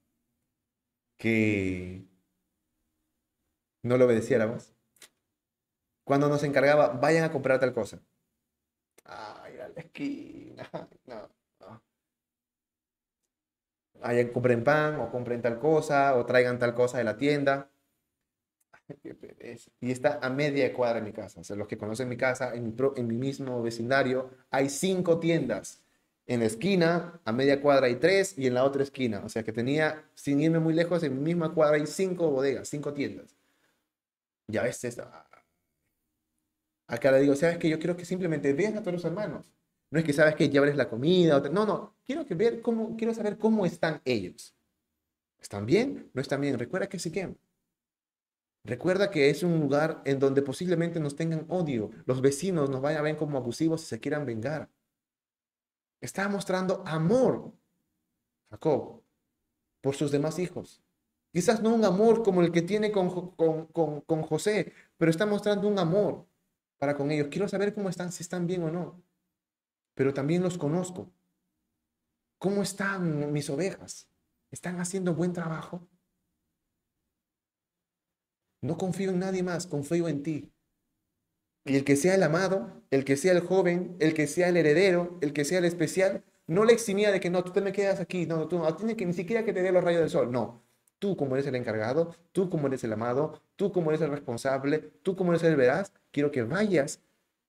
que 1.17 2.05
no 3.83 3.97
lo 3.97 4.05
obedeciéramos. 4.05 4.73
cuando 6.03 6.29
nos 6.29 6.43
encargaba, 6.43 6.89
vayan 6.89 7.23
a 7.23 7.31
comprar 7.31 7.59
tal 7.59 7.73
cosa. 7.73 7.99
Ay, 9.05 9.57
a 9.59 9.69
la 9.69 9.81
esquina. 9.81 10.69
No, 11.05 11.29
no. 11.59 11.81
Compren 14.33 14.63
pan 14.63 14.99
o 14.99 15.09
compren 15.11 15.41
tal 15.41 15.59
cosa 15.59 16.15
o 16.15 16.25
traigan 16.25 16.59
tal 16.59 16.73
cosa 16.75 16.97
de 16.97 17.03
la 17.03 17.17
tienda. 17.17 17.71
Y 19.79 19.91
está 19.91 20.19
a 20.21 20.29
media 20.29 20.71
cuadra 20.73 20.99
de 20.99 21.05
mi 21.05 21.13
casa. 21.13 21.41
O 21.41 21.43
sea, 21.43 21.55
los 21.55 21.67
que 21.67 21.77
conocen 21.77 22.09
mi 22.09 22.17
casa, 22.17 22.53
en 22.53 22.65
mi, 22.65 22.75
en 22.95 23.07
mi 23.07 23.15
mismo 23.15 23.61
vecindario, 23.61 24.31
hay 24.49 24.69
cinco 24.69 25.19
tiendas. 25.19 25.83
En 26.27 26.39
la 26.39 26.47
esquina, 26.47 27.21
a 27.23 27.31
media 27.31 27.61
cuadra 27.61 27.87
hay 27.87 27.95
tres 27.95 28.37
y 28.37 28.47
en 28.47 28.55
la 28.55 28.63
otra 28.63 28.83
esquina. 28.83 29.21
O 29.23 29.29
sea 29.29 29.43
que 29.43 29.51
tenía, 29.51 30.03
sin 30.15 30.41
irme 30.41 30.59
muy 30.59 30.73
lejos, 30.73 31.03
en 31.03 31.15
mi 31.15 31.21
misma 31.21 31.53
cuadra 31.53 31.77
hay 31.77 31.87
cinco 31.87 32.29
bodegas, 32.31 32.67
cinco 32.67 32.93
tiendas. 32.93 33.35
Ya 34.47 34.63
ves, 34.63 34.79
acá 36.87 37.11
le 37.11 37.19
digo, 37.21 37.35
¿sabes 37.35 37.57
que 37.57 37.69
Yo 37.69 37.79
quiero 37.79 37.95
que 37.95 38.05
simplemente 38.05 38.53
vean 38.53 38.77
a 38.77 38.81
todos 38.81 38.93
los 38.93 39.05
hermanos. 39.05 39.51
No 39.91 39.99
es 39.99 40.05
que 40.05 40.13
sabes 40.13 40.35
que 40.35 40.49
llevarles 40.49 40.77
la 40.77 40.89
comida. 40.89 41.39
No, 41.51 41.65
no. 41.65 41.95
Quiero, 42.05 42.25
que 42.25 42.35
ver 42.35 42.61
cómo, 42.61 42.95
quiero 42.97 43.13
saber 43.13 43.37
cómo 43.37 43.65
están 43.65 44.01
ellos. 44.05 44.55
¿Están 45.39 45.65
bien? 45.65 46.09
¿No 46.13 46.21
están 46.21 46.41
bien? 46.41 46.57
Recuerda 46.57 46.87
que 46.87 46.99
sí 46.99 47.11
que 47.11 47.35
Recuerda 48.65 49.11
que 49.11 49.29
es 49.29 49.43
un 49.43 49.59
lugar 49.59 50.01
en 50.05 50.19
donde 50.19 50.41
posiblemente 50.41 50.99
nos 50.99 51.15
tengan 51.15 51.45
odio. 51.49 51.91
Los 52.05 52.21
vecinos 52.21 52.69
nos 52.69 52.81
vayan 52.81 52.99
a 52.99 53.03
ver 53.03 53.15
como 53.15 53.37
abusivos 53.37 53.83
y 53.83 53.85
se 53.85 53.99
quieran 53.99 54.25
vengar. 54.25 54.69
Está 56.01 56.27
mostrando 56.29 56.83
amor, 56.85 57.53
Jacob, 58.49 59.03
por 59.81 59.95
sus 59.95 60.11
demás 60.11 60.39
hijos. 60.39 60.81
Quizás 61.31 61.61
no 61.61 61.75
un 61.75 61.85
amor 61.85 62.23
como 62.23 62.41
el 62.41 62.51
que 62.51 62.63
tiene 62.63 62.91
con, 62.91 63.09
con, 63.35 64.21
José, 64.23 64.73
pero 64.97 65.11
está 65.11 65.25
mostrando 65.27 65.67
un 65.67 65.77
amor 65.77 66.25
para 66.79 66.95
con 66.95 67.11
ellos. 67.11 67.27
Quiero 67.29 67.47
saber 67.47 67.73
cómo 67.73 67.89
están, 67.89 68.11
si 68.11 68.23
están 68.23 68.47
bien 68.47 68.63
o 68.63 68.71
no. 68.71 69.03
Pero 69.93 70.13
también 70.13 70.41
los 70.41 70.57
conozco. 70.57 71.11
¿Cómo 72.39 72.63
están 72.63 73.31
mis 73.31 73.49
ovejas? 73.49 74.07
¿Están 74.49 74.79
haciendo 74.79 75.13
buen 75.13 75.33
trabajo? 75.33 75.87
No 78.65 78.77
confío 78.77 79.11
en 79.11 79.19
nadie 79.19 79.43
más, 79.43 79.67
confío 79.67 80.07
en 80.07 80.23
ti. 80.23 80.51
Y 81.65 81.75
el 81.75 81.83
que 81.83 81.95
sea 81.95 82.15
el 82.15 82.23
amado, 82.23 82.83
el 82.89 83.05
que 83.05 83.15
sea 83.15 83.31
el 83.31 83.39
joven, 83.39 83.95
el 83.99 84.13
que 84.13 84.27
sea 84.27 84.49
el 84.49 84.57
heredero, 84.57 85.17
el 85.21 85.33
que 85.33 85.45
sea 85.45 85.59
el 85.59 85.65
especial, 85.65 86.23
no 86.47 86.63
le 86.63 86.73
eximía 86.73 87.11
de 87.11 87.19
que 87.19 87.29
no, 87.29 87.43
tú 87.43 87.51
te 87.51 87.61
me 87.61 87.71
quedas 87.71 87.99
aquí, 87.99 88.25
no, 88.25 88.47
tú 88.47 88.59
no, 88.59 88.75
tienes 88.75 88.95
que 88.95 89.05
ni 89.05 89.13
siquiera 89.13 89.43
que 89.45 89.53
te 89.53 89.61
dé 89.61 89.71
los 89.71 89.83
rayos 89.83 90.01
del 90.01 90.09
sol, 90.09 90.31
no. 90.31 90.63
Tú 90.99 91.15
como 91.15 91.35
eres 91.35 91.47
el 91.47 91.55
encargado, 91.55 92.15
tú 92.31 92.49
como 92.49 92.67
eres 92.67 92.83
el 92.83 92.93
amado, 92.93 93.41
tú 93.55 93.71
como 93.71 93.91
eres 93.91 94.01
el 94.01 94.11
responsable, 94.11 94.79
tú 95.03 95.15
como 95.15 95.31
eres 95.31 95.43
el 95.43 95.55
veraz, 95.55 95.91
quiero 96.11 96.31
que 96.31 96.43
vayas, 96.43 97.01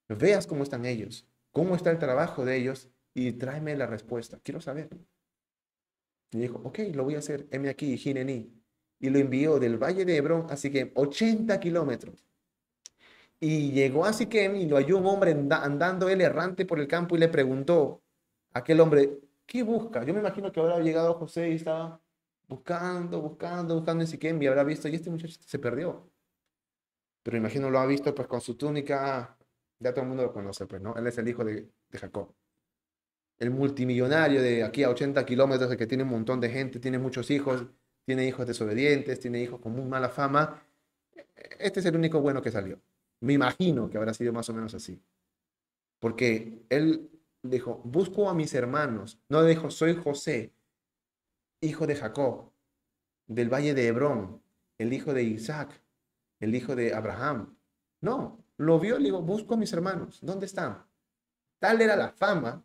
veas 0.09 0.47
cómo 0.47 0.62
están 0.62 0.85
ellos, 0.85 1.27
cómo 1.53 1.77
está 1.77 1.91
el 1.91 1.99
trabajo 1.99 2.45
de 2.45 2.57
ellos 2.57 2.91
y 3.14 3.33
tráeme 3.33 3.77
la 3.77 3.87
respuesta. 3.87 4.39
Quiero 4.43 4.61
saber. 4.61 4.91
Y 6.33 6.41
dijo, 6.41 6.61
ok, 6.64 6.81
lo 6.95 7.05
voy 7.05 7.14
a 7.14 7.19
hacer, 7.19 7.47
heme 7.51 7.69
aquí, 7.69 7.97
Ginení 7.97 8.56
y 8.99 9.11
lo 9.11 9.18
envió 9.18 9.59
del 9.59 9.78
valle 9.78 10.05
de 10.05 10.16
Hebrón 10.16 10.47
a 10.51 10.57
Siquem, 10.57 10.90
80 10.94 11.61
kilómetros. 11.61 12.24
Y 13.38 13.72
llegó 13.72 14.07
a 14.07 14.12
Siquem 14.12 14.57
y 14.57 14.66
lo 14.66 14.76
halló 14.76 14.99
un 14.99 15.07
hombre 15.07 15.32
andando 15.32 16.09
él 16.09 16.20
errante 16.22 16.64
por 16.64 16.80
el 16.80 16.88
campo 16.88 17.16
y 17.16 17.18
le 17.18 17.28
preguntó 17.28 18.03
a 18.53 18.61
aquel 18.61 18.80
hombre, 18.80 19.20
¿qué 19.44 19.62
busca? 19.62 20.05
Yo 20.05 20.14
me 20.14 20.20
imagino 20.20 20.51
que 20.51 20.61
habrá 20.61 20.78
llegado 20.80 21.14
José 21.14 21.51
y 21.51 21.57
estaba 21.57 22.01
buscando, 22.49 23.20
buscando, 23.20 23.74
buscando 23.74 24.03
en 24.03 24.09
Siquem 24.09 24.42
y 24.42 24.47
habrá 24.47 24.64
visto, 24.64 24.88
y 24.88 24.94
este 24.94 25.11
muchacho 25.11 25.38
se 25.44 25.59
perdió. 25.59 26.11
Pero 27.22 27.36
imagino 27.36 27.70
lo 27.70 27.78
ha 27.78 27.86
visto 27.86 28.14
pues 28.14 28.28
con 28.28 28.40
su 28.40 28.55
túnica, 28.57 29.36
ya 29.78 29.92
todo 29.92 30.03
el 30.03 30.09
mundo 30.09 30.22
lo 30.22 30.32
conoce, 30.32 30.66
pues, 30.66 30.80
¿no? 30.80 30.94
Él 30.97 31.07
es 31.07 31.18
el 31.18 31.28
hijo 31.28 31.44
de, 31.44 31.68
de 31.90 31.99
Jacob. 31.99 32.34
El 33.38 33.51
multimillonario 33.51 34.40
de 34.40 34.64
aquí 34.64 34.82
a 34.84 34.90
80 34.90 35.26
kilómetros, 35.26 35.76
que 35.76 35.86
tiene 35.86 36.05
un 36.05 36.11
montón 36.11 36.40
de 36.40 36.49
gente, 36.49 36.78
tiene 36.80 36.99
muchos 36.99 37.30
hijos, 37.30 37.66
tiene 38.07 38.27
hijos 38.27 38.47
desobedientes, 38.47 39.21
tiene 39.21 39.43
hijos 39.43 39.61
con 39.61 39.73
muy 39.73 39.85
mala 39.85 40.09
fama. 40.09 40.63
Este 41.59 41.81
es 41.81 41.87
el 41.87 41.97
único 41.97 42.21
bueno 42.21 42.41
que 42.41 42.53
salió. 42.53 42.81
Me 43.21 43.33
imagino 43.33 43.91
que 43.91 43.99
habrá 43.99 44.15
sido 44.15 44.33
más 44.33 44.49
o 44.49 44.55
menos 44.55 44.75
así. 44.75 45.03
Porque 45.99 46.65
él 46.69 47.11
dijo, 47.43 47.83
busco 47.85 48.31
a 48.31 48.35
mis 48.35 48.55
hermanos. 48.55 49.19
No 49.29 49.45
dijo, 49.45 49.71
soy 49.71 49.97
José, 49.97 50.53
hijo 51.61 51.87
de 51.87 51.97
Jacob, 51.97 52.53
del 53.27 53.53
valle 53.53 53.75
de 53.75 53.89
Hebrón, 53.89 54.41
el 54.79 54.93
hijo 54.93 55.13
de 55.13 55.25
Isaac, 55.25 55.83
el 56.39 56.55
hijo 56.55 56.77
de 56.77 56.95
Abraham. 56.95 57.59
No, 58.01 58.45
lo 58.57 58.79
vio 58.79 58.97
y 58.97 59.01
le 59.01 59.05
dijo, 59.07 59.23
busco 59.23 59.55
a 59.55 59.57
mis 59.57 59.73
hermanos. 59.73 60.21
¿Dónde 60.23 60.47
están? 60.47 60.85
Tal 61.59 61.81
era 61.81 61.97
la 61.97 62.11
fama 62.11 62.65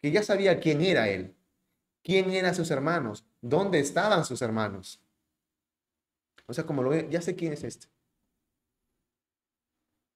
que 0.00 0.12
ya 0.12 0.22
sabía 0.22 0.60
quién 0.60 0.80
era 0.80 1.08
él, 1.08 1.35
quién 2.06 2.30
eran 2.30 2.54
sus 2.54 2.70
hermanos, 2.70 3.26
¿Dónde 3.40 3.80
estaban 3.80 4.24
sus 4.24 4.40
hermanos? 4.42 5.02
O 6.46 6.54
sea, 6.54 6.64
como 6.64 6.84
lo 6.84 6.90
ve, 6.90 7.08
ya 7.10 7.20
sé 7.20 7.34
quién 7.34 7.52
es 7.52 7.64
este. 7.64 7.88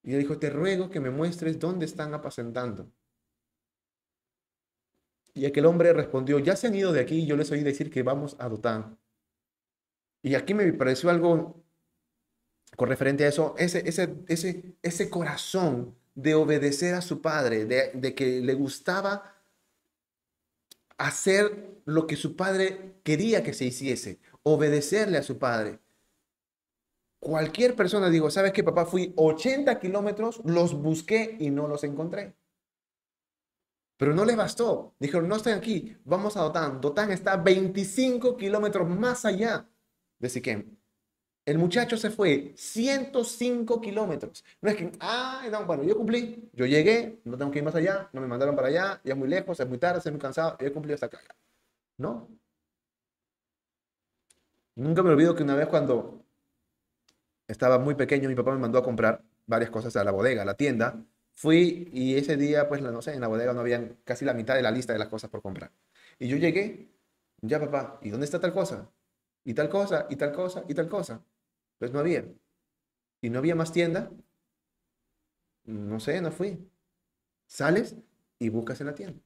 Y 0.03 0.11
le 0.11 0.17
dijo, 0.19 0.39
te 0.39 0.49
ruego 0.49 0.89
que 0.89 1.01
me 1.01 1.09
muestres 1.09 1.59
dónde 1.59 1.85
están 1.85 2.13
apacentando. 2.13 2.89
Y 5.33 5.45
aquel 5.45 5.65
hombre 5.65 5.91
respondió, 5.91 6.39
ya 6.39 6.55
se 6.55 6.67
han 6.67 6.75
ido 6.75 6.93
de 6.93 7.01
aquí, 7.01 7.25
yo 7.25 7.35
les 7.35 7.51
oí 7.51 7.61
decir 7.61 7.91
que 7.91 8.03
vamos 8.03 8.37
a 8.39 8.47
Dotán. 8.47 8.97
Y 10.23 10.35
aquí 10.35 10.53
me 10.53 10.71
pareció 10.71 11.09
algo 11.09 11.61
con 12.77 12.87
referente 12.87 13.25
a 13.25 13.27
eso, 13.27 13.53
ese, 13.57 13.87
ese, 13.87 14.15
ese, 14.29 14.75
ese 14.81 15.09
corazón 15.09 15.97
de 16.15 16.35
obedecer 16.35 16.95
a 16.95 17.01
su 17.01 17.21
padre, 17.21 17.65
de, 17.65 17.91
de 17.93 18.15
que 18.15 18.39
le 18.39 18.53
gustaba 18.53 19.40
hacer 21.05 21.81
lo 21.85 22.07
que 22.07 22.15
su 22.15 22.35
padre 22.35 22.95
quería 23.03 23.43
que 23.43 23.53
se 23.53 23.65
hiciese, 23.65 24.19
obedecerle 24.43 25.17
a 25.17 25.23
su 25.23 25.37
padre. 25.37 25.79
Cualquier 27.19 27.75
persona 27.75 28.09
digo, 28.09 28.31
¿sabes 28.31 28.51
qué, 28.51 28.63
papá? 28.63 28.85
Fui 28.85 29.13
80 29.15 29.79
kilómetros, 29.79 30.41
los 30.43 30.73
busqué 30.73 31.37
y 31.39 31.49
no 31.51 31.67
los 31.67 31.83
encontré. 31.83 32.35
Pero 33.97 34.15
no 34.15 34.25
les 34.25 34.35
bastó. 34.35 34.95
Dijeron, 34.99 35.27
no 35.27 35.35
están 35.35 35.57
aquí, 35.57 35.95
vamos 36.03 36.35
a 36.35 36.41
Dotán. 36.41 36.81
Dotán 36.81 37.11
está 37.11 37.37
25 37.37 38.37
kilómetros 38.37 38.89
más 38.89 39.25
allá 39.25 39.69
de 40.17 40.29
Siquem. 40.29 40.80
El 41.45 41.57
muchacho 41.57 41.97
se 41.97 42.11
fue 42.11 42.53
105 42.55 43.81
kilómetros. 43.81 44.43
No 44.61 44.69
es 44.69 44.75
que, 44.75 44.91
ah, 44.99 45.43
no, 45.51 45.65
bueno, 45.65 45.83
yo 45.83 45.95
cumplí, 45.97 46.49
yo 46.53 46.65
llegué, 46.65 47.19
no 47.23 47.37
tengo 47.37 47.51
que 47.51 47.59
ir 47.59 47.65
más 47.65 47.75
allá, 47.75 48.09
no 48.13 48.21
me 48.21 48.27
mandaron 48.27 48.55
para 48.55 48.67
allá, 48.67 49.01
ya 49.03 49.13
es 49.13 49.17
muy 49.17 49.27
lejos, 49.27 49.59
es 49.59 49.67
muy 49.67 49.79
tarde, 49.79 49.97
estoy 49.97 50.11
muy 50.11 50.21
cansado, 50.21 50.57
yo 50.59 50.67
he 50.67 50.71
cumplido 50.71 50.95
hasta 50.95 51.07
acá. 51.07 51.19
No. 51.97 52.29
Nunca 54.75 55.03
me 55.03 55.09
olvido 55.09 55.35
que 55.35 55.43
una 55.43 55.55
vez 55.55 55.67
cuando 55.67 56.23
estaba 57.47 57.79
muy 57.79 57.95
pequeño, 57.95 58.29
mi 58.29 58.35
papá 58.35 58.51
me 58.53 58.59
mandó 58.59 58.79
a 58.79 58.83
comprar 58.83 59.23
varias 59.45 59.69
cosas 59.69 59.95
a 59.95 60.03
la 60.03 60.11
bodega, 60.11 60.43
a 60.43 60.45
la 60.45 60.55
tienda. 60.55 61.03
Fui 61.33 61.89
y 61.93 62.15
ese 62.17 62.37
día, 62.37 62.67
pues, 62.69 62.81
no 62.81 63.01
sé, 63.01 63.13
en 63.13 63.21
la 63.21 63.27
bodega 63.27 63.53
no 63.53 63.61
había 63.61 63.95
casi 64.03 64.25
la 64.25 64.33
mitad 64.33 64.55
de 64.55 64.61
la 64.61 64.71
lista 64.71 64.93
de 64.93 64.99
las 64.99 65.09
cosas 65.09 65.29
por 65.29 65.41
comprar. 65.41 65.71
Y 66.19 66.27
yo 66.27 66.37
llegué, 66.37 66.91
ya 67.41 67.59
papá, 67.59 67.99
¿y 68.03 68.09
dónde 68.09 68.25
está 68.25 68.39
tal 68.39 68.53
cosa? 68.53 68.89
Y 69.43 69.53
tal 69.53 69.69
cosa, 69.69 70.07
y 70.09 70.15
tal 70.15 70.31
cosa, 70.33 70.63
y 70.67 70.73
tal 70.75 70.87
cosa. 70.89 71.23
Pues 71.81 71.91
no 71.91 71.97
había. 71.97 72.23
Y 73.21 73.31
no 73.31 73.39
había 73.39 73.55
más 73.55 73.71
tienda. 73.71 74.11
No 75.63 75.99
sé, 75.99 76.21
no 76.21 76.31
fui. 76.31 76.69
Sales 77.47 77.95
y 78.37 78.49
buscas 78.49 78.79
en 78.81 78.85
la 78.85 78.93
tienda. 78.93 79.19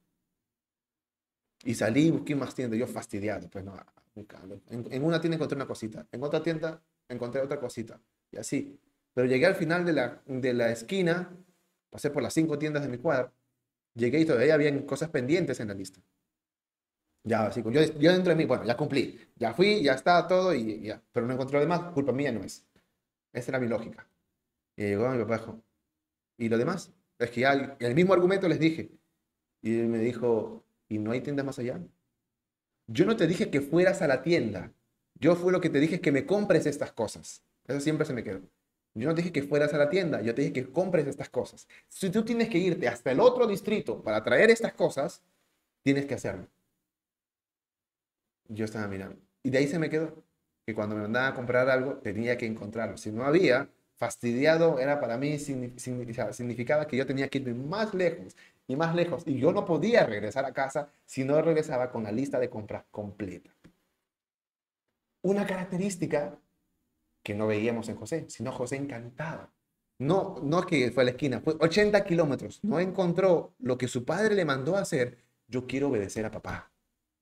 Y 1.65 1.75
salí 1.75 2.07
y 2.07 2.11
busqué 2.11 2.33
más 2.33 2.55
tiendas. 2.55 2.79
Yo 2.79 2.87
fastidiado, 2.87 3.49
pues 3.49 3.65
no, 3.65 3.75
en, 4.15 4.87
en, 4.89 5.03
una 5.03 5.19
tienda 5.19 5.35
encontré 5.35 5.57
una 5.57 5.67
cosita. 5.67 6.07
En 6.13 6.23
otra 6.23 6.41
tienda 6.41 6.81
encontré 7.09 7.41
otra 7.41 7.59
cosita. 7.59 7.99
Y 8.31 8.37
así. 8.37 8.79
Pero 9.13 9.27
llegué 9.27 9.47
al 9.47 9.55
final 9.55 9.83
de 9.83 9.91
la, 9.91 10.21
de 10.25 10.53
la 10.53 10.71
esquina, 10.71 11.29
pasé 11.89 12.09
por 12.09 12.23
las 12.23 12.33
cinco 12.33 12.57
tiendas 12.57 12.83
de 12.83 12.87
mi 12.87 12.99
cuadra, 12.99 13.33
llegué 13.95 14.21
y 14.21 14.25
todavía 14.25 14.53
había 14.53 14.85
cosas 14.85 15.09
pendientes 15.09 15.59
en 15.59 15.67
la 15.67 15.73
lista. 15.73 15.99
Ya, 17.25 17.47
así, 17.47 17.63
yo, 17.63 17.71
yo 17.71 18.11
dentro 18.11 18.29
de 18.29 18.35
mí, 18.35 18.45
bueno, 18.45 18.65
ya 18.65 18.77
cumplí, 18.77 19.19
ya 19.35 19.51
fui, 19.53 19.81
ya 19.83 19.93
está 19.93 20.27
todo 20.27 20.53
y 20.53 20.81
ya, 20.81 21.01
pero 21.11 21.25
no 21.25 21.33
encontré 21.33 21.55
lo 21.55 21.61
demás, 21.61 21.91
culpa 21.91 22.11
mía 22.11 22.31
no 22.31 22.43
es. 22.43 22.63
Esa 23.33 23.51
era 23.51 23.59
mi 23.59 23.67
lógica. 23.67 24.07
Y 24.75 24.83
llegó 24.83 25.09
mi 25.09 25.17
papá 25.23 25.39
dijo, 25.39 25.61
¿y 26.37 26.49
lo 26.49 26.57
demás? 26.59 26.93
Es 27.17 27.31
que 27.31 27.41
ya 27.41 27.77
el, 27.79 27.95
mismo 27.95 28.13
argumento 28.13 28.47
les 28.47 28.59
dije. 28.59 28.91
Y 29.61 29.79
él 29.79 29.87
me 29.87 29.97
dijo, 29.99 30.63
¿y 30.87 30.99
no 30.99 31.11
hay 31.11 31.21
tienda 31.21 31.43
más 31.43 31.57
allá? 31.57 31.81
Yo 32.87 33.05
no 33.05 33.15
te 33.17 33.25
dije 33.25 33.49
que 33.49 33.61
fueras 33.61 34.03
a 34.03 34.07
la 34.07 34.21
tienda. 34.21 34.71
Yo 35.15 35.35
fue 35.35 35.51
lo 35.51 35.61
que 35.61 35.71
te 35.71 35.79
dije 35.79 36.01
que 36.01 36.11
me 36.11 36.27
compres 36.27 36.67
estas 36.67 36.91
cosas. 36.93 37.43
Eso 37.65 37.79
siempre 37.79 38.05
se 38.05 38.13
me 38.13 38.23
quedó. 38.23 38.41
Yo 38.93 39.09
no 39.09 39.15
te 39.15 39.21
dije 39.23 39.33
que 39.33 39.43
fueras 39.43 39.73
a 39.73 39.77
la 39.77 39.89
tienda, 39.89 40.21
yo 40.21 40.35
te 40.35 40.43
dije 40.43 40.53
que 40.53 40.71
compres 40.71 41.07
estas 41.07 41.29
cosas. 41.29 41.67
Si 41.89 42.09
tú 42.11 42.23
tienes 42.23 42.49
que 42.49 42.59
irte 42.59 42.87
hasta 42.87 43.11
el 43.11 43.19
otro 43.19 43.47
distrito 43.47 44.03
para 44.03 44.23
traer 44.23 44.51
estas 44.51 44.73
cosas, 44.73 45.23
tienes 45.83 46.05
que 46.05 46.13
hacerlo 46.13 46.47
yo 48.47 48.65
estaba 48.65 48.87
mirando. 48.87 49.17
Y 49.43 49.49
de 49.49 49.57
ahí 49.59 49.67
se 49.67 49.79
me 49.79 49.89
quedó, 49.89 50.23
que 50.65 50.73
cuando 50.73 50.95
me 50.95 51.03
mandaba 51.03 51.27
a 51.27 51.33
comprar 51.33 51.69
algo, 51.69 51.95
tenía 51.97 52.37
que 52.37 52.45
encontrarlo. 52.45 52.97
Si 52.97 53.11
no 53.11 53.23
había, 53.23 53.69
fastidiado 53.95 54.79
era 54.79 54.99
para 54.99 55.17
mí, 55.17 55.37
significaba 55.39 56.87
que 56.87 56.97
yo 56.97 57.05
tenía 57.05 57.27
que 57.29 57.37
irme 57.37 57.53
más 57.53 57.93
lejos 57.93 58.35
y 58.67 58.75
más 58.75 58.95
lejos. 58.95 59.23
Y 59.25 59.37
yo 59.39 59.51
no 59.51 59.65
podía 59.65 60.05
regresar 60.05 60.45
a 60.45 60.53
casa 60.53 60.89
si 61.05 61.23
no 61.23 61.41
regresaba 61.41 61.91
con 61.91 62.03
la 62.03 62.11
lista 62.11 62.39
de 62.39 62.49
compras 62.49 62.83
completa. 62.91 63.51
Una 65.21 65.45
característica 65.45 66.37
que 67.23 67.33
no 67.33 67.47
veíamos 67.47 67.89
en 67.89 67.95
José, 67.95 68.25
sino 68.29 68.51
José 68.51 68.75
encantado. 68.75 69.49
No, 69.97 70.35
no 70.43 70.65
que 70.65 70.91
fue 70.91 71.03
a 71.03 71.05
la 71.05 71.11
esquina, 71.11 71.39
fue 71.39 71.55
80 71.59 72.03
kilómetros. 72.03 72.59
No 72.63 72.79
encontró 72.79 73.53
lo 73.59 73.77
que 73.77 73.87
su 73.87 74.03
padre 74.03 74.35
le 74.35 74.45
mandó 74.45 74.75
a 74.75 74.81
hacer. 74.81 75.17
Yo 75.47 75.65
quiero 75.67 75.89
obedecer 75.89 76.25
a 76.25 76.31
papá. 76.31 76.71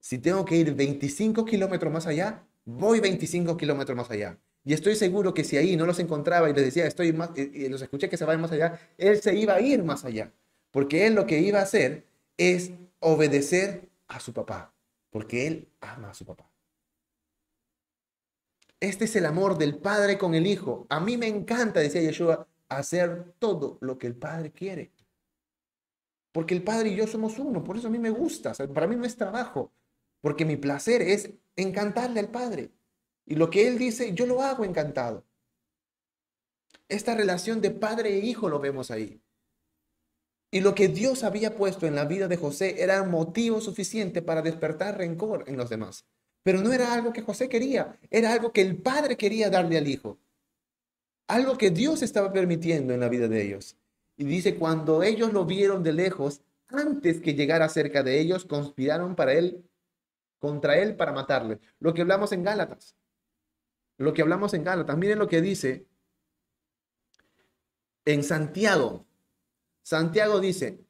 Si 0.04 0.18
tengo 0.18 0.44
que 0.44 0.54
ir 0.54 0.74
25 0.74 1.46
kilómetros 1.46 1.90
más 1.90 2.06
allá, 2.06 2.46
voy 2.66 3.00
25 3.00 3.56
kilómetros 3.56 3.96
más 3.96 4.10
allá. 4.10 4.38
Y 4.62 4.74
estoy 4.74 4.96
seguro 4.96 5.32
que 5.32 5.44
si 5.44 5.56
ahí 5.56 5.78
no 5.78 5.86
los 5.86 5.98
encontraba 5.98 6.50
y 6.50 6.52
les 6.52 6.62
decía, 6.62 6.86
estoy 6.86 7.14
más, 7.14 7.30
y 7.38 7.70
los 7.70 7.80
escuché 7.80 8.10
que 8.10 8.18
se 8.18 8.26
vayan 8.26 8.42
más 8.42 8.52
allá, 8.52 8.78
él 8.98 9.22
se 9.22 9.34
iba 9.34 9.54
a 9.54 9.62
ir 9.62 9.82
más 9.82 10.04
allá. 10.04 10.30
Porque 10.72 11.06
él 11.06 11.14
lo 11.14 11.26
que 11.26 11.40
iba 11.40 11.60
a 11.60 11.62
hacer 11.62 12.04
es 12.36 12.72
obedecer 13.00 13.88
a 14.06 14.20
su 14.20 14.34
papá. 14.34 14.74
Porque 15.08 15.46
él 15.46 15.68
ama 15.80 16.10
a 16.10 16.14
su 16.14 16.26
papá. 16.26 16.50
Este 18.80 19.06
es 19.06 19.16
el 19.16 19.24
amor 19.24 19.56
del 19.56 19.78
padre 19.78 20.18
con 20.18 20.34
el 20.34 20.46
hijo. 20.46 20.84
A 20.90 21.00
mí 21.00 21.16
me 21.16 21.28
encanta, 21.28 21.80
decía 21.80 22.02
Yeshua, 22.02 22.46
hacer 22.68 23.32
todo 23.38 23.78
lo 23.80 23.96
que 23.96 24.06
el 24.06 24.16
padre 24.16 24.52
quiere. 24.52 24.92
Porque 26.30 26.52
el 26.52 26.62
padre 26.62 26.90
y 26.90 26.94
yo 26.94 27.06
somos 27.06 27.38
uno. 27.38 27.64
Por 27.64 27.78
eso 27.78 27.88
a 27.88 27.90
mí 27.90 27.98
me 27.98 28.10
gusta. 28.10 28.52
para 28.52 28.86
mí 28.86 28.96
no 28.96 29.06
es 29.06 29.16
trabajo. 29.16 29.72
Porque 30.24 30.46
mi 30.46 30.56
placer 30.56 31.02
es 31.02 31.34
encantarle 31.54 32.18
al 32.18 32.30
padre. 32.30 32.70
Y 33.26 33.34
lo 33.34 33.50
que 33.50 33.68
Él 33.68 33.76
dice, 33.76 34.14
yo 34.14 34.24
lo 34.24 34.40
hago 34.40 34.64
encantado. 34.64 35.22
Esta 36.88 37.14
relación 37.14 37.60
de 37.60 37.70
padre 37.70 38.14
e 38.14 38.20
hijo 38.20 38.48
lo 38.48 38.58
vemos 38.58 38.90
ahí. 38.90 39.20
Y 40.50 40.62
lo 40.62 40.74
que 40.74 40.88
Dios 40.88 41.24
había 41.24 41.54
puesto 41.54 41.86
en 41.86 41.94
la 41.94 42.06
vida 42.06 42.26
de 42.26 42.38
José 42.38 42.82
era 42.82 43.02
motivo 43.02 43.60
suficiente 43.60 44.22
para 44.22 44.40
despertar 44.40 44.96
rencor 44.96 45.44
en 45.46 45.58
los 45.58 45.68
demás. 45.68 46.06
Pero 46.42 46.62
no 46.62 46.72
era 46.72 46.94
algo 46.94 47.12
que 47.12 47.20
José 47.20 47.50
quería, 47.50 47.98
era 48.08 48.32
algo 48.32 48.50
que 48.50 48.62
el 48.62 48.78
padre 48.78 49.18
quería 49.18 49.50
darle 49.50 49.76
al 49.76 49.88
hijo. 49.88 50.16
Algo 51.28 51.58
que 51.58 51.68
Dios 51.68 52.00
estaba 52.00 52.32
permitiendo 52.32 52.94
en 52.94 53.00
la 53.00 53.10
vida 53.10 53.28
de 53.28 53.42
ellos. 53.42 53.76
Y 54.16 54.24
dice, 54.24 54.56
cuando 54.56 55.02
ellos 55.02 55.34
lo 55.34 55.44
vieron 55.44 55.82
de 55.82 55.92
lejos, 55.92 56.40
antes 56.68 57.20
que 57.20 57.34
llegara 57.34 57.68
cerca 57.68 58.02
de 58.02 58.18
ellos, 58.18 58.46
conspiraron 58.46 59.16
para 59.16 59.34
él, 59.34 59.68
contra 60.44 60.76
él 60.76 60.94
para 60.96 61.12
matarle. 61.12 61.58
Lo 61.78 61.94
que 61.94 62.02
hablamos 62.02 62.32
en 62.32 62.44
Gálatas 62.44 62.94
lo 63.96 64.12
que 64.12 64.22
hablamos 64.22 64.54
en 64.54 64.64
Gálatas. 64.64 64.96
Miren 64.96 65.18
lo 65.18 65.28
que 65.28 65.40
dice 65.40 65.86
en 68.04 68.22
Santiago. 68.22 69.06
Santiago 69.82 70.40
dice, 70.40 70.80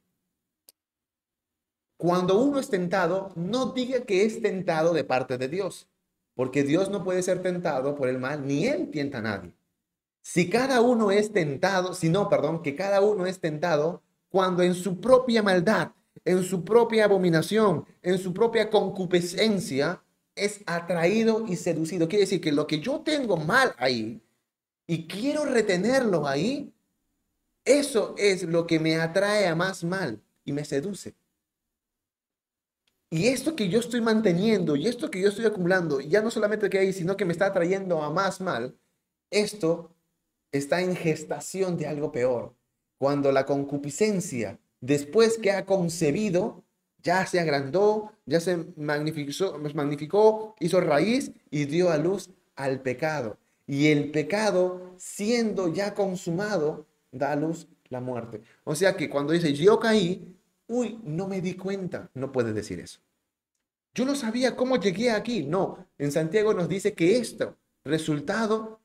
cuando 1.96 2.38
uno 2.40 2.58
es 2.58 2.68
tentado, 2.68 3.32
no 3.36 3.72
diga 3.72 4.04
que 4.04 4.24
es 4.24 4.40
tentado 4.40 4.92
de 4.92 5.04
parte 5.04 5.38
de 5.38 5.48
Dios, 5.48 5.88
porque 6.34 6.62
Dios 6.62 6.90
no 6.90 7.04
puede 7.04 7.22
ser 7.22 7.42
tentado 7.42 7.94
por 7.94 8.08
el 8.08 8.18
mal, 8.18 8.46
ni 8.46 8.66
Él 8.66 8.90
tienta 8.90 9.18
a 9.18 9.22
nadie. 9.22 9.54
Si 10.20 10.48
cada 10.48 10.80
uno 10.80 11.10
es 11.10 11.32
tentado, 11.32 11.92
si 11.94 12.08
no, 12.08 12.28
perdón, 12.28 12.62
que 12.62 12.74
cada 12.74 13.00
uno 13.00 13.26
es 13.26 13.40
tentado 13.40 14.02
cuando 14.28 14.62
en 14.62 14.74
su 14.74 15.00
propia 15.00 15.42
maldad, 15.42 15.92
en 16.24 16.42
su 16.42 16.64
propia 16.64 17.04
abominación, 17.04 17.86
en 18.02 18.18
su 18.18 18.32
propia 18.32 18.70
concupiscencia, 18.70 20.02
es 20.34 20.62
atraído 20.66 21.46
y 21.46 21.56
seducido. 21.56 22.08
Quiere 22.08 22.24
decir 22.24 22.40
que 22.40 22.52
lo 22.52 22.66
que 22.66 22.80
yo 22.80 23.00
tengo 23.00 23.36
mal 23.36 23.74
ahí 23.78 24.20
y 24.86 25.06
quiero 25.06 25.44
retenerlo 25.44 26.26
ahí, 26.26 26.72
eso 27.64 28.14
es 28.18 28.42
lo 28.42 28.66
que 28.66 28.78
me 28.78 28.96
atrae 28.96 29.46
a 29.46 29.54
más 29.54 29.84
mal 29.84 30.22
y 30.44 30.52
me 30.52 30.64
seduce. 30.64 31.14
Y 33.10 33.28
esto 33.28 33.54
que 33.54 33.68
yo 33.68 33.78
estoy 33.78 34.00
manteniendo 34.00 34.76
y 34.76 34.88
esto 34.88 35.10
que 35.10 35.20
yo 35.20 35.28
estoy 35.28 35.44
acumulando, 35.44 36.00
ya 36.00 36.20
no 36.20 36.30
solamente 36.30 36.68
que 36.68 36.78
hay, 36.78 36.92
sino 36.92 37.16
que 37.16 37.24
me 37.24 37.32
está 37.32 37.46
atrayendo 37.46 38.02
a 38.02 38.10
más 38.10 38.40
mal, 38.40 38.76
esto 39.30 39.94
está 40.50 40.80
en 40.80 40.96
gestación 40.96 41.76
de 41.76 41.86
algo 41.86 42.10
peor. 42.10 42.56
Cuando 42.98 43.30
la 43.30 43.46
concupiscencia, 43.46 44.58
después 44.84 45.38
que 45.38 45.50
ha 45.50 45.64
concebido, 45.64 46.62
ya 47.02 47.24
se 47.26 47.40
agrandó, 47.40 48.12
ya 48.26 48.38
se 48.40 48.66
magnificó, 48.76 50.54
hizo 50.60 50.80
raíz 50.80 51.32
y 51.50 51.64
dio 51.64 51.90
a 51.90 51.96
luz 51.96 52.30
al 52.54 52.80
pecado. 52.80 53.38
Y 53.66 53.88
el 53.88 54.10
pecado, 54.10 54.94
siendo 54.98 55.72
ya 55.72 55.94
consumado, 55.94 56.86
da 57.12 57.32
a 57.32 57.36
luz 57.36 57.66
la 57.88 58.00
muerte. 58.00 58.42
O 58.64 58.74
sea 58.74 58.94
que 58.94 59.08
cuando 59.08 59.32
dice 59.32 59.54
yo 59.54 59.80
caí, 59.80 60.36
uy, 60.66 61.00
no 61.02 61.28
me 61.28 61.40
di 61.40 61.54
cuenta, 61.54 62.10
no 62.12 62.30
puede 62.30 62.52
decir 62.52 62.78
eso. 62.78 63.00
Yo 63.94 64.04
no 64.04 64.14
sabía 64.14 64.54
cómo 64.54 64.76
llegué 64.76 65.10
aquí. 65.10 65.44
No, 65.44 65.86
en 65.96 66.12
Santiago 66.12 66.52
nos 66.52 66.68
dice 66.68 66.92
que 66.92 67.16
esto, 67.16 67.56
resultado, 67.84 68.80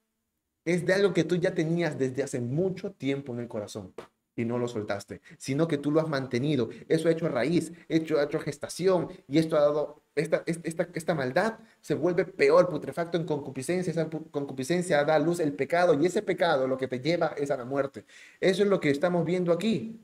es 0.64 0.86
de 0.86 0.94
algo 0.94 1.14
que 1.14 1.26
tú 1.26 1.36
ya 1.36 1.54
tenías 1.54 1.98
desde 1.98 2.24
hace 2.24 2.40
mucho 2.40 2.92
tiempo 2.92 3.34
en 3.34 3.40
el 3.40 3.48
corazón 3.50 3.94
y 4.42 4.46
no 4.46 4.58
lo 4.58 4.68
soltaste, 4.68 5.22
sino 5.38 5.68
que 5.68 5.78
tú 5.78 5.92
lo 5.92 6.00
has 6.00 6.08
mantenido. 6.08 6.70
Eso 6.88 7.08
ha 7.10 7.12
hecho 7.12 7.28
raíz, 7.28 7.74
hecho, 7.88 8.20
ha 8.20 8.24
hecho 8.24 8.40
gestación 8.40 9.10
y 9.28 9.38
esto 9.38 9.58
ha 9.58 9.62
dado, 9.62 10.04
esta, 10.16 10.44
esta, 10.46 10.88
esta 10.94 11.16
maldad 11.16 11.60
se 11.82 11.94
vuelve 11.94 12.26
peor, 12.26 12.70
putrefacto 12.70 13.18
en 13.18 13.26
concupiscencia, 13.26 13.92
esa 13.92 14.10
concupiscencia 14.32 15.04
da 15.04 15.16
a 15.16 15.20
luz 15.20 15.40
el 15.40 15.54
pecado 15.54 15.94
y 15.94 16.06
ese 16.06 16.22
pecado 16.22 16.68
lo 16.68 16.78
que 16.78 16.88
te 16.88 17.00
lleva 17.00 17.34
es 17.38 17.52
a 17.52 17.58
la 17.58 17.66
muerte. 17.66 18.06
Eso 18.40 18.64
es 18.64 18.70
lo 18.70 18.80
que 18.80 18.90
estamos 18.90 19.26
viendo 19.26 19.52
aquí. 19.52 20.00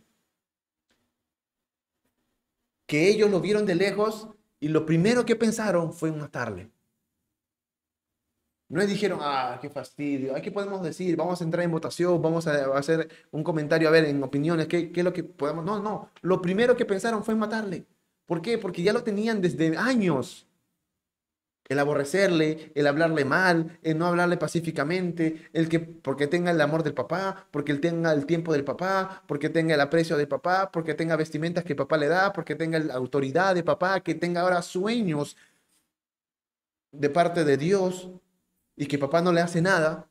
Que 2.85 3.09
ellos 3.09 3.31
lo 3.31 3.41
vieron 3.41 3.65
de 3.65 3.75
lejos 3.75 4.29
y 4.59 4.67
lo 4.67 4.85
primero 4.85 5.25
que 5.25 5.35
pensaron 5.35 5.93
fue 5.93 6.11
matarle. 6.11 6.74
No 8.75 8.81
les 8.81 8.89
dijeron, 8.89 9.19
ah, 9.21 9.57
qué 9.61 9.69
fastidio, 9.69 10.33
¿qué 10.43 10.51
podemos 10.51 10.83
decir? 10.83 11.15
Vamos 11.15 11.39
a 11.39 11.45
entrar 11.45 11.63
en 11.63 11.71
votación, 11.71 12.21
vamos 12.21 12.45
a 12.45 12.77
hacer 12.77 13.07
un 13.31 13.41
comentario, 13.41 13.87
a 13.87 13.91
ver, 13.91 14.03
en 14.03 14.21
opiniones, 14.21 14.67
¿qué, 14.67 14.91
qué 14.91 14.99
es 14.99 15.03
lo 15.05 15.13
que 15.13 15.23
podemos? 15.23 15.63
No, 15.63 15.79
no, 15.79 16.11
lo 16.21 16.41
primero 16.41 16.75
que 16.75 16.83
pensaron 16.83 17.23
fue 17.23 17.35
matarle. 17.35 17.85
¿Por 18.25 18.41
qué? 18.41 18.57
Porque 18.57 18.83
ya 18.83 18.91
lo 18.91 19.01
tenían 19.01 19.39
desde 19.41 19.77
años. 19.77 20.45
El 21.69 21.79
aborrecerle, 21.79 22.73
el 22.75 22.87
hablarle 22.87 23.23
mal, 23.23 23.79
el 23.81 23.97
no 23.97 24.07
hablarle 24.07 24.35
pacíficamente, 24.35 25.49
el 25.53 25.69
que 25.69 25.79
porque 25.79 26.27
tenga 26.27 26.51
el 26.51 26.59
amor 26.59 26.83
del 26.83 26.93
papá, 26.93 27.47
porque 27.51 27.71
él 27.71 27.79
tenga 27.79 28.11
el 28.11 28.25
tiempo 28.25 28.51
del 28.51 28.65
papá, 28.65 29.23
porque 29.25 29.49
tenga 29.49 29.75
el 29.75 29.79
aprecio 29.81 30.17
del 30.17 30.27
papá, 30.27 30.69
porque 30.73 30.95
tenga 30.95 31.15
vestimentas 31.15 31.63
que 31.63 31.75
papá 31.75 31.95
le 31.95 32.09
da, 32.09 32.33
porque 32.33 32.55
tenga 32.55 32.77
la 32.79 32.95
autoridad 32.95 33.55
de 33.55 33.63
papá, 33.63 34.01
que 34.01 34.15
tenga 34.15 34.41
ahora 34.41 34.61
sueños 34.61 35.37
de 36.91 37.09
parte 37.09 37.45
de 37.45 37.55
Dios, 37.55 38.09
y 38.75 38.85
que 38.85 38.97
papá 38.97 39.21
no 39.21 39.31
le 39.31 39.41
hace 39.41 39.61
nada, 39.61 40.07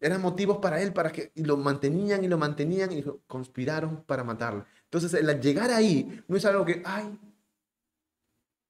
eran 0.00 0.20
motivos 0.20 0.58
para 0.58 0.82
él, 0.82 0.92
para 0.92 1.12
que 1.12 1.30
lo 1.36 1.56
mantenían 1.56 2.24
y 2.24 2.28
lo 2.28 2.36
mantenían 2.36 2.92
y 2.92 3.04
conspiraron 3.26 4.02
para 4.04 4.24
matarlo. 4.24 4.66
Entonces, 4.84 5.14
el 5.14 5.40
llegar 5.40 5.70
ahí 5.70 6.24
no 6.26 6.36
es 6.36 6.44
algo 6.44 6.64
que, 6.64 6.82
ay, 6.84 7.18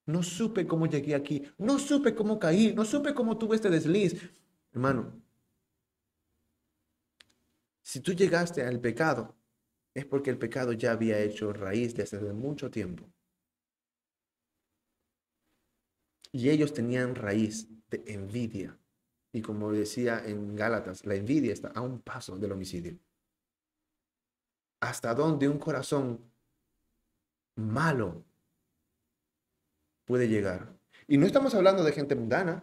no 0.07 0.22
supe 0.22 0.66
cómo 0.66 0.87
llegué 0.87 1.14
aquí, 1.14 1.43
no 1.59 1.78
supe 1.78 2.14
cómo 2.14 2.39
caí, 2.39 2.74
no 2.74 2.85
supe 2.85 3.14
cómo 3.14 3.39
tuve 3.39 3.57
este 3.57 3.70
desliz. 3.70 4.30
Hermano, 4.72 5.22
si 7.83 8.01
tú 8.01 8.12
llegaste 8.12 8.62
al 8.62 8.80
pecado, 8.80 9.35
es 9.95 10.05
porque 10.07 10.30
el 10.30 10.39
pecado 10.39 10.72
ya 10.72 10.93
había 10.93 11.18
hecho 11.18 11.53
raíz 11.53 11.95
desde 11.95 12.18
hace 12.18 12.33
mucho 12.33 12.70
tiempo. 12.70 13.05
Y 16.30 16.49
ellos 16.49 16.72
tenían 16.72 17.14
raíz 17.14 17.68
de 17.91 18.03
envidia. 18.07 18.78
Y 19.33 19.41
como 19.41 19.72
decía 19.72 20.22
en 20.24 20.55
Gálatas, 20.55 21.07
la 21.07 21.14
envidia 21.14 21.53
está 21.53 21.68
a 21.68 21.80
un 21.80 22.01
paso 22.01 22.39
del 22.39 22.53
homicidio. 22.53 22.99
¿Hasta 24.80 25.14
dónde 25.14 25.49
un 25.49 25.59
corazón 25.59 26.20
malo 27.57 28.24
puede 30.05 30.28
llegar? 30.28 30.72
Y 31.09 31.16
no 31.18 31.26
estamos 31.26 31.55
hablando 31.55 31.83
de 31.83 31.93
gente 31.93 32.14
mundana, 32.14 32.62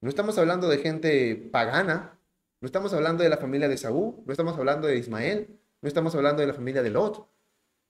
no 0.00 0.08
estamos 0.08 0.36
hablando 0.38 0.68
de 0.68 0.78
gente 0.78 1.34
pagana, 1.36 2.18
no 2.60 2.66
estamos 2.66 2.92
hablando 2.92 3.22
de 3.22 3.30
la 3.30 3.36
familia 3.36 3.68
de 3.68 3.76
Saúl, 3.76 4.16
no 4.26 4.32
estamos 4.32 4.56
hablando 4.58 4.86
de 4.86 4.98
Ismael, 4.98 5.58
no 5.80 5.88
estamos 5.88 6.14
hablando 6.14 6.40
de 6.40 6.48
la 6.48 6.54
familia 6.54 6.82
de 6.82 6.90
Lot. 6.90 7.28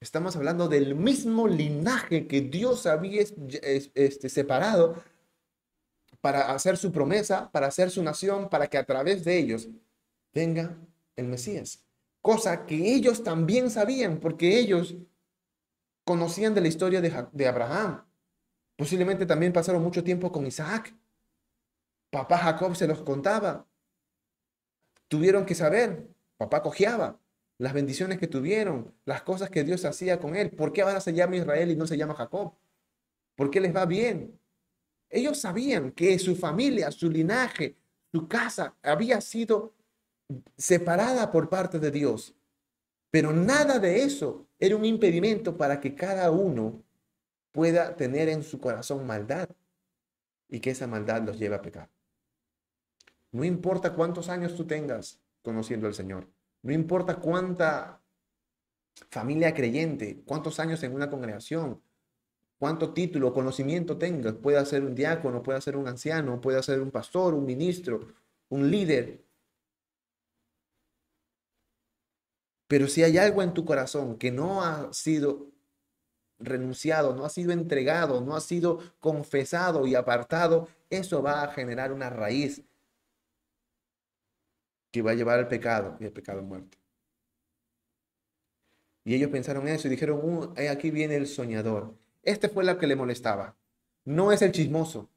Estamos 0.01 0.37
hablando 0.37 0.69
del 0.69 0.95
mismo 0.95 1.49
linaje 1.49 2.29
que 2.29 2.41
Dios 2.41 2.87
había 2.87 3.23
este, 3.23 4.29
separado 4.29 5.03
para 6.21 6.53
hacer 6.53 6.77
su 6.77 6.93
promesa, 6.93 7.51
para 7.53 7.67
hacer 7.67 7.91
su 7.91 8.03
nación, 8.03 8.49
para 8.49 8.67
que 8.67 8.79
a 8.79 8.85
través 8.85 9.25
de 9.25 9.39
ellos 9.39 9.69
venga 10.33 10.77
el 11.17 11.29
Mesías. 11.29 11.85
Cosa 12.21 12.67
que 12.67 12.95
ellos 12.95 13.23
también 13.23 13.71
sabían, 13.71 14.19
porque 14.19 14.59
ellos 14.59 14.97
conocían 16.05 16.55
de 16.55 16.61
la 16.61 16.69
historia 16.69 17.01
de, 17.01 17.47
Abraham. 17.47 18.05
Posiblemente 18.77 19.27
también 19.27 19.53
pasaron 19.53 19.83
mucho 19.83 20.03
tiempo 20.03 20.33
con 20.33 20.47
Isaac. 20.47 20.95
Papá 22.11 22.39
Jacob 22.39 22.75
se 22.75 22.87
los 22.87 23.03
contaba. 23.03 23.67
tuvieron 25.09 25.47
que 25.47 25.55
saber, 25.55 26.09
papá 26.37 26.63
cojeaba, 26.63 27.21
las 27.59 27.73
bendiciones 27.73 28.19
que 28.19 28.27
tuvieron, 28.27 28.95
las 29.05 29.23
cosas 29.23 29.51
que 29.51 29.65
Dios 29.65 29.85
hacía 29.85 30.19
con 30.21 30.37
él. 30.37 30.51
¿Por 30.51 30.73
qué 30.73 30.83
ahora 30.83 31.01
se 31.01 31.13
llama 31.13 31.37
Israel 31.37 31.71
y 31.71 31.77
no 31.77 31.87
se 31.87 31.97
llama 31.97 32.15
Jacob? 32.15 32.55
¿Por 33.35 33.51
qué 33.51 33.61
les 33.61 33.75
va 33.75 33.85
bien? 33.85 34.38
Ellos 35.11 35.41
sabían 35.41 35.93
que 35.93 36.19
su 36.19 36.37
familia, 36.37 36.91
su 36.91 37.11
linaje, 37.11 37.77
su 38.13 38.29
casa 38.29 38.77
había 38.83 39.21
sido 39.21 39.75
separada 40.57 41.31
por 41.31 41.49
parte 41.49 41.79
de 41.79 41.91
Dios. 41.91 42.35
Pero 43.11 43.33
nada 43.33 43.79
de 43.79 44.03
eso 44.03 44.49
era 44.59 44.77
un 44.77 44.85
impedimento 44.85 45.57
para 45.57 45.81
que 45.81 45.95
cada 45.95 46.31
uno 46.31 46.83
pueda 47.53 47.97
tener 47.97 48.29
en 48.29 48.43
su 48.43 48.61
corazón 48.61 49.07
maldad 49.07 49.49
y 50.49 50.61
que 50.61 50.71
esa 50.71 50.87
maldad 50.87 51.23
los 51.23 51.39
lleve 51.39 51.57
a 51.57 51.63
pecar. 51.63 51.91
No 53.33 53.45
importa 53.45 53.95
cuántos 53.95 54.29
años 54.29 54.55
tú 54.55 54.67
tengas 54.67 55.21
conociendo 55.43 55.87
al 55.87 55.95
Señor, 55.95 56.29
no 56.63 56.73
importa 56.73 57.17
cuánta 57.17 58.03
familia 59.11 59.55
creyente, 59.55 60.23
cuántos 60.27 60.59
años 60.61 60.83
en 60.83 60.95
una 60.95 61.09
congregación, 61.09 61.81
cuánto 62.59 62.93
título, 62.93 63.33
conocimiento 63.33 63.99
tengas, 63.99 64.35
puede 64.35 64.65
ser 64.67 64.85
un 64.85 64.95
diácono, 64.95 65.43
puede 65.43 65.61
ser 65.61 65.77
un 65.77 65.89
anciano, 65.89 66.41
puede 66.41 66.63
ser 66.63 66.81
un 66.81 66.91
pastor, 66.91 67.35
un 67.35 67.47
ministro, 67.47 68.01
un 68.49 68.71
líder. 68.71 69.25
Pero 72.67 72.87
si 72.87 73.03
hay 73.03 73.17
algo 73.19 73.43
en 73.43 73.55
tu 73.55 73.65
corazón 73.65 74.19
que 74.19 74.31
no 74.31 74.63
ha 74.63 74.93
sido 74.93 75.51
renunciado, 76.39 77.15
no 77.15 77.25
ha 77.25 77.31
sido 77.31 77.53
entregado, 77.53 78.21
no 78.21 78.37
ha 78.37 78.41
sido 78.41 78.81
confesado 79.01 79.87
y 79.87 79.95
apartado, 79.95 80.69
eso 80.91 81.23
va 81.23 81.43
a 81.43 81.53
generar 81.53 81.93
una 81.93 82.11
raíz 82.11 82.63
que 84.91 85.03
va 85.03 85.13
a 85.13 85.15
llevar 85.15 85.39
al 85.39 85.49
pecado 85.49 85.97
y 86.01 86.05
al 86.05 86.13
pecado 86.13 86.43
muerte. 86.43 86.79
Y 89.05 89.15
ellos 89.15 89.31
pensaron 89.31 89.67
eso 89.69 89.89
y 89.89 89.91
dijeron, 89.91 90.21
uh, 90.23 90.55
aquí 90.71 90.91
viene 90.91 91.17
el 91.17 91.27
soñador. 91.27 91.95
Este 92.23 92.49
fue 92.49 92.65
lo 92.65 92.79
que 92.79 92.87
le 92.87 92.97
molestaba. 92.97 93.57
No 94.05 94.33
es 94.33 94.43
el 94.43 94.53
chismoso, 94.53 95.11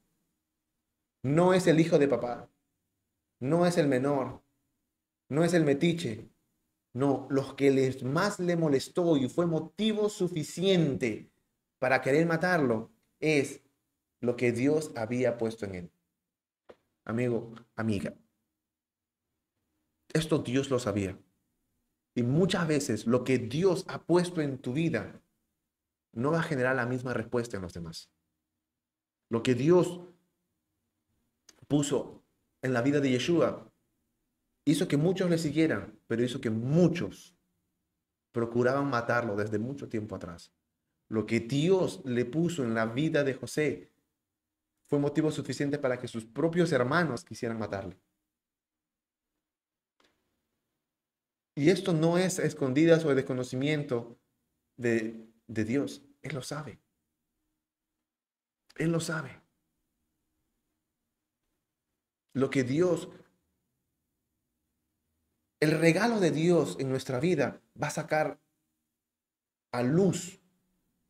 no 1.22 1.54
es 1.54 1.66
el 1.66 1.80
hijo 1.80 1.98
de 1.98 2.08
papá, 2.08 2.50
no 3.40 3.66
es 3.66 3.78
el 3.78 3.88
menor, 3.88 4.42
no 5.28 5.44
es 5.44 5.54
el 5.54 5.64
metiche, 5.64 6.28
no, 6.92 7.26
los 7.30 7.54
que 7.54 7.70
les 7.70 8.02
más 8.02 8.38
le 8.38 8.56
molestó 8.56 9.16
y 9.16 9.28
fue 9.28 9.46
motivo 9.46 10.08
suficiente 10.08 11.30
para 11.78 12.02
querer 12.02 12.26
matarlo 12.26 12.92
es 13.18 13.62
lo 14.20 14.36
que 14.36 14.52
Dios 14.52 14.92
había 14.94 15.38
puesto 15.38 15.64
en 15.64 15.74
él. 15.74 15.90
Amigo, 17.04 17.54
amiga, 17.76 18.14
esto 20.12 20.38
Dios 20.38 20.70
lo 20.70 20.78
sabía. 20.78 21.18
Y 22.14 22.22
muchas 22.22 22.68
veces 22.68 23.06
lo 23.06 23.24
que 23.24 23.38
Dios 23.38 23.84
ha 23.88 24.02
puesto 24.02 24.42
en 24.42 24.58
tu 24.58 24.74
vida 24.74 25.21
no 26.12 26.30
va 26.30 26.40
a 26.40 26.44
generar 26.44 26.76
la 26.76 26.86
misma 26.86 27.14
respuesta 27.14 27.56
en 27.56 27.62
los 27.62 27.72
demás. 27.72 28.10
Lo 29.28 29.42
que 29.42 29.54
Dios 29.54 30.00
puso 31.68 32.22
en 32.60 32.72
la 32.72 32.82
vida 32.82 33.00
de 33.00 33.10
Yeshua 33.10 33.72
hizo 34.64 34.88
que 34.88 34.96
muchos 34.96 35.30
le 35.30 35.38
siguieran, 35.38 35.98
pero 36.06 36.22
hizo 36.22 36.40
que 36.40 36.50
muchos 36.50 37.34
procuraban 38.30 38.88
matarlo 38.88 39.36
desde 39.36 39.58
mucho 39.58 39.88
tiempo 39.88 40.16
atrás. 40.16 40.52
Lo 41.08 41.26
que 41.26 41.40
Dios 41.40 42.02
le 42.04 42.24
puso 42.24 42.62
en 42.62 42.74
la 42.74 42.86
vida 42.86 43.24
de 43.24 43.34
José 43.34 43.90
fue 44.86 44.98
motivo 44.98 45.30
suficiente 45.30 45.78
para 45.78 45.98
que 45.98 46.08
sus 46.08 46.24
propios 46.24 46.72
hermanos 46.72 47.24
quisieran 47.24 47.58
matarle. 47.58 47.98
Y 51.54 51.70
esto 51.70 51.92
no 51.92 52.16
es 52.16 52.38
escondidas 52.38 53.04
o 53.04 53.14
desconocimiento 53.14 54.18
de, 54.76 55.31
de 55.46 55.64
Dios. 55.64 56.02
Él 56.22 56.34
lo 56.34 56.42
sabe. 56.42 56.78
Él 58.76 58.92
lo 58.92 59.00
sabe. 59.00 59.40
Lo 62.34 62.48
que 62.50 62.64
Dios 62.64 63.08
el 65.62 65.78
regalo 65.78 66.18
de 66.18 66.32
Dios 66.32 66.76
en 66.80 66.88
nuestra 66.88 67.20
vida 67.20 67.60
va 67.80 67.86
a 67.86 67.90
sacar 67.90 68.40
a 69.70 69.84
luz 69.84 70.40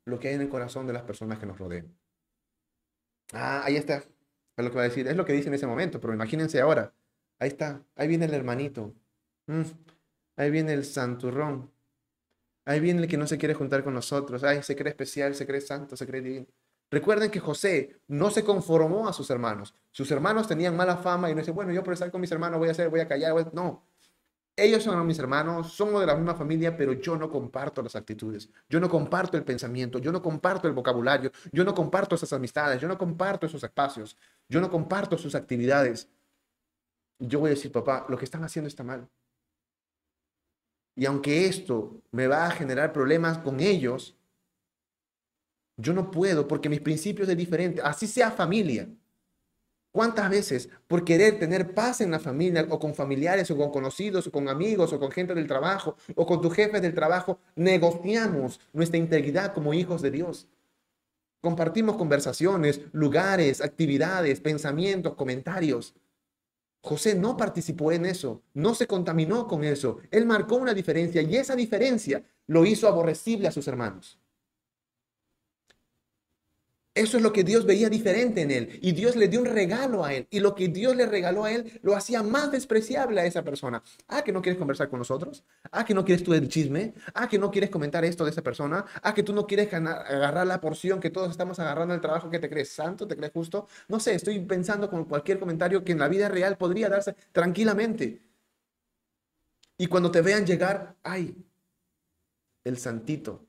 lo 0.05 0.21
que 0.21 0.29
hay 0.29 0.35
en 0.35 0.43
el 0.43 0.51
corazón 0.51 0.87
de 0.87 0.93
las 0.93 1.05
personas 1.05 1.39
que 1.39 1.47
nos 1.47 1.57
rodean. 1.59 1.91
Ah, 3.33 3.63
ahí 3.65 3.77
está. 3.77 4.05
Es 4.55 4.63
lo 4.63 4.69
que 4.71 4.77
va 4.77 4.83
a 4.83 4.89
decir. 4.89 5.09
Es 5.09 5.17
lo 5.17 5.25
que 5.25 5.33
dice 5.33 5.49
en 5.49 5.55
ese 5.55 5.67
momento, 5.67 6.03
pero 6.03 6.13
imagínense 6.13 6.61
ahora. 6.61 6.93
Ahí 7.39 7.49
está. 7.49 7.83
Ahí 7.97 8.09
viene 8.09 8.27
el 8.27 8.35
hermanito. 8.35 8.95
Mm, 9.47 9.63
ahí 10.37 10.51
viene 10.51 10.75
el 10.75 10.85
santurrón. 10.85 11.73
Ahí 12.65 12.81
viene 12.81 13.03
el 13.03 13.09
que 13.09 13.17
no 13.17 13.27
se 13.27 13.39
quiere 13.39 13.55
juntar 13.55 13.83
con 13.85 13.95
nosotros. 13.95 14.45
Ay, 14.45 14.63
se 14.63 14.77
cree 14.77 14.91
especial, 14.91 15.35
se 15.35 15.47
cree 15.47 15.61
santo, 15.61 15.97
se 15.97 16.07
cree 16.07 16.21
divino. 16.21 16.47
Recuerden 16.91 17.31
que 17.31 17.41
José 17.41 18.01
no 18.09 18.31
se 18.31 18.45
conformó 18.45 19.09
a 19.09 19.13
sus 19.13 19.31
hermanos. 19.31 19.75
Sus 19.91 20.11
hermanos 20.11 20.47
tenían 20.47 20.77
mala 20.77 20.99
fama 20.99 21.31
y 21.31 21.35
no 21.35 21.41
dice, 21.41 21.51
bueno, 21.51 21.73
yo 21.73 21.83
por 21.83 21.95
estar 21.95 22.11
con 22.11 22.21
mis 22.21 22.31
hermanos 22.31 22.59
voy 22.59 22.69
a 22.69 22.73
hacer, 22.73 22.91
voy 22.91 23.01
a 23.01 23.09
callar. 23.09 23.53
No, 23.55 23.87
ellos 24.55 24.83
son 24.83 25.07
mis 25.07 25.19
hermanos, 25.19 25.73
somos 25.73 26.01
de 26.01 26.07
la 26.07 26.15
misma 26.15 26.35
familia, 26.35 26.77
pero 26.77 26.93
yo 26.93 27.17
no 27.17 27.31
comparto 27.31 27.83
las 27.83 27.97
actitudes, 27.97 28.51
yo 28.69 28.81
no 28.81 28.89
comparto 28.89 29.39
el 29.39 29.45
pensamiento, 29.45 29.99
yo 29.99 30.13
no 30.13 30.21
comparto 30.21 30.69
el 30.69 30.75
vocabulario, 30.75 31.33
yo 31.53 31.65
no 31.65 31.75
comparto 31.75 32.17
esas 32.17 32.35
amistades, 32.35 32.79
yo 32.81 32.87
no 32.87 32.99
comparto 32.99 33.47
esos 33.47 33.65
espacios, 33.65 34.17
yo 34.49 34.61
no 34.61 34.71
comparto 34.71 35.17
sus 35.17 35.35
actividades. 35.35 36.11
Yo 37.19 37.41
voy 37.41 37.49
a 37.49 37.55
decir, 37.55 37.73
papá, 37.73 38.05
lo 38.09 38.19
que 38.19 38.25
están 38.25 38.45
haciendo 38.45 38.69
está 38.69 38.83
mal. 38.83 39.09
Y 40.95 41.07
aunque 41.07 41.47
esto 41.47 42.03
me 42.11 42.27
va 42.27 42.47
a 42.47 42.51
generar 42.51 42.93
problemas 42.93 43.39
con 43.39 43.61
ellos, 43.61 44.17
yo 45.77 45.93
no 45.93 46.11
puedo 46.11 46.47
porque 46.47 46.69
mis 46.69 46.81
principios 46.81 47.29
es 47.29 47.37
diferente, 47.37 47.81
así 47.83 48.07
sea 48.07 48.31
familia. 48.31 48.89
¿Cuántas 49.93 50.31
veces 50.31 50.71
por 50.87 51.05
querer 51.05 51.39
tener 51.39 51.75
paz 51.75 52.01
en 52.01 52.11
la 52.11 52.19
familia 52.19 52.67
o 52.71 52.79
con 52.79 52.95
familiares 52.95 53.51
o 53.51 53.57
con 53.59 53.71
conocidos 53.71 54.27
o 54.27 54.33
con 54.33 54.49
amigos 54.49 54.93
o 54.93 54.99
con 54.99 55.11
gente 55.11 55.35
del 55.35 55.47
trabajo 55.47 55.97
o 56.15 56.25
con 56.25 56.41
tu 56.41 56.49
jefe 56.49 56.81
del 56.81 56.95
trabajo 56.95 57.39
negociamos 57.57 58.59
nuestra 58.73 58.97
integridad 58.97 59.53
como 59.53 59.75
hijos 59.75 60.01
de 60.01 60.11
Dios? 60.11 60.49
Compartimos 61.43 61.97
conversaciones, 61.97 62.81
lugares, 62.93 63.61
actividades, 63.61 64.41
pensamientos, 64.41 65.15
comentarios. 65.15 65.95
José 66.83 67.15
no 67.15 67.37
participó 67.37 67.93
en 67.93 68.05
eso, 68.07 68.43
no 68.55 68.75
se 68.75 68.89
contaminó 68.89 69.47
con 69.47 69.63
eso. 69.63 69.99
Él 70.11 70.27
marcó 70.27 70.57
una 70.57 70.75
diferencia 70.75 71.23
y 71.23 71.37
esa 71.37 71.55
diferencia 71.55 72.25
lo 72.49 72.67
hizo 72.67 72.89
aborrecible 72.89 73.47
a 73.47 73.53
sus 73.53 73.69
hermanos. 73.69 74.19
Eso 76.95 77.17
es 77.17 77.23
lo 77.23 77.33
que 77.33 77.43
Dios 77.43 77.65
veía 77.65 77.89
diferente 77.89 78.43
en 78.43 78.51
él. 78.51 78.79
Y 78.83 78.93
Dios 78.93 79.17
le 79.17 79.29
dio 79.29 79.41
un 79.41 79.47
regalo 79.47 80.05
a 80.05 80.13
él. 80.13 80.27
Y 80.31 80.41
lo 80.41 80.55
que 80.55 80.69
Dios 80.69 80.95
le 80.95 81.07
regaló 81.07 81.45
a 81.45 81.53
él 81.53 81.81
lo 81.83 81.97
hacía 81.97 82.23
más 82.23 82.53
despreciable 82.53 83.19
a 83.21 83.25
esa 83.25 83.43
persona. 83.43 83.83
Ah, 84.09 84.23
que 84.23 84.31
no 84.31 84.43
quieres 84.43 84.59
conversar 84.59 84.91
con 84.91 84.99
nosotros. 84.99 85.43
Ah, 85.71 85.87
que 85.87 85.95
no 85.95 86.05
quieres 86.05 86.23
tú 86.23 86.35
el 86.35 86.49
chisme. 86.49 86.93
Ah, 87.15 87.29
que 87.29 87.39
no 87.39 87.51
quieres 87.51 87.71
comentar 87.71 88.05
esto 88.05 88.25
de 88.25 88.31
esa 88.31 88.43
persona. 88.43 88.85
Ah, 89.03 89.15
que 89.15 89.23
tú 89.23 89.33
no 89.33 89.47
quieres 89.47 89.73
agarrar 89.73 90.47
la 90.47 90.61
porción 90.61 91.01
que 91.01 91.09
todos 91.09 91.31
estamos 91.31 91.59
agarrando 91.59 91.95
el 91.95 92.01
trabajo 92.03 92.29
que 92.29 92.39
te 92.39 92.51
crees 92.51 92.71
santo, 92.71 93.09
te 93.09 93.17
crees 93.17 93.33
justo. 93.33 93.69
No 93.89 93.99
sé, 93.99 94.15
estoy 94.15 94.41
pensando 94.41 94.91
con 94.91 95.07
cualquier 95.07 95.39
comentario 95.41 95.83
que 95.85 95.93
en 95.93 95.99
la 95.99 96.09
vida 96.09 96.29
real 96.29 96.59
podría 96.59 96.91
darse 96.91 97.15
tranquilamente. 97.33 98.23
Y 99.79 99.87
cuando 99.87 100.11
te 100.11 100.21
vean 100.21 100.45
llegar, 100.47 100.97
ay, 101.03 101.35
el 102.65 102.79
santito, 102.79 103.49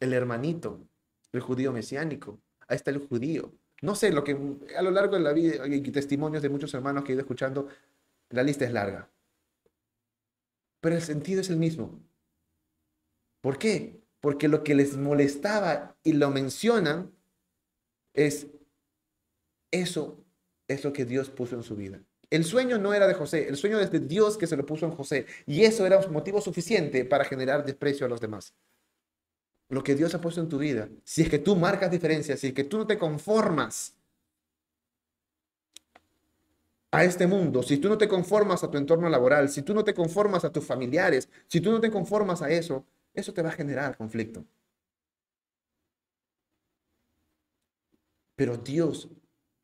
el 0.00 0.12
hermanito, 0.12 0.86
el 1.32 1.40
judío 1.40 1.72
mesiánico, 1.72 2.40
ahí 2.68 2.76
está 2.76 2.90
el 2.90 2.98
judío. 2.98 3.52
No 3.80 3.94
sé, 3.94 4.12
lo 4.12 4.22
que 4.22 4.38
a 4.76 4.82
lo 4.82 4.90
largo 4.90 5.16
de 5.16 5.22
la 5.22 5.32
vida 5.32 5.64
hay 5.64 5.80
testimonios 5.82 6.42
de 6.42 6.48
muchos 6.48 6.72
hermanos 6.74 7.04
que 7.04 7.12
he 7.12 7.14
ido 7.14 7.22
escuchando, 7.22 7.68
la 8.30 8.42
lista 8.42 8.64
es 8.64 8.72
larga. 8.72 9.10
Pero 10.80 10.94
el 10.94 11.02
sentido 11.02 11.40
es 11.40 11.50
el 11.50 11.56
mismo. 11.56 12.00
¿Por 13.40 13.58
qué? 13.58 14.00
Porque 14.20 14.48
lo 14.48 14.62
que 14.62 14.74
les 14.74 14.96
molestaba 14.96 15.96
y 16.04 16.12
lo 16.12 16.30
mencionan 16.30 17.12
es 18.14 18.46
eso 19.72 20.24
es 20.68 20.84
lo 20.84 20.92
que 20.92 21.04
Dios 21.04 21.30
puso 21.30 21.56
en 21.56 21.62
su 21.62 21.74
vida. 21.74 22.00
El 22.30 22.44
sueño 22.44 22.78
no 22.78 22.94
era 22.94 23.08
de 23.08 23.14
José, 23.14 23.48
el 23.48 23.56
sueño 23.56 23.80
es 23.80 23.90
de 23.90 24.00
Dios 24.00 24.38
que 24.38 24.46
se 24.46 24.56
lo 24.56 24.64
puso 24.64 24.86
en 24.86 24.92
José. 24.92 25.26
Y 25.44 25.64
eso 25.64 25.86
era 25.86 25.98
un 25.98 26.12
motivo 26.12 26.40
suficiente 26.40 27.04
para 27.04 27.24
generar 27.24 27.64
desprecio 27.64 28.06
a 28.06 28.08
los 28.08 28.20
demás 28.20 28.54
lo 29.72 29.82
que 29.82 29.94
Dios 29.94 30.14
ha 30.14 30.20
puesto 30.20 30.42
en 30.42 30.50
tu 30.50 30.58
vida, 30.58 30.90
si 31.02 31.22
es 31.22 31.30
que 31.30 31.38
tú 31.38 31.56
marcas 31.56 31.90
diferencias, 31.90 32.38
si 32.38 32.48
es 32.48 32.52
que 32.52 32.64
tú 32.64 32.76
no 32.76 32.86
te 32.86 32.98
conformas 32.98 33.96
a 36.90 37.04
este 37.04 37.26
mundo, 37.26 37.62
si 37.62 37.78
tú 37.78 37.88
no 37.88 37.96
te 37.96 38.06
conformas 38.06 38.62
a 38.62 38.70
tu 38.70 38.76
entorno 38.76 39.08
laboral, 39.08 39.48
si 39.48 39.62
tú 39.62 39.72
no 39.72 39.82
te 39.82 39.94
conformas 39.94 40.44
a 40.44 40.52
tus 40.52 40.66
familiares, 40.66 41.30
si 41.48 41.62
tú 41.62 41.72
no 41.72 41.80
te 41.80 41.90
conformas 41.90 42.42
a 42.42 42.50
eso, 42.50 42.84
eso 43.14 43.32
te 43.32 43.40
va 43.40 43.48
a 43.48 43.52
generar 43.52 43.96
conflicto. 43.96 44.44
Pero 48.36 48.58
Dios 48.58 49.08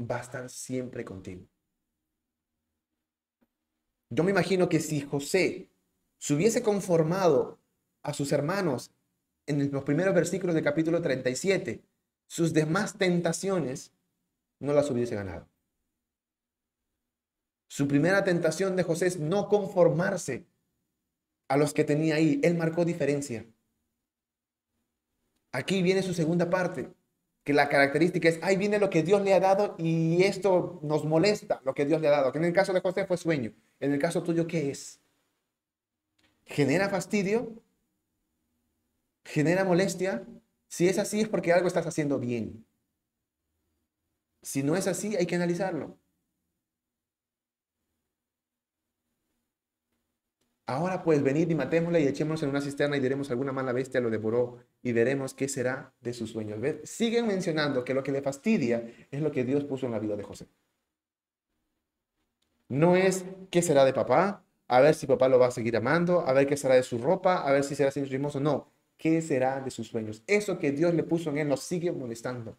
va 0.01 0.17
a 0.17 0.23
estar 0.23 0.49
siempre 0.49 1.05
contigo. 1.05 1.47
Yo 4.09 4.25
me 4.25 4.31
imagino 4.31 4.71
que 4.71 4.81
si 4.81 5.03
José 5.03 5.69
se 6.17 6.33
hubiese 6.33 6.63
conformado 6.63 7.59
a 8.03 8.15
sus 8.15 8.33
hermanos 8.33 8.91
en 9.49 9.71
los 9.73 9.85
primeros 9.85 10.15
versículos 10.15 10.55
del 10.55 10.65
capítulo 10.65 11.03
37, 11.03 11.83
sus 12.27 12.53
demás 12.53 12.99
tentaciones 12.99 13.93
no 14.61 14.73
las 14.73 14.91
hubiese 14.91 15.15
ganado. 15.15 15.49
Su 17.69 17.87
primera 17.89 18.25
tentación 18.25 18.77
de 18.77 18.83
José 18.83 19.07
es 19.07 19.19
no 19.19 19.49
conformarse 19.49 20.47
a 21.49 21.57
los 21.57 21.73
que 21.73 21.85
tenía 21.85 22.17
ahí. 22.17 22.41
Él 22.43 22.57
marcó 22.57 22.85
diferencia. 22.85 23.47
Aquí 25.53 25.83
viene 25.83 26.03
su 26.03 26.15
segunda 26.15 26.51
parte, 26.51 26.91
que 27.45 27.55
la 27.55 27.69
característica 27.69 28.29
es, 28.29 28.39
ahí 28.43 28.57
viene 28.57 28.79
lo 28.79 28.91
que 28.91 29.03
Dios 29.03 29.23
le 29.23 29.33
ha 29.33 29.41
dado 29.41 29.75
y 29.79 30.23
esto 30.23 30.81
nos 30.83 31.05
molesta, 31.05 31.61
lo 31.65 31.75
que 31.75 31.87
Dios 31.87 32.01
le 32.01 32.09
ha 32.09 32.13
dado. 32.13 32.33
Que 32.33 32.39
en 32.39 32.45
el 32.45 32.53
caso 32.53 32.73
de 32.73 32.81
José 32.81 33.07
fue 33.07 33.17
sueño. 33.17 33.53
En 33.81 33.93
el 33.93 33.99
caso 33.99 34.23
tuyo, 34.23 34.47
¿qué 34.47 34.71
es? 34.71 35.01
¿Genera 36.45 36.89
fastidio? 36.89 37.63
¿Genera 39.29 39.63
molestia? 39.63 40.27
Si 40.69 40.89
es 40.89 40.99
así 40.99 41.21
es 41.21 41.29
porque 41.29 41.53
algo 41.53 41.69
estás 41.69 41.87
haciendo 41.87 42.19
bien. 42.19 42.67
Si 44.43 44.63
no 44.63 44.75
es 44.75 44.87
así, 44.87 45.17
hay 45.17 45.27
que 45.27 45.37
analizarlo. 45.37 45.99
Ahora 50.67 51.03
pues 51.03 51.23
venid 51.23 51.51
y 51.51 51.55
matémosla 51.55 51.99
y 52.01 52.07
echémonos 52.07 52.43
en 52.43 52.51
una 52.51 52.63
cisterna 52.63 52.97
y 52.97 53.01
diremos 53.01 53.31
alguna 53.31 53.53
mala 53.53 53.73
bestia 53.73 54.01
lo 54.01 54.09
devoró 54.11 54.59
y 54.83 54.93
veremos 54.93 55.35
qué 55.35 55.49
será 55.49 55.93
de 56.01 56.15
sus 56.15 56.31
sueños. 56.31 56.59
Siguen 56.85 57.27
mencionando 57.27 57.85
que 57.85 57.93
lo 57.95 58.03
que 58.03 58.13
le 58.13 58.23
fastidia 58.23 58.91
es 59.11 59.21
lo 59.21 59.31
que 59.31 59.45
Dios 59.45 59.65
puso 59.65 59.85
en 59.87 59.93
la 59.93 59.99
vida 59.99 60.17
de 60.17 60.23
José. 60.23 60.49
No 62.69 62.97
es 62.97 63.25
qué 63.51 63.61
será 63.61 63.85
de 63.85 63.93
papá, 63.93 64.45
a 64.69 64.81
ver 64.81 64.95
si 64.95 65.07
papá 65.07 65.29
lo 65.29 65.39
va 65.39 65.49
a 65.49 65.51
seguir 65.51 65.77
amando, 65.77 66.21
a 66.27 66.33
ver 66.33 66.47
qué 66.47 66.57
será 66.57 66.75
de 66.75 66.83
su 66.83 66.99
ropa, 66.99 67.47
a 67.47 67.53
ver 67.53 67.65
si 67.65 67.75
será 67.75 67.91
sin 67.91 68.05
hermoso. 68.05 68.41
No, 68.41 68.71
qué 68.99 69.23
será 69.23 69.61
de 69.61 69.71
sus 69.71 69.89
sueños. 69.89 70.23
Eso 70.27 70.59
que 70.59 70.73
Dios 70.73 70.93
le 70.95 71.05
puso 71.05 71.31
en 71.31 71.39
él 71.39 71.49
nos 71.49 71.61
sigue 71.61 71.91
molestando. 71.93 72.59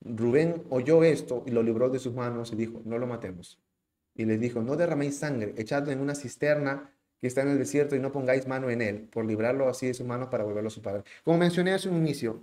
Rubén 0.00 0.64
oyó 0.70 1.02
esto 1.04 1.44
y 1.46 1.50
lo 1.50 1.62
libró 1.62 1.90
de 1.90 1.98
sus 1.98 2.14
manos 2.14 2.52
y 2.52 2.56
dijo, 2.56 2.80
no 2.84 2.98
lo 2.98 3.06
matemos 3.06 3.58
y 4.14 4.24
les 4.24 4.40
dijo, 4.40 4.62
no 4.62 4.76
derraméis 4.76 5.18
sangre, 5.18 5.54
echadlo 5.56 5.92
en 5.92 6.00
una 6.00 6.14
cisterna 6.14 6.90
que 7.20 7.26
está 7.26 7.42
en 7.42 7.48
el 7.48 7.58
desierto 7.58 7.96
y 7.96 8.00
no 8.00 8.12
pongáis 8.12 8.46
mano 8.46 8.70
en 8.70 8.82
él, 8.82 9.08
por 9.10 9.24
librarlo 9.24 9.68
así 9.68 9.86
de 9.86 9.94
su 9.94 10.04
mano 10.04 10.30
para 10.30 10.44
volverlo 10.44 10.68
a 10.68 10.70
su 10.70 10.82
padre. 10.82 11.04
Como 11.24 11.38
mencioné 11.38 11.72
hace 11.72 11.88
un 11.88 11.96
inicio, 11.96 12.42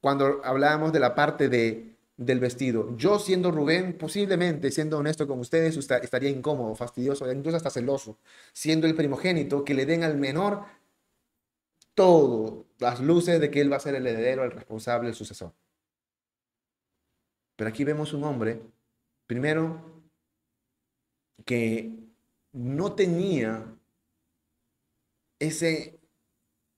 cuando 0.00 0.40
hablábamos 0.44 0.92
de 0.92 1.00
la 1.00 1.14
parte 1.14 1.48
de, 1.48 1.96
del 2.18 2.40
vestido, 2.40 2.96
yo 2.96 3.18
siendo 3.20 3.52
Rubén, 3.52 3.96
posiblemente, 3.96 4.72
siendo 4.72 4.98
honesto 4.98 5.26
con 5.28 5.38
ustedes, 5.38 5.76
estaría 5.76 6.28
incómodo, 6.28 6.74
fastidioso, 6.74 7.30
incluso 7.32 7.56
hasta 7.56 7.70
celoso, 7.70 8.18
siendo 8.52 8.86
el 8.88 8.96
primogénito, 8.96 9.64
que 9.64 9.72
le 9.74 9.86
den 9.86 10.02
al 10.02 10.18
menor 10.18 10.64
todo, 11.94 12.66
las 12.78 13.00
luces 13.00 13.40
de 13.40 13.50
que 13.50 13.60
él 13.60 13.72
va 13.72 13.76
a 13.76 13.80
ser 13.80 13.94
el 13.94 14.06
heredero, 14.06 14.44
el 14.44 14.50
responsable, 14.50 15.08
el 15.08 15.14
sucesor. 15.14 15.52
Pero 17.56 17.70
aquí 17.70 17.84
vemos 17.84 18.12
un 18.12 18.24
hombre, 18.24 18.62
primero, 19.26 19.80
que 21.44 21.92
no 22.52 22.94
tenía 22.94 23.64
ese 25.38 26.00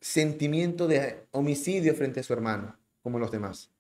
sentimiento 0.01 0.87
de 0.87 1.27
homicidio 1.31 1.95
frente 1.95 2.21
a 2.21 2.23
su 2.23 2.35
hermano, 2.35 2.79
como 3.03 3.19
los 3.19 3.31
demás. 3.31 3.71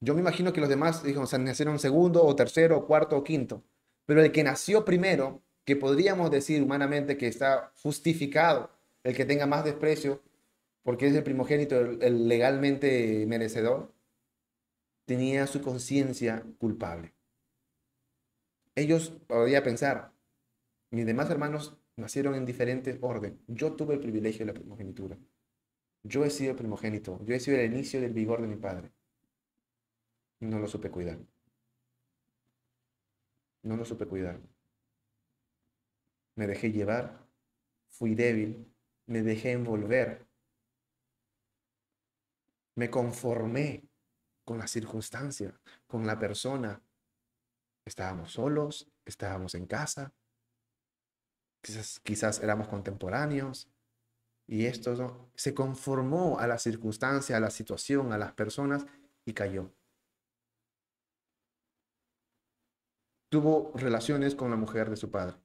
Yo 0.00 0.14
me 0.14 0.20
imagino 0.20 0.52
que 0.52 0.60
los 0.60 0.68
demás 0.68 1.02
sea, 1.02 1.38
nacieron 1.38 1.78
segundo 1.78 2.24
o 2.24 2.36
tercero 2.36 2.78
o 2.78 2.86
cuarto 2.86 3.16
o 3.16 3.24
quinto, 3.24 3.64
pero 4.04 4.22
el 4.22 4.32
que 4.32 4.44
nació 4.44 4.84
primero, 4.84 5.42
que 5.64 5.76
podríamos 5.76 6.30
decir 6.30 6.62
humanamente 6.62 7.16
que 7.16 7.26
está 7.26 7.72
justificado, 7.82 8.70
el 9.04 9.16
que 9.16 9.24
tenga 9.24 9.46
más 9.46 9.64
desprecio, 9.64 10.22
porque 10.82 11.08
es 11.08 11.14
el 11.14 11.24
primogénito, 11.24 11.80
el 11.80 12.28
legalmente 12.28 13.24
merecedor, 13.26 13.92
tenía 15.06 15.46
su 15.46 15.62
conciencia 15.62 16.44
culpable. 16.58 17.14
Ellos 18.74 19.10
podrían 19.26 19.62
pensar, 19.64 20.12
mis 20.90 21.06
demás 21.06 21.30
hermanos 21.30 21.78
nacieron 21.96 22.34
en 22.34 22.44
diferente 22.44 22.98
orden. 23.00 23.40
Yo 23.48 23.72
tuve 23.72 23.94
el 23.94 24.00
privilegio 24.00 24.40
de 24.40 24.52
la 24.52 24.58
primogenitura. 24.58 25.18
Yo 26.02 26.24
he 26.24 26.30
sido 26.30 26.52
el 26.52 26.56
primogénito. 26.56 27.18
Yo 27.24 27.34
he 27.34 27.40
sido 27.40 27.56
el 27.58 27.72
inicio 27.72 28.00
del 28.00 28.12
vigor 28.12 28.42
de 28.42 28.48
mi 28.48 28.56
padre. 28.56 28.92
No 30.40 30.58
lo 30.58 30.66
supe 30.66 30.90
cuidar. 30.90 31.18
No 33.62 33.76
lo 33.76 33.84
supe 33.84 34.06
cuidar. 34.06 34.40
Me 36.34 36.46
dejé 36.46 36.72
llevar. 36.72 37.26
Fui 37.88 38.14
débil. 38.14 38.72
Me 39.06 39.22
dejé 39.22 39.52
envolver. 39.52 40.26
Me 42.74 42.90
conformé 42.90 43.88
con 44.44 44.58
la 44.58 44.66
circunstancia, 44.66 45.58
con 45.86 46.06
la 46.06 46.18
persona, 46.18 46.80
Estábamos 47.86 48.32
solos, 48.32 48.90
estábamos 49.04 49.54
en 49.54 49.66
casa, 49.66 50.12
quizás, 51.62 52.00
quizás 52.00 52.40
éramos 52.40 52.66
contemporáneos, 52.66 53.70
y 54.48 54.66
esto 54.66 55.30
se 55.36 55.54
conformó 55.54 56.40
a 56.40 56.48
la 56.48 56.58
circunstancia, 56.58 57.36
a 57.36 57.40
la 57.40 57.50
situación, 57.50 58.12
a 58.12 58.18
las 58.18 58.32
personas 58.32 58.86
y 59.24 59.34
cayó. 59.34 59.72
Tuvo 63.28 63.72
relaciones 63.74 64.34
con 64.34 64.50
la 64.50 64.56
mujer 64.56 64.88
de 64.88 64.96
su 64.96 65.10
padre, 65.10 65.36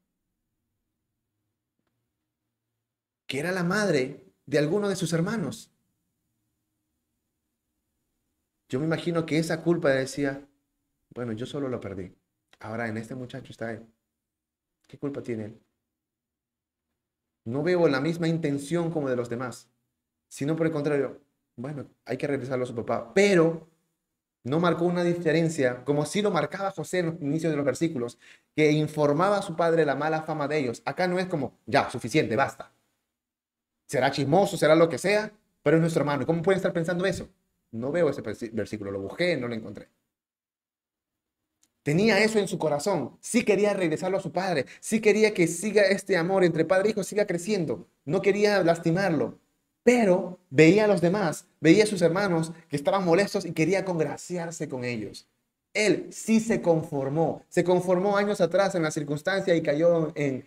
que 3.27 3.39
era 3.39 3.51
la 3.51 3.63
madre 3.63 4.25
de 4.45 4.59
alguno 4.59 4.89
de 4.89 4.95
sus 4.95 5.13
hermanos. 5.13 5.71
Yo 8.69 8.79
me 8.79 8.85
imagino 8.85 9.25
que 9.25 9.37
esa 9.37 9.63
culpa 9.63 9.89
decía, 9.89 10.47
bueno, 11.13 11.33
yo 11.33 11.45
solo 11.45 11.67
lo 11.67 11.79
perdí. 11.79 12.15
Ahora 12.59 12.87
en 12.87 12.97
este 12.97 13.15
muchacho 13.15 13.51
está 13.51 13.71
él. 13.71 13.85
¿Qué 14.87 14.97
culpa 14.97 15.21
tiene 15.23 15.45
él? 15.45 15.61
No 17.45 17.63
veo 17.63 17.87
la 17.87 17.99
misma 17.99 18.27
intención 18.27 18.91
como 18.91 19.09
de 19.09 19.15
los 19.15 19.29
demás, 19.29 19.69
sino 20.27 20.55
por 20.55 20.67
el 20.67 20.71
contrario, 20.71 21.21
bueno, 21.55 21.89
hay 22.05 22.17
que 22.17 22.27
regresarlo 22.27 22.63
a 22.63 22.67
su 22.67 22.75
papá, 22.75 23.13
pero 23.13 23.70
no 24.43 24.59
marcó 24.59 24.85
una 24.85 25.03
diferencia, 25.03 25.83
como 25.85 26.05
si 26.05 26.21
lo 26.21 26.31
marcaba 26.31 26.71
José 26.71 26.99
en 26.99 27.05
los 27.07 27.21
inicios 27.21 27.51
de 27.51 27.57
los 27.57 27.65
versículos, 27.65 28.17
que 28.55 28.71
informaba 28.71 29.37
a 29.37 29.41
su 29.41 29.55
padre 29.55 29.85
la 29.85 29.95
mala 29.95 30.23
fama 30.23 30.47
de 30.47 30.57
ellos. 30.59 30.81
Acá 30.85 31.07
no 31.07 31.19
es 31.19 31.27
como, 31.27 31.59
ya, 31.65 31.89
suficiente, 31.89 32.35
basta. 32.35 32.71
Será 33.87 34.11
chismoso, 34.11 34.57
será 34.57 34.75
lo 34.75 34.89
que 34.89 34.97
sea, 34.97 35.31
pero 35.63 35.77
es 35.77 35.81
nuestro 35.81 36.01
hermano. 36.01 36.25
¿Cómo 36.25 36.41
pueden 36.41 36.57
estar 36.57 36.73
pensando 36.73 37.05
eso? 37.05 37.29
No 37.71 37.91
veo 37.91 38.09
ese 38.09 38.21
versículo, 38.21 38.91
lo 38.91 38.99
busqué, 39.01 39.37
no 39.37 39.47
lo 39.47 39.55
encontré. 39.55 39.89
Tenía 41.83 42.19
eso 42.23 42.37
en 42.39 42.47
su 42.47 42.57
corazón. 42.59 43.17
Sí 43.21 43.43
quería 43.43 43.73
regresarlo 43.73 44.17
a 44.17 44.21
su 44.21 44.31
padre. 44.31 44.65
Sí 44.79 45.01
quería 45.01 45.33
que 45.33 45.47
siga 45.47 45.83
este 45.83 46.15
amor 46.15 46.43
entre 46.43 46.65
padre 46.65 46.89
e 46.89 46.91
hijo, 46.91 47.03
siga 47.03 47.25
creciendo. 47.25 47.87
No 48.05 48.21
quería 48.21 48.63
lastimarlo. 48.63 49.39
Pero 49.83 50.39
veía 50.49 50.85
a 50.85 50.87
los 50.87 51.01
demás, 51.01 51.47
veía 51.59 51.83
a 51.83 51.87
sus 51.87 52.01
hermanos 52.01 52.51
que 52.69 52.75
estaban 52.75 53.03
molestos 53.03 53.45
y 53.45 53.53
quería 53.53 53.83
congraciarse 53.83 54.69
con 54.69 54.83
ellos. 54.83 55.27
Él 55.73 56.07
sí 56.11 56.39
se 56.39 56.61
conformó. 56.61 57.43
Se 57.49 57.63
conformó 57.63 58.17
años 58.17 58.41
atrás 58.41 58.75
en 58.75 58.83
la 58.83 58.91
circunstancia 58.91 59.55
y 59.55 59.63
cayó 59.63 60.13
en, 60.15 60.45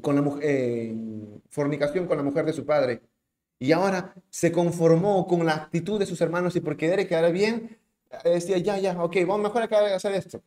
con 0.00 0.14
la, 0.16 0.38
en 0.42 1.42
fornicación 1.50 2.06
con 2.06 2.16
la 2.18 2.22
mujer 2.22 2.44
de 2.44 2.52
su 2.52 2.64
padre. 2.64 3.02
Y 3.58 3.72
ahora 3.72 4.14
se 4.30 4.52
conformó 4.52 5.26
con 5.26 5.46
la 5.46 5.54
actitud 5.54 5.98
de 5.98 6.06
sus 6.06 6.20
hermanos 6.20 6.56
y 6.56 6.60
por 6.60 6.76
querer 6.76 7.06
quedar 7.06 7.32
bien, 7.32 7.78
decía, 8.24 8.58
ya, 8.58 8.78
ya, 8.78 9.02
ok, 9.02 9.16
vamos 9.20 9.42
mejor 9.42 9.62
acá 9.62 9.78
a 9.78 9.96
hacer 9.96 10.12
esto. 10.14 10.42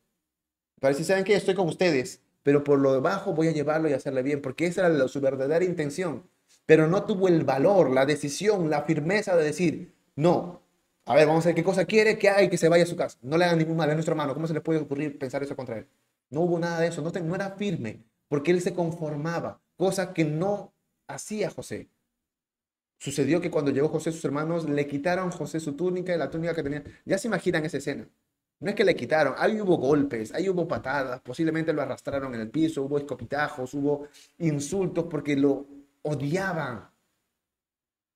Para 0.80 0.93
si 0.93 1.03
saben 1.03 1.24
que 1.24 1.36
estoy 1.36 1.56
con 1.56 1.68
ustedes, 1.68 2.22
pero 2.43 2.64
por 2.64 2.78
lo 2.80 2.93
debajo 2.93 3.34
voy 3.34 3.47
a 3.47 3.51
llevarlo 3.51 3.89
y 3.89 3.93
hacerle 3.93 4.22
bien, 4.22 4.41
porque 4.41 4.68
esa 4.68 4.88
era 4.88 5.08
su 5.08 5.22
verdadera 5.22 5.64
intención. 5.64 6.30
Pero 6.66 6.88
no 6.88 7.03
tuvo 7.03 7.28
el 7.28 7.43
valor, 7.43 7.91
la 7.91 8.05
decisión, 8.05 8.70
la 8.70 8.84
firmeza 8.84 9.36
de 9.36 9.43
decir, 9.43 9.93
no, 10.16 10.61
a 11.05 11.13
ver, 11.13 11.28
vamos 11.28 11.45
a 11.45 11.49
ver 11.49 11.55
qué 11.55 11.63
cosa 11.63 11.86
quiere, 11.86 12.18
qué 12.18 12.30
hay, 12.30 12.49
que 12.49 12.57
se 12.57 12.68
vaya 12.68 12.84
a 12.84 12.88
su 12.88 12.95
casa. 12.95 13.18
No 13.22 13.38
le 13.38 13.45
hagan 13.45 13.59
ningún 13.59 13.78
mal 13.78 13.89
a 13.89 13.93
nuestro 13.93 14.13
hermano. 14.13 14.34
¿Cómo 14.34 14.47
se 14.47 14.53
le 14.53 14.61
puede 14.61 14.80
ocurrir 14.80 15.20
pensar 15.20 15.43
eso 15.43 15.55
contra 15.55 15.78
él? 15.78 15.88
No 16.32 16.41
hubo 16.41 16.57
nada 16.57 16.80
de 16.80 16.88
eso, 16.88 17.01
no, 17.01 17.11
no 17.11 17.36
era 17.36 17.51
firme, 17.51 18.03
porque 18.28 18.51
él 18.51 18.61
se 18.61 18.74
conformaba, 18.74 19.61
cosa 19.78 20.13
que 20.13 20.26
no 20.26 20.74
hacía 21.07 21.51
José. 21.51 21.88
Sucedió 22.97 23.39
que 23.41 23.51
cuando 23.51 23.72
llegó 23.72 23.89
José, 23.89 24.11
sus 24.11 24.26
hermanos 24.26 24.68
le 24.68 24.88
quitaron 24.88 25.30
José 25.30 25.59
su 25.59 25.74
túnica 25.74 26.16
y 26.16 26.18
la 26.18 26.32
túnica 26.32 26.55
que 26.55 26.63
tenía. 26.63 26.84
Ya 27.05 27.18
se 27.20 27.28
imaginan 27.28 27.63
esa 27.66 27.78
escena. 27.78 28.07
No 28.59 28.70
es 28.70 28.76
que 28.76 28.86
le 28.86 28.95
quitaron, 28.95 29.36
ahí 29.38 29.59
hubo 29.59 29.78
golpes, 29.78 30.34
ahí 30.34 30.47
hubo 30.47 30.68
patadas, 30.68 31.20
posiblemente 31.22 31.74
lo 31.74 31.82
arrastraron 31.82 32.34
en 32.34 32.41
el 32.41 32.49
piso, 32.49 32.84
hubo 32.84 32.97
escopitajos, 32.97 33.74
hubo 33.74 34.07
insultos 34.39 35.05
porque 35.09 35.36
lo 35.36 35.68
odiaban. 36.06 36.89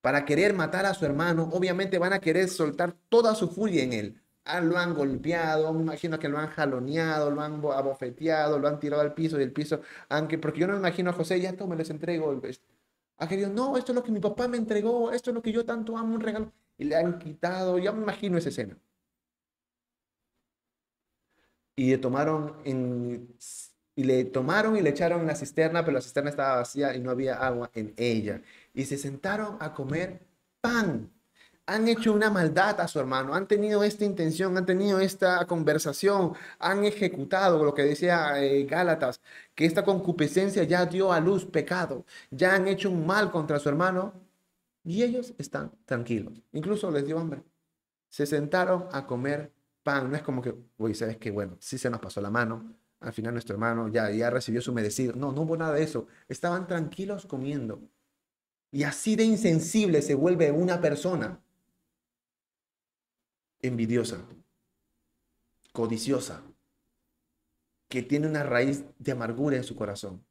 Para 0.00 0.24
querer 0.24 0.54
matar 0.54 0.86
a 0.86 0.94
su 0.94 1.04
hermano, 1.04 1.48
obviamente 1.52 1.98
van 1.98 2.12
a 2.14 2.20
querer 2.20 2.48
soltar 2.48 2.92
toda 3.08 3.34
su 3.34 3.48
furia 3.48 3.82
en 3.82 3.92
él. 3.92 4.22
ah, 4.44 4.60
lo 4.60 4.78
han 4.78 4.94
golpeado, 4.94 5.72
me 5.74 5.82
imagino 5.82 6.18
que 6.18 6.28
lo 6.28 6.38
han 6.38 6.48
jaloneado, 6.48 7.30
lo 7.30 7.42
han 7.42 7.62
abofeteado, 7.64 8.58
lo 8.58 8.68
han 8.68 8.80
tirado 8.80 9.02
al 9.02 9.14
piso 9.14 9.38
y 9.38 9.42
el 9.44 9.52
piso, 9.52 9.80
aunque, 10.08 10.38
porque 10.38 10.60
yo 10.60 10.66
no 10.66 10.76
imagino 10.76 11.10
a 11.10 11.12
José, 11.12 11.40
ya 11.40 11.52
me 11.52 11.76
les 11.76 11.90
entrego. 11.90 12.40
A 13.18 13.28
que 13.28 13.36
Dios, 13.36 13.50
no, 13.52 13.76
esto 13.76 13.92
es 13.92 13.96
lo 13.96 14.02
que 14.02 14.12
mi 14.12 14.20
papá 14.20 14.48
me 14.48 14.56
entregó, 14.56 15.12
esto 15.12 15.30
es 15.30 15.34
lo 15.34 15.42
que 15.42 15.52
yo 15.52 15.64
tanto 15.64 15.96
amo, 15.96 16.14
un 16.14 16.20
regalo. 16.20 16.52
Y 16.78 16.84
le 16.84 16.96
han 16.96 17.18
quitado, 17.18 17.78
ya 17.78 17.92
me 17.92 18.02
imagino 18.02 18.38
esa 18.38 18.48
escena. 18.48 18.76
Y 21.76 21.90
le 21.90 21.98
tomaron 21.98 22.56
en, 22.64 23.34
y 23.96 24.04
le 24.04 24.24
tomaron 24.24 24.76
y 24.76 24.82
le 24.82 24.90
echaron 24.90 25.20
en 25.22 25.26
la 25.28 25.34
cisterna, 25.36 25.84
pero 25.84 25.94
la 25.96 26.00
cisterna 26.02 26.30
estaba 26.30 26.56
vacía 26.56 26.94
y 26.94 27.00
no 27.00 27.10
había 27.10 27.34
agua 27.36 27.70
en 27.74 27.94
ella. 27.96 28.42
Y 28.74 28.84
se 28.86 28.98
sentaron 28.98 29.56
a 29.60 29.74
comer 29.74 30.20
pan 30.60 31.10
han 31.70 31.86
hecho 31.86 32.12
una 32.12 32.30
maldad 32.30 32.80
a 32.80 32.88
su 32.88 32.98
hermano, 32.98 33.32
han 33.34 33.46
tenido 33.46 33.84
esta 33.84 34.04
intención, 34.04 34.56
han 34.58 34.66
tenido 34.66 34.98
esta 34.98 35.46
conversación, 35.46 36.34
han 36.58 36.84
ejecutado 36.84 37.64
lo 37.64 37.74
que 37.74 37.82
decía 37.84 38.42
eh, 38.42 38.64
Gálatas, 38.64 39.20
que 39.54 39.66
esta 39.66 39.84
concupiscencia 39.84 40.64
ya 40.64 40.84
dio 40.86 41.12
a 41.12 41.20
luz 41.20 41.46
pecado, 41.46 42.04
ya 42.30 42.54
han 42.56 42.66
hecho 42.66 42.90
un 42.90 43.06
mal 43.06 43.30
contra 43.30 43.60
su 43.60 43.68
hermano 43.68 44.12
y 44.84 45.02
ellos 45.04 45.32
están 45.38 45.70
tranquilos. 45.84 46.42
Incluso 46.52 46.90
les 46.90 47.06
dio 47.06 47.18
hambre. 47.20 47.42
Se 48.08 48.26
sentaron 48.26 48.88
a 48.92 49.06
comer 49.06 49.52
pan. 49.82 50.10
No 50.10 50.16
es 50.16 50.22
como 50.22 50.42
que, 50.42 50.54
uy, 50.78 50.94
sabes 50.94 51.18
que 51.18 51.30
bueno, 51.30 51.56
sí 51.60 51.78
se 51.78 51.90
nos 51.90 52.00
pasó 52.00 52.20
la 52.20 52.30
mano. 52.30 52.74
Al 53.00 53.12
final 53.12 53.32
nuestro 53.32 53.54
hermano 53.54 53.88
ya, 53.88 54.10
ya 54.10 54.30
recibió 54.30 54.60
su 54.60 54.72
merecido. 54.72 55.14
No, 55.16 55.32
no 55.32 55.42
hubo 55.42 55.56
nada 55.56 55.74
de 55.74 55.82
eso. 55.82 56.06
Estaban 56.28 56.66
tranquilos 56.66 57.26
comiendo. 57.26 57.80
Y 58.70 58.84
así 58.84 59.16
de 59.16 59.24
insensible 59.24 60.02
se 60.02 60.14
vuelve 60.14 60.52
una 60.52 60.80
persona 60.80 61.40
envidiosa, 63.62 64.18
codiciosa, 65.72 66.42
que 67.88 68.02
tiene 68.02 68.28
una 68.28 68.44
raíz 68.44 68.84
de 68.98 69.12
amargura 69.12 69.56
en 69.56 69.64
su 69.64 69.74
corazón. 69.74 70.24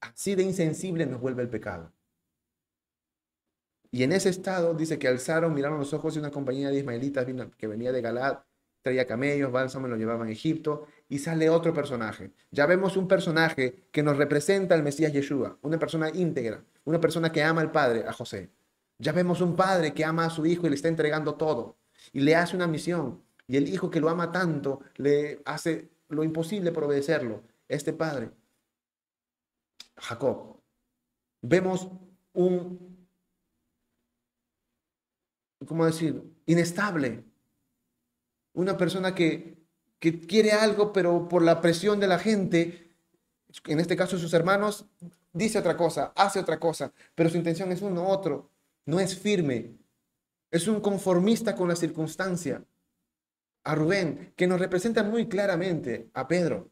Así 0.00 0.34
de 0.34 0.42
insensible 0.42 1.06
nos 1.06 1.20
vuelve 1.20 1.42
el 1.42 1.48
pecado. 1.48 1.92
Y 3.90 4.02
en 4.02 4.10
ese 4.10 4.28
estado 4.28 4.74
dice 4.74 4.98
que 4.98 5.06
alzaron, 5.06 5.54
miraron 5.54 5.78
los 5.78 5.94
ojos 5.94 6.14
de 6.14 6.20
una 6.20 6.32
compañía 6.32 6.68
de 6.70 6.78
ismaelitas 6.78 7.24
que 7.56 7.66
venía 7.68 7.92
de 7.92 8.02
Galad, 8.02 8.40
traía 8.82 9.06
camellos, 9.06 9.52
bálsamo, 9.52 9.86
lo 9.86 9.96
llevaban 9.96 10.28
a 10.28 10.32
Egipto, 10.32 10.88
y 11.08 11.18
sale 11.18 11.50
otro 11.50 11.72
personaje. 11.74 12.32
Ya 12.50 12.66
vemos 12.66 12.96
un 12.96 13.08
personaje 13.08 13.88
que 13.92 14.02
nos 14.02 14.16
representa 14.16 14.74
al 14.74 14.82
Mesías 14.82 15.12
Yeshua, 15.12 15.58
una 15.62 15.78
persona 15.78 16.10
íntegra, 16.10 16.64
una 16.84 17.00
persona 17.00 17.32
que 17.32 17.42
ama 17.42 17.60
al 17.60 17.72
Padre, 17.72 18.04
a 18.06 18.12
José. 18.12 18.50
Ya 18.98 19.12
vemos 19.12 19.40
un 19.40 19.56
padre 19.56 19.92
que 19.92 20.04
ama 20.04 20.26
a 20.26 20.30
su 20.30 20.46
hijo 20.46 20.66
y 20.66 20.70
le 20.70 20.76
está 20.76 20.88
entregando 20.88 21.34
todo 21.34 21.76
y 22.12 22.20
le 22.20 22.36
hace 22.36 22.56
una 22.56 22.66
misión. 22.66 23.22
Y 23.46 23.56
el 23.56 23.68
hijo 23.68 23.90
que 23.90 24.00
lo 24.00 24.08
ama 24.08 24.32
tanto 24.32 24.80
le 24.96 25.42
hace 25.44 25.90
lo 26.08 26.24
imposible 26.24 26.72
por 26.72 26.84
obedecerlo. 26.84 27.42
Este 27.68 27.92
padre, 27.92 28.30
Jacob. 29.96 30.60
Vemos 31.42 31.88
un, 32.32 33.06
¿cómo 35.66 35.84
decir? 35.84 36.22
Inestable. 36.46 37.24
Una 38.54 38.76
persona 38.76 39.14
que, 39.14 39.53
que 40.04 40.20
quiere 40.20 40.52
algo, 40.52 40.92
pero 40.92 41.28
por 41.28 41.40
la 41.40 41.62
presión 41.62 41.98
de 41.98 42.06
la 42.06 42.18
gente, 42.18 42.90
en 43.64 43.80
este 43.80 43.96
caso 43.96 44.18
sus 44.18 44.34
hermanos, 44.34 44.84
dice 45.32 45.58
otra 45.58 45.78
cosa, 45.78 46.12
hace 46.14 46.38
otra 46.38 46.60
cosa, 46.60 46.92
pero 47.14 47.30
su 47.30 47.38
intención 47.38 47.72
es 47.72 47.80
uno, 47.80 48.06
otro. 48.06 48.50
No 48.84 49.00
es 49.00 49.18
firme, 49.18 49.78
es 50.50 50.68
un 50.68 50.82
conformista 50.82 51.56
con 51.56 51.68
la 51.68 51.74
circunstancia. 51.76 52.62
A 53.62 53.74
Rubén, 53.74 54.34
que 54.36 54.46
nos 54.46 54.60
representa 54.60 55.02
muy 55.02 55.26
claramente 55.26 56.10
a 56.12 56.28
Pedro 56.28 56.68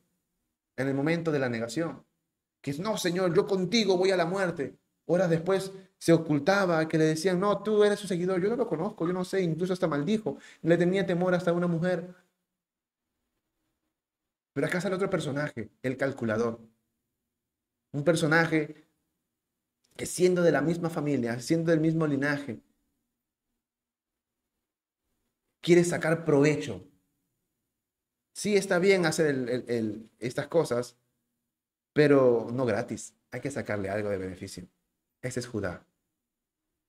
en 0.77 0.89
el 0.89 0.95
momento 0.95 1.33
de 1.33 1.39
la 1.39 1.49
negación. 1.49 2.05
Que 2.61 2.73
es, 2.73 2.81
no, 2.81 2.99
Señor, 2.99 3.35
yo 3.35 3.47
contigo 3.47 3.97
voy 3.97 4.11
a 4.11 4.17
la 4.19 4.27
muerte. 4.27 4.77
Horas 5.07 5.31
después 5.31 5.73
se 5.97 6.13
ocultaba, 6.13 6.87
que 6.87 6.99
le 6.99 7.05
decían, 7.05 7.41
no, 7.41 7.63
tú 7.63 7.83
eres 7.83 7.99
su 7.99 8.07
seguidor, 8.07 8.43
yo 8.43 8.51
no 8.51 8.57
lo 8.57 8.69
conozco, 8.69 9.07
yo 9.07 9.15
no 9.15 9.25
sé, 9.25 9.41
incluso 9.41 9.73
hasta 9.73 9.89
maldijo. 9.89 10.37
Le 10.61 10.77
tenía 10.77 11.07
temor 11.07 11.35
hasta 11.35 11.55
una 11.55 11.67
mujer. 11.67 12.15
Pero 14.53 14.67
acá 14.67 14.81
sale 14.81 14.97
otro 14.97 15.11
personaje, 15.11 15.71
el 15.83 15.97
calculador. 15.97 16.61
Un 17.93 18.05
personaje 18.05 18.87
que 19.97 20.07
siendo 20.07 20.43
de 20.43 20.53
la 20.53 20.63
misma 20.63 20.91
familia, 20.91 21.41
siendo 21.41 21.71
del 21.71 21.81
mismo 21.81 22.07
linaje, 22.07 22.61
quiere 25.61 25.85
sacar 25.85 26.25
provecho. 26.25 26.85
Sí 28.35 28.57
está 28.57 28.79
bien 28.79 29.07
hacer 29.07 30.07
estas 30.19 30.49
cosas, 30.49 30.97
pero 31.93 32.49
no 32.53 32.65
gratis. 32.65 33.15
Hay 33.31 33.41
que 33.41 33.51
sacarle 33.51 33.91
algo 33.91 34.11
de 34.11 34.19
beneficio. 34.19 34.67
Ese 35.23 35.41
es 35.41 35.47
Judá. 35.47 35.87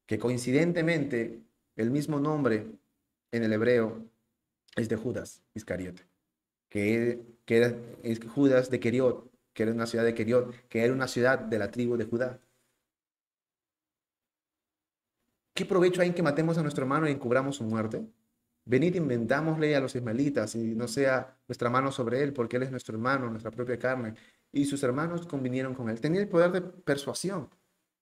Que 0.06 0.20
coincidentemente 0.20 1.42
el 1.76 1.92
mismo 1.92 2.20
nombre 2.20 2.68
en 3.32 3.44
el 3.44 3.54
hebreo 3.54 4.06
es 4.76 4.90
de 4.90 4.96
Judas 4.96 5.42
Iscariote. 5.54 6.13
Que, 6.74 7.22
era 7.48 7.78
Judas 8.34 8.72
de 8.72 8.80
Keriot, 8.80 9.30
que 9.54 9.64
era 9.64 9.72
una 9.72 9.86
ciudad 9.86 10.06
de 10.06 10.16
Keriot, 10.16 10.68
que 10.70 10.84
era 10.84 10.92
una 10.92 11.08
ciudad 11.08 11.38
de 11.38 11.60
la 11.60 11.70
tribu 11.70 11.98
de 11.98 12.06
Judá. 12.06 12.40
¿Qué 15.54 15.66
provecho 15.66 16.02
hay 16.02 16.08
en 16.08 16.16
que 16.16 16.24
matemos 16.24 16.58
a 16.58 16.64
nuestro 16.64 16.84
hermano 16.84 17.08
y 17.08 17.12
encubramos 17.12 17.58
su 17.58 17.64
muerte? 17.64 18.08
Venid, 18.66 18.96
inventámosle 18.96 19.76
a 19.76 19.82
los 19.82 19.96
ismaelitas 19.96 20.56
y 20.56 20.74
no 20.74 20.88
sea 20.88 21.38
nuestra 21.48 21.70
mano 21.70 21.92
sobre 21.92 22.24
él, 22.24 22.34
porque 22.34 22.58
él 22.58 22.64
es 22.64 22.72
nuestro 22.72 22.96
hermano, 22.96 23.30
nuestra 23.30 23.52
propia 23.52 23.78
carne. 23.78 24.16
Y 24.52 24.66
sus 24.66 24.82
hermanos 24.82 25.28
convinieron 25.28 25.76
con 25.76 25.90
él. 25.90 26.02
Tenía 26.02 26.22
el 26.22 26.28
poder 26.28 26.52
de 26.52 26.62
persuasión. 26.62 27.50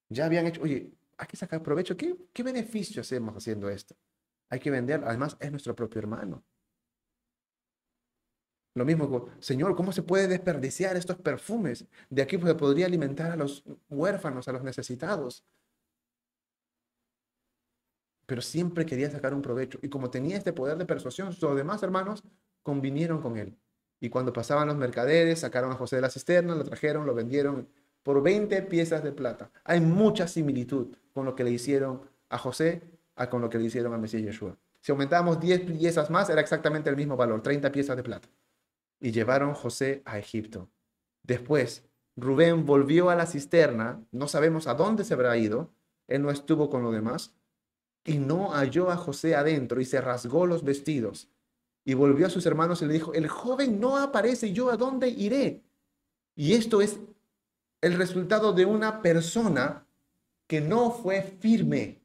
Ya 0.07 0.25
habían 0.27 0.47
hecho, 0.47 0.61
oye, 0.61 0.93
hay 1.17 1.27
que 1.27 1.35
sacar 1.35 1.61
provecho. 1.61 1.97
¿Qué, 1.97 2.15
qué 2.31 2.43
beneficio 2.43 3.01
hacemos 3.01 3.35
haciendo 3.35 3.69
esto? 3.69 3.95
Hay 4.49 4.59
que 4.61 4.71
venderlo. 4.71 5.07
Además, 5.07 5.35
es 5.41 5.51
nuestro 5.51 5.75
propio 5.75 5.99
hermano. 5.99 6.45
Lo 8.73 8.85
mismo, 8.85 9.27
Señor, 9.39 9.75
¿cómo 9.75 9.91
se 9.91 10.03
puede 10.03 10.27
desperdiciar 10.27 10.95
estos 10.95 11.17
perfumes? 11.17 11.85
De 12.09 12.21
aquí 12.21 12.37
se 12.39 12.55
podría 12.55 12.85
alimentar 12.85 13.31
a 13.31 13.35
los 13.35 13.63
huérfanos, 13.89 14.47
a 14.47 14.53
los 14.53 14.63
necesitados 14.63 15.43
pero 18.31 18.41
siempre 18.41 18.85
quería 18.85 19.11
sacar 19.11 19.33
un 19.33 19.41
provecho. 19.41 19.77
Y 19.81 19.89
como 19.89 20.09
tenía 20.09 20.37
este 20.37 20.53
poder 20.53 20.77
de 20.77 20.85
persuasión, 20.85 21.33
sus 21.33 21.53
demás 21.53 21.83
hermanos 21.83 22.23
convinieron 22.63 23.21
con 23.21 23.35
él. 23.35 23.57
Y 23.99 24.09
cuando 24.09 24.31
pasaban 24.31 24.69
los 24.69 24.77
mercaderes, 24.77 25.39
sacaron 25.39 25.69
a 25.73 25.75
José 25.75 25.97
de 25.97 26.03
la 26.03 26.09
cisterna, 26.09 26.55
lo 26.55 26.63
trajeron, 26.63 27.05
lo 27.05 27.13
vendieron 27.13 27.67
por 28.03 28.23
20 28.23 28.61
piezas 28.61 29.03
de 29.03 29.11
plata. 29.11 29.51
Hay 29.65 29.81
mucha 29.81 30.29
similitud 30.29 30.95
con 31.13 31.25
lo 31.25 31.35
que 31.35 31.43
le 31.43 31.51
hicieron 31.51 32.03
a 32.29 32.37
José 32.37 32.81
a 33.17 33.29
con 33.29 33.41
lo 33.41 33.49
que 33.49 33.57
le 33.57 33.65
hicieron 33.65 33.93
a 33.93 33.97
Mesías 33.97 34.23
Yeshua. 34.23 34.57
Si 34.79 34.93
aumentábamos 34.93 35.37
10 35.41 35.69
piezas 35.69 36.09
más, 36.09 36.29
era 36.29 36.39
exactamente 36.39 36.89
el 36.89 36.95
mismo 36.95 37.17
valor, 37.17 37.41
30 37.41 37.69
piezas 37.69 37.97
de 37.97 38.03
plata. 38.03 38.29
Y 39.01 39.11
llevaron 39.11 39.53
José 39.53 40.01
a 40.05 40.17
Egipto. 40.17 40.69
Después, 41.23 41.89
Rubén 42.15 42.65
volvió 42.65 43.09
a 43.09 43.15
la 43.15 43.25
cisterna, 43.25 44.01
no 44.11 44.29
sabemos 44.29 44.67
a 44.67 44.75
dónde 44.75 45.03
se 45.03 45.13
habrá 45.13 45.35
ido, 45.37 45.73
él 46.07 46.21
no 46.21 46.31
estuvo 46.31 46.69
con 46.69 46.83
los 46.83 46.93
demás, 46.93 47.35
y 48.03 48.17
no 48.17 48.51
halló 48.51 48.89
a 48.89 48.97
José 48.97 49.35
adentro 49.35 49.81
y 49.81 49.85
se 49.85 50.01
rasgó 50.01 50.45
los 50.45 50.63
vestidos. 50.63 51.29
Y 51.83 51.93
volvió 51.93 52.27
a 52.27 52.29
sus 52.29 52.45
hermanos 52.45 52.81
y 52.81 52.85
le 52.85 52.93
dijo, 52.93 53.13
el 53.13 53.27
joven 53.27 53.79
no 53.79 53.97
aparece, 53.97 54.53
¿yo 54.53 54.69
a 54.69 54.77
dónde 54.77 55.09
iré? 55.09 55.63
Y 56.35 56.53
esto 56.53 56.81
es 56.81 56.99
el 57.81 57.95
resultado 57.95 58.53
de 58.53 58.65
una 58.65 59.01
persona 59.01 59.87
que 60.47 60.61
no 60.61 60.91
fue 60.91 61.21
firme. 61.21 62.00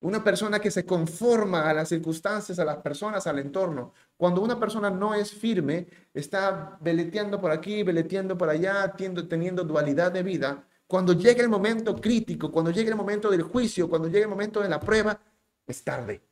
Una 0.00 0.24
persona 0.24 0.60
que 0.60 0.70
se 0.70 0.86
conforma 0.86 1.68
a 1.68 1.74
las 1.74 1.90
circunstancias, 1.90 2.58
a 2.58 2.64
las 2.64 2.78
personas, 2.78 3.26
al 3.26 3.38
entorno. 3.38 3.92
Cuando 4.16 4.40
una 4.40 4.58
persona 4.58 4.90
no 4.90 5.14
es 5.14 5.30
firme, 5.32 5.86
está 6.14 6.78
veleteando 6.80 7.38
por 7.40 7.50
aquí, 7.50 7.82
veleteando 7.82 8.38
por 8.38 8.48
allá, 8.48 8.94
teniendo 8.96 9.62
dualidad 9.64 10.10
de 10.10 10.22
vida, 10.22 10.64
cuando 10.86 11.12
llegue 11.12 11.42
el 11.42 11.48
momento 11.48 11.94
crítico, 12.00 12.50
cuando 12.50 12.70
llegue 12.72 12.90
el 12.90 12.96
momento 12.96 13.30
del 13.30 13.42
juicio, 13.42 13.88
cuando 13.88 14.08
llegue 14.08 14.22
el 14.22 14.28
momento 14.28 14.60
de 14.60 14.68
la 14.68 14.80
prueba, 14.80 15.20
es 15.66 15.84
tarde. 15.84 16.22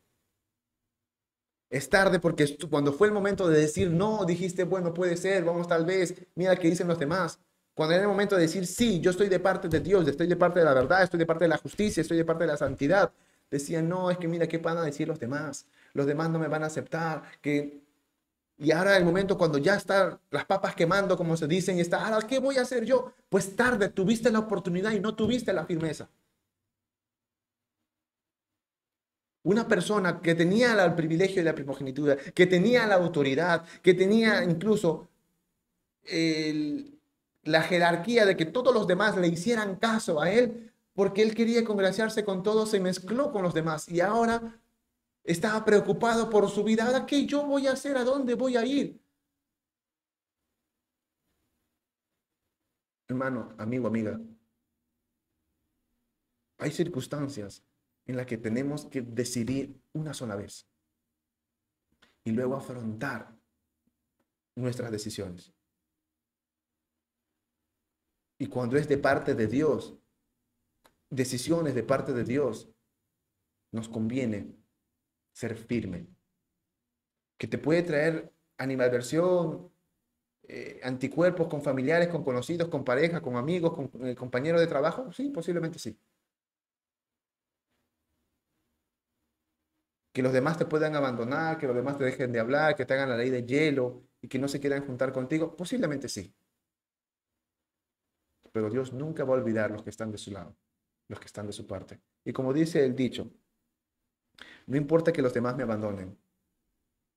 Es 1.70 1.88
tarde 1.88 2.18
porque 2.18 2.56
cuando 2.70 2.92
fue 2.92 3.08
el 3.08 3.12
momento 3.12 3.46
de 3.48 3.60
decir 3.60 3.90
no, 3.90 4.24
dijiste, 4.24 4.64
bueno, 4.64 4.94
puede 4.94 5.16
ser, 5.16 5.44
vamos 5.44 5.68
tal 5.68 5.84
vez, 5.84 6.14
mira 6.34 6.56
qué 6.56 6.68
dicen 6.70 6.88
los 6.88 6.98
demás. 6.98 7.38
Cuando 7.74 7.94
era 7.94 8.02
el 8.02 8.08
momento 8.08 8.34
de 8.34 8.42
decir 8.42 8.66
sí, 8.66 9.00
yo 9.00 9.10
estoy 9.12 9.28
de 9.28 9.38
parte 9.38 9.68
de 9.68 9.78
Dios, 9.80 10.08
estoy 10.08 10.26
de 10.26 10.36
parte 10.36 10.58
de 10.58 10.64
la 10.64 10.74
verdad, 10.74 11.02
estoy 11.04 11.18
de 11.18 11.26
parte 11.26 11.44
de 11.44 11.50
la 11.50 11.58
justicia, 11.58 12.00
estoy 12.00 12.16
de 12.16 12.24
parte 12.24 12.44
de 12.44 12.48
la 12.48 12.56
santidad, 12.56 13.12
decían, 13.50 13.88
no, 13.88 14.10
es 14.10 14.18
que 14.18 14.28
mira, 14.28 14.46
¿qué 14.46 14.58
van 14.58 14.78
a 14.78 14.82
decir 14.82 15.08
los 15.08 15.18
demás? 15.18 15.66
Los 15.94 16.06
demás 16.06 16.30
no 16.30 16.38
me 16.38 16.48
van 16.48 16.62
a 16.62 16.66
aceptar, 16.66 17.22
que 17.40 17.88
y 18.58 18.72
ahora 18.72 18.96
el 18.96 19.04
momento 19.04 19.38
cuando 19.38 19.58
ya 19.58 19.76
están 19.76 20.18
las 20.30 20.44
papas 20.44 20.74
quemando, 20.74 21.16
como 21.16 21.36
se 21.36 21.46
dicen, 21.46 21.78
y 21.78 21.80
está, 21.80 22.04
ahora, 22.04 22.26
¿qué 22.26 22.40
voy 22.40 22.58
a 22.58 22.62
hacer 22.62 22.84
yo? 22.84 23.12
Pues 23.28 23.54
tarde, 23.54 23.88
tuviste 23.88 24.30
la 24.32 24.40
oportunidad 24.40 24.90
y 24.92 25.00
no 25.00 25.14
tuviste 25.14 25.52
la 25.52 25.64
firmeza. 25.64 26.10
Una 29.44 29.68
persona 29.68 30.20
que 30.20 30.34
tenía 30.34 30.84
el 30.84 30.94
privilegio 30.94 31.36
de 31.36 31.44
la 31.44 31.54
primogenitura, 31.54 32.16
que 32.16 32.46
tenía 32.46 32.86
la 32.86 32.96
autoridad, 32.96 33.64
que 33.80 33.94
tenía 33.94 34.42
incluso 34.42 35.08
la 37.44 37.62
jerarquía 37.62 38.26
de 38.26 38.36
que 38.36 38.46
todos 38.46 38.74
los 38.74 38.88
demás 38.88 39.16
le 39.16 39.28
hicieran 39.28 39.76
caso 39.76 40.20
a 40.20 40.32
él, 40.32 40.67
porque 40.98 41.22
él 41.22 41.32
quería 41.32 41.64
congraciarse 41.64 42.24
con 42.24 42.42
todos, 42.42 42.70
se 42.70 42.80
mezcló 42.80 43.30
con 43.30 43.44
los 43.44 43.54
demás 43.54 43.88
y 43.88 44.00
ahora 44.00 44.60
estaba 45.22 45.64
preocupado 45.64 46.28
por 46.28 46.50
su 46.50 46.64
vida. 46.64 46.86
Ahora, 46.86 47.06
¿qué 47.06 47.24
yo 47.24 47.46
voy 47.46 47.68
a 47.68 47.72
hacer? 47.74 47.96
¿A 47.96 48.02
dónde 48.02 48.34
voy 48.34 48.56
a 48.56 48.66
ir? 48.66 49.00
Hermano, 53.06 53.54
amigo, 53.58 53.86
amiga, 53.86 54.20
hay 56.58 56.72
circunstancias 56.72 57.62
en 58.04 58.16
las 58.16 58.26
que 58.26 58.36
tenemos 58.36 58.86
que 58.86 59.00
decidir 59.00 59.80
una 59.92 60.12
sola 60.12 60.34
vez 60.34 60.66
y 62.24 62.32
luego 62.32 62.56
afrontar 62.56 63.38
nuestras 64.56 64.90
decisiones. 64.90 65.52
Y 68.36 68.48
cuando 68.48 68.76
es 68.76 68.88
de 68.88 68.98
parte 68.98 69.36
de 69.36 69.46
Dios, 69.46 69.96
decisiones 71.10 71.74
de 71.74 71.82
parte 71.82 72.12
de 72.12 72.24
Dios, 72.24 72.70
nos 73.72 73.88
conviene 73.88 74.54
ser 75.32 75.56
firme. 75.56 76.08
Que 77.38 77.46
te 77.46 77.58
puede 77.58 77.82
traer 77.82 78.32
animadversión, 78.56 79.70
eh, 80.50 80.80
anticuerpos 80.82 81.48
con 81.48 81.62
familiares, 81.62 82.08
con 82.08 82.24
conocidos, 82.24 82.68
con 82.68 82.84
pareja, 82.84 83.20
con 83.20 83.36
amigos, 83.36 83.74
con 83.74 84.06
eh, 84.06 84.14
compañeros 84.14 84.60
de 84.60 84.66
trabajo? 84.66 85.12
Sí, 85.12 85.30
posiblemente 85.30 85.78
sí. 85.78 85.98
Que 90.12 90.22
los 90.22 90.32
demás 90.32 90.58
te 90.58 90.64
puedan 90.66 90.96
abandonar, 90.96 91.58
que 91.58 91.66
los 91.66 91.76
demás 91.76 91.98
te 91.98 92.04
dejen 92.04 92.32
de 92.32 92.40
hablar, 92.40 92.74
que 92.74 92.86
te 92.86 92.94
hagan 92.94 93.10
la 93.10 93.16
ley 93.16 93.30
de 93.30 93.44
hielo 93.44 94.02
y 94.20 94.28
que 94.28 94.38
no 94.38 94.48
se 94.48 94.58
quieran 94.58 94.84
juntar 94.86 95.12
contigo, 95.12 95.54
posiblemente 95.54 96.08
sí. 96.08 96.34
Pero 98.52 98.70
Dios 98.70 98.92
nunca 98.92 99.24
va 99.24 99.34
a 99.34 99.38
olvidar 99.38 99.70
los 99.70 99.82
que 99.82 99.90
están 99.90 100.10
de 100.10 100.18
su 100.18 100.30
lado, 100.32 100.56
los 101.08 101.18
que 101.18 101.26
están 101.26 101.46
de 101.46 101.52
su 101.52 101.66
parte. 101.66 102.00
Y 102.24 102.32
como 102.32 102.52
dice 102.52 102.84
el 102.84 102.94
dicho, 102.94 103.30
no 104.66 104.76
importa 104.76 105.12
que 105.12 105.22
los 105.22 105.34
demás 105.34 105.56
me 105.56 105.62
abandonen. 105.62 106.16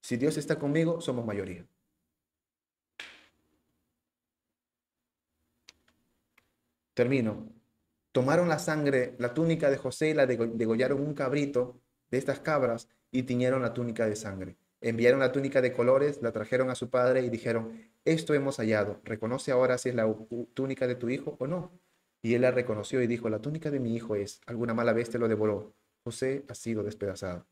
Si 0.02 0.18
Dios 0.18 0.38
está 0.38 0.58
conmigo, 0.58 1.02
somos 1.02 1.26
mayoría. 1.26 1.66
Termino. 6.94 7.50
Tomaron 8.12 8.50
la 8.50 8.60
sangre, 8.60 9.16
la 9.20 9.34
túnica 9.34 9.70
de 9.70 9.78
José 9.78 10.10
y 10.10 10.14
la 10.14 10.26
degollaron 10.26 11.02
un 11.02 11.14
cabrito 11.14 11.80
de 12.10 12.18
estas 12.18 12.40
cabras 12.40 12.90
y 13.12 13.24
tiñeron 13.24 13.62
la 13.62 13.74
túnica 13.74 14.06
de 14.08 14.16
sangre. 14.16 14.58
Enviaron 14.82 15.20
la 15.20 15.32
túnica 15.32 15.62
de 15.62 15.74
colores, 15.74 16.22
la 16.22 16.32
trajeron 16.32 16.70
a 16.70 16.76
su 16.76 16.90
padre 16.90 17.22
y 17.22 17.30
dijeron, 17.30 17.92
esto 18.04 18.34
hemos 18.34 18.58
hallado, 18.58 19.00
reconoce 19.04 19.52
ahora 19.52 19.78
si 19.78 19.90
es 19.90 19.96
la 19.96 20.14
túnica 20.54 20.88
de 20.88 20.96
tu 20.96 21.10
hijo 21.10 21.38
o 21.40 21.48
no. 21.48 21.72
Y 22.22 22.36
él 22.36 22.42
la 22.42 22.52
reconoció 22.52 23.02
y 23.02 23.08
dijo, 23.08 23.30
la 23.30 23.40
túnica 23.40 23.72
de 23.72 23.80
mi 23.80 23.96
hijo 23.96 24.16
es, 24.16 24.42
alguna 24.46 24.74
mala 24.74 24.94
bestia 24.94 25.20
lo 25.20 25.28
devoró. 25.28 25.74
José 26.04 26.46
ha 26.48 26.56
sido 26.56 26.84
despedazado. 26.84 27.46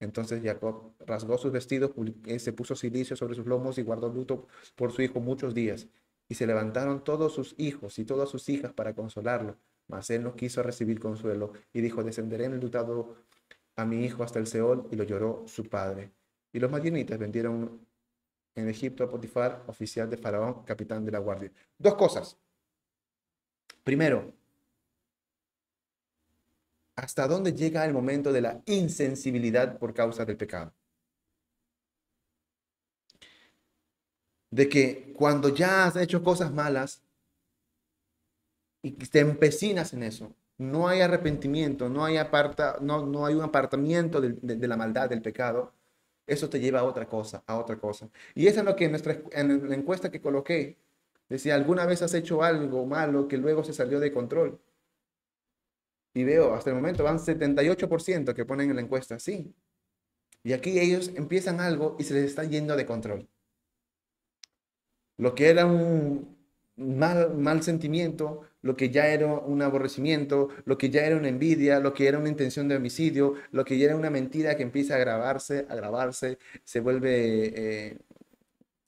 Entonces 0.00 0.42
Jacob 0.42 0.92
rasgó 1.06 1.38
sus 1.38 1.52
vestidos, 1.52 1.92
eh, 2.26 2.38
se 2.38 2.52
puso 2.52 2.76
silicio 2.76 3.16
sobre 3.16 3.34
sus 3.34 3.46
lomos 3.46 3.78
y 3.78 3.82
guardó 3.82 4.08
luto 4.08 4.46
por 4.74 4.92
su 4.92 5.02
hijo 5.02 5.20
muchos 5.20 5.54
días. 5.54 5.88
Y 6.28 6.34
se 6.34 6.46
levantaron 6.46 7.04
todos 7.04 7.34
sus 7.34 7.54
hijos 7.56 7.98
y 7.98 8.04
todas 8.04 8.28
sus 8.28 8.48
hijas 8.48 8.72
para 8.72 8.94
consolarlo. 8.94 9.56
Mas 9.88 10.10
él 10.10 10.24
no 10.24 10.34
quiso 10.34 10.62
recibir 10.62 10.98
consuelo 10.98 11.52
y 11.72 11.80
dijo, 11.80 12.02
descenderé 12.02 12.46
en 12.46 12.54
el 12.54 12.60
lutado 12.60 13.16
a 13.76 13.84
mi 13.84 14.04
hijo 14.04 14.24
hasta 14.24 14.38
el 14.38 14.46
Seol 14.46 14.88
y 14.90 14.96
lo 14.96 15.04
lloró 15.04 15.44
su 15.46 15.68
padre. 15.68 16.12
Y 16.52 16.58
los 16.58 16.70
madianitas 16.70 17.18
vendieron 17.18 17.86
en 18.56 18.68
Egipto 18.68 19.04
a 19.04 19.10
Potifar, 19.10 19.62
oficial 19.66 20.10
de 20.10 20.16
Faraón, 20.16 20.64
capitán 20.64 21.04
de 21.04 21.12
la 21.12 21.18
guardia. 21.18 21.52
Dos 21.78 21.94
cosas. 21.94 22.38
Primero, 23.86 24.34
¿hasta 26.96 27.28
dónde 27.28 27.52
llega 27.52 27.84
el 27.84 27.92
momento 27.92 28.32
de 28.32 28.40
la 28.40 28.60
insensibilidad 28.66 29.78
por 29.78 29.94
causa 29.94 30.24
del 30.24 30.36
pecado? 30.36 30.74
de 34.50 34.68
que 34.68 35.12
cuando 35.14 35.54
ya 35.54 35.84
has 35.84 35.96
hecho 35.96 36.22
cosas 36.24 36.52
malas 36.52 37.02
y 38.82 38.92
te 38.92 39.20
empecinas 39.20 39.92
en 39.92 40.02
eso, 40.02 40.34
no 40.58 40.88
hay 40.88 41.02
arrepentimiento, 41.02 41.88
no 41.88 42.04
hay, 42.04 42.16
aparta, 42.16 42.78
no, 42.80 43.04
no 43.06 43.26
hay 43.26 43.34
un 43.34 43.42
apartamiento 43.42 44.20
de, 44.20 44.68
la 44.68 44.76
maldad, 44.76 45.10
del 45.10 45.22
pecado, 45.22 45.74
eso 46.26 46.48
te 46.48 46.58
lleva 46.58 46.80
a 46.80 46.84
otra 46.84 47.06
cosa, 47.06 47.44
a 47.46 47.58
otra 47.58 47.76
cosa. 47.76 48.08
Y 48.34 48.46
eso 48.46 48.60
es 48.60 48.66
lo 48.66 48.74
que 48.74 48.86
en, 48.86 48.92
nuestra, 48.92 49.20
en 49.32 49.68
la 49.68 49.74
encuesta 49.76 50.10
que 50.10 50.20
coloqué, 50.20 50.78
decía, 51.28 51.54
¿alguna 51.54 51.86
vez 51.86 52.02
has 52.02 52.14
hecho 52.14 52.42
algo 52.42 52.86
malo 52.86 53.28
que 53.28 53.38
luego 53.38 53.64
se 53.64 53.72
salió 53.72 54.00
de 54.00 54.12
control? 54.12 54.60
Y 56.14 56.24
veo, 56.24 56.54
hasta 56.54 56.70
el 56.70 56.76
momento 56.76 57.04
van 57.04 57.18
78% 57.18 58.34
que 58.34 58.44
ponen 58.44 58.70
en 58.70 58.76
la 58.76 58.82
encuesta, 58.82 59.18
sí. 59.18 59.54
Y 60.42 60.52
aquí 60.52 60.78
ellos 60.78 61.10
empiezan 61.14 61.60
algo 61.60 61.96
y 61.98 62.04
se 62.04 62.14
les 62.14 62.24
está 62.24 62.44
yendo 62.44 62.76
de 62.76 62.86
control 62.86 63.28
lo 65.18 65.34
que 65.34 65.48
era 65.48 65.66
un 65.66 66.36
mal, 66.76 67.34
mal 67.36 67.62
sentimiento, 67.62 68.42
lo 68.62 68.76
que 68.76 68.90
ya 68.90 69.08
era 69.08 69.26
un 69.26 69.62
aborrecimiento, 69.62 70.48
lo 70.64 70.76
que 70.78 70.90
ya 70.90 71.06
era 71.06 71.16
una 71.16 71.28
envidia, 71.28 71.80
lo 71.80 71.94
que 71.94 72.08
era 72.08 72.18
una 72.18 72.28
intención 72.28 72.68
de 72.68 72.76
homicidio, 72.76 73.34
lo 73.52 73.64
que 73.64 73.78
ya 73.78 73.86
era 73.86 73.96
una 73.96 74.10
mentira 74.10 74.56
que 74.56 74.62
empieza 74.62 74.94
a 74.94 74.96
agravarse, 74.98 75.66
agravarse, 75.68 76.38
se 76.64 76.80
vuelve 76.80 77.88
eh, 77.88 77.98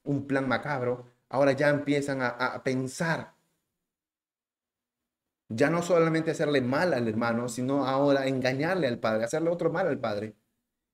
un 0.05 0.26
plan 0.26 0.49
macabro. 0.49 1.07
Ahora 1.29 1.53
ya 1.53 1.68
empiezan 1.68 2.20
a, 2.22 2.62
pensar 2.64 3.35
ya 5.50 5.71
no 5.71 5.83
solamente 5.83 6.30
hacerle 6.30 6.61
mal 6.61 6.92
al 6.92 7.09
hermano, 7.09 7.49
sino 7.49 7.87
ahora 7.87 8.26
engañarle 8.26 8.87
al 8.87 8.99
padre, 8.99 9.25
hacerle 9.25 9.50
otro 9.50 9.71
mal 9.71 9.87
al 9.87 9.99
padre. 9.99 10.34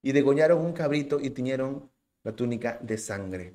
Y 0.02 0.12
degollaron 0.12 0.64
un 0.64 0.72
cabrito 0.72 1.18
y 1.20 1.30
tiñeron 1.30 1.90
la 2.22 2.32
túnica 2.36 2.78
de 2.80 2.98
sangre. 2.98 3.54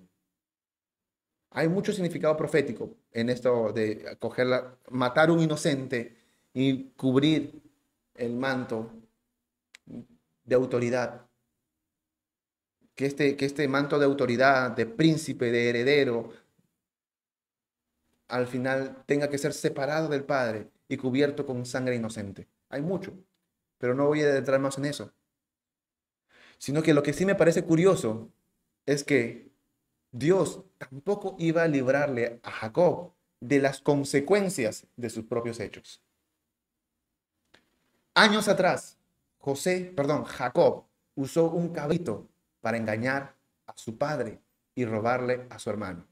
Hay 1.52 1.68
mucho 1.68 1.94
significado 1.94 2.36
profético 2.38 2.98
en 3.12 3.30
esto 3.30 3.72
de 3.72 4.18
cogerla, 4.20 4.78
matar 4.90 5.32
un 5.32 5.40
inocente 5.40 6.18
y 6.54 6.92
cubrir 6.92 7.62
el 8.16 8.36
manto 8.36 8.92
de 10.44 10.56
autoridad. 10.56 11.28
Que 12.94 13.06
este, 13.06 13.38
que 13.38 13.46
este 13.46 13.68
manto 13.68 13.98
de 13.98 14.06
autoridad, 14.06 14.72
de 14.72 14.86
príncipe, 14.86 15.52
de 15.52 15.70
heredero, 15.70 16.34
al 18.30 18.48
final 18.48 19.04
tenga 19.06 19.30
que 19.30 19.38
ser 19.38 19.54
separado 19.54 20.08
del 20.08 20.24
Padre 20.24 20.70
y 20.88 20.98
cubierto 20.98 21.46
con 21.46 21.66
sangre 21.66 21.96
inocente. 21.96 22.48
Hay 22.70 22.82
mucho, 22.82 23.14
pero 23.78 23.94
no 23.94 24.08
voy 24.08 24.22
a 24.22 24.38
entrar 24.38 24.60
más 24.60 24.78
en 24.78 24.86
eso. 24.86 25.12
Sino 26.58 26.82
que 26.82 26.94
lo 26.94 27.04
que 27.04 27.14
sí 27.14 27.26
me 27.26 27.36
parece 27.36 27.64
curioso 27.64 28.32
es 28.86 29.04
que 29.04 29.52
Dios 30.12 30.64
tampoco 30.78 31.36
iba 31.40 31.64
a 31.64 31.68
librarle 31.68 32.40
a 32.44 32.52
Jacob 32.52 33.14
de 33.40 33.60
las 33.60 33.82
consecuencias 33.82 34.88
de 34.96 35.10
sus 35.10 35.26
propios 35.26 35.60
hechos. 35.60 36.02
Años 38.14 38.48
atrás, 38.48 38.98
José, 39.38 39.94
perdón, 39.96 40.26
Jacob 40.26 40.86
usó 41.16 41.50
un 41.50 41.70
cabrito 41.70 42.28
para 42.62 42.78
engañar 42.78 43.36
a 43.66 43.74
su 43.76 43.98
padre 43.98 44.42
y 44.76 44.86
robarle 44.86 45.48
a 45.50 45.60
su 45.60 45.70
hermano. 45.70 46.06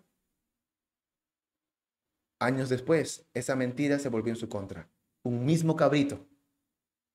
Años 2.40 2.70
después, 2.70 3.26
esa 3.34 3.56
mentira 3.56 4.00
se 4.00 4.10
volvió 4.10 4.34
en 4.34 4.40
su 4.40 4.50
contra. 4.50 4.90
Un 5.24 5.46
mismo 5.46 5.76
cabrito, 5.76 6.26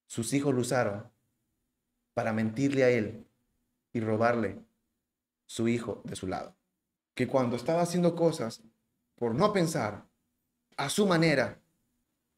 sus 0.06 0.32
hijos 0.32 0.54
lo 0.54 0.60
usaron 0.60 1.10
para 2.14 2.32
mentirle 2.32 2.84
a 2.84 2.90
él 2.90 3.26
y 3.92 4.00
robarle 4.00 4.58
su 5.46 5.68
hijo 5.68 6.02
de 6.04 6.16
su 6.16 6.26
lado 6.26 6.56
que 7.14 7.28
cuando 7.28 7.56
estaba 7.56 7.82
haciendo 7.82 8.14
cosas 8.14 8.62
por 9.16 9.34
no 9.34 9.52
pensar 9.52 10.06
a 10.76 10.88
su 10.88 11.06
manera, 11.06 11.60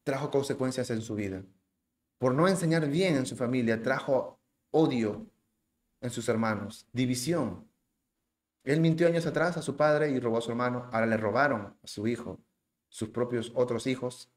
trajo 0.03 0.29
consecuencias 0.29 0.89
en 0.89 1.01
su 1.01 1.15
vida. 1.15 1.43
Por 2.17 2.33
no 2.33 2.47
enseñar 2.47 2.87
bien 2.87 3.15
en 3.15 3.25
su 3.25 3.35
familia, 3.35 3.81
trajo 3.81 4.39
odio 4.71 5.27
en 6.01 6.09
sus 6.09 6.27
hermanos, 6.29 6.87
división. 6.91 7.67
Él 8.63 8.81
mintió 8.81 9.07
años 9.07 9.25
atrás 9.25 9.57
a 9.57 9.61
su 9.61 9.75
padre 9.75 10.09
y 10.11 10.19
robó 10.19 10.37
a 10.37 10.41
su 10.41 10.51
hermano. 10.51 10.89
Ahora 10.91 11.05
le 11.05 11.17
robaron 11.17 11.77
a 11.81 11.87
su 11.87 12.07
hijo, 12.07 12.39
sus 12.89 13.09
propios 13.09 13.51
otros 13.55 13.87
hijos, 13.87 14.31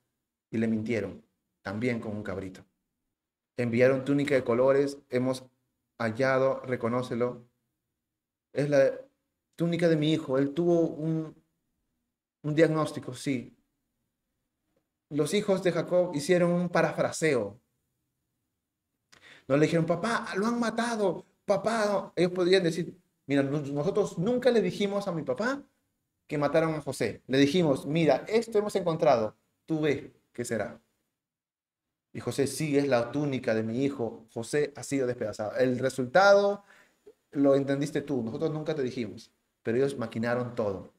y 0.51 0.59
le 0.59 0.69
mintieron, 0.69 1.25
también 1.63 2.01
con 2.01 2.17
un 2.17 2.23
cabrito. 2.23 2.65
Enviaron 3.57 4.05
túnica 4.05 4.35
de 4.35 4.45
colores, 4.45 4.99
hemos 5.11 5.45
hallado, 5.99 6.61
reconócelo. 6.61 7.49
Es 8.53 8.71
la 8.71 8.93
túnica 9.57 9.89
de 9.89 9.97
mi 9.97 10.13
hijo. 10.13 10.39
Él 10.39 10.55
tuvo 10.55 10.81
un, 10.81 11.35
un 12.43 12.55
diagnóstico, 12.55 13.15
sí. 13.15 13.57
Los 15.11 15.35
hijos 15.35 15.63
de 15.63 15.73
Jacob 15.73 16.15
hicieron 16.15 16.53
un 16.53 16.69
parafraseo. 16.69 17.61
No 19.49 19.57
le 19.57 19.67
dijeron, 19.67 19.87
papá, 19.87 20.29
lo 20.37 20.47
han 20.47 20.61
matado, 20.61 21.27
papá. 21.45 22.13
Ellos 22.15 22.33
podrían 22.33 22.63
decir, 22.63 22.97
mira, 23.27 23.43
nosotros 23.43 24.19
nunca 24.19 24.51
le 24.51 24.61
dijimos 24.61 25.09
a 25.09 25.13
mi 25.13 25.23
papá 25.23 25.65
que 26.29 26.39
mataron 26.39 26.75
a 26.75 26.81
José. 26.81 27.23
Le 27.27 27.39
dijimos, 27.39 27.87
mira, 27.87 28.25
esto 28.29 28.59
hemos 28.59 28.77
encontrado, 28.77 29.37
tú 29.67 29.81
ve 29.81 30.13
qué 30.33 30.45
será. 30.45 30.81
Y 32.13 32.21
José, 32.21 32.47
sí, 32.47 32.77
es 32.79 32.87
la 32.87 33.11
túnica 33.11 33.55
de 33.55 33.63
mi 33.63 33.85
hijo. 33.85 34.27
José 34.33 34.73
ha 34.77 34.83
sido 34.83 35.07
despedazado. 35.07 35.57
El 35.57 35.79
resultado 35.79 36.65
lo 37.33 37.55
entendiste 37.55 38.03
tú, 38.03 38.23
nosotros 38.23 38.53
nunca 38.53 38.75
te 38.75 38.83
dijimos, 38.83 39.33
pero 39.63 39.79
ellos 39.79 39.99
maquinaron 39.99 40.55
todo. 40.55 40.93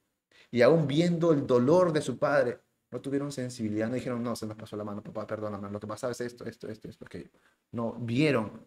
Y 0.51 0.61
aún 0.61 0.87
viendo 0.87 1.31
el 1.31 1.47
dolor 1.47 1.93
de 1.93 2.01
su 2.01 2.17
padre, 2.17 2.59
no 2.91 3.01
tuvieron 3.01 3.31
sensibilidad, 3.31 3.87
no 3.87 3.95
dijeron, 3.95 4.23
no, 4.23 4.35
se 4.35 4.47
nos 4.47 4.57
pasó 4.57 4.75
la 4.75 4.83
mano, 4.83 5.03
papá, 5.03 5.27
perdóname, 5.27 5.69
lo 5.69 5.79
que 5.79 5.87
pasa 5.87 6.09
es 6.09 6.21
esto, 6.21 6.45
esto, 6.45 6.67
esto, 6.67 6.89
esto, 6.89 7.05
aquello. 7.05 7.29
No, 7.71 7.93
vieron, 7.93 8.65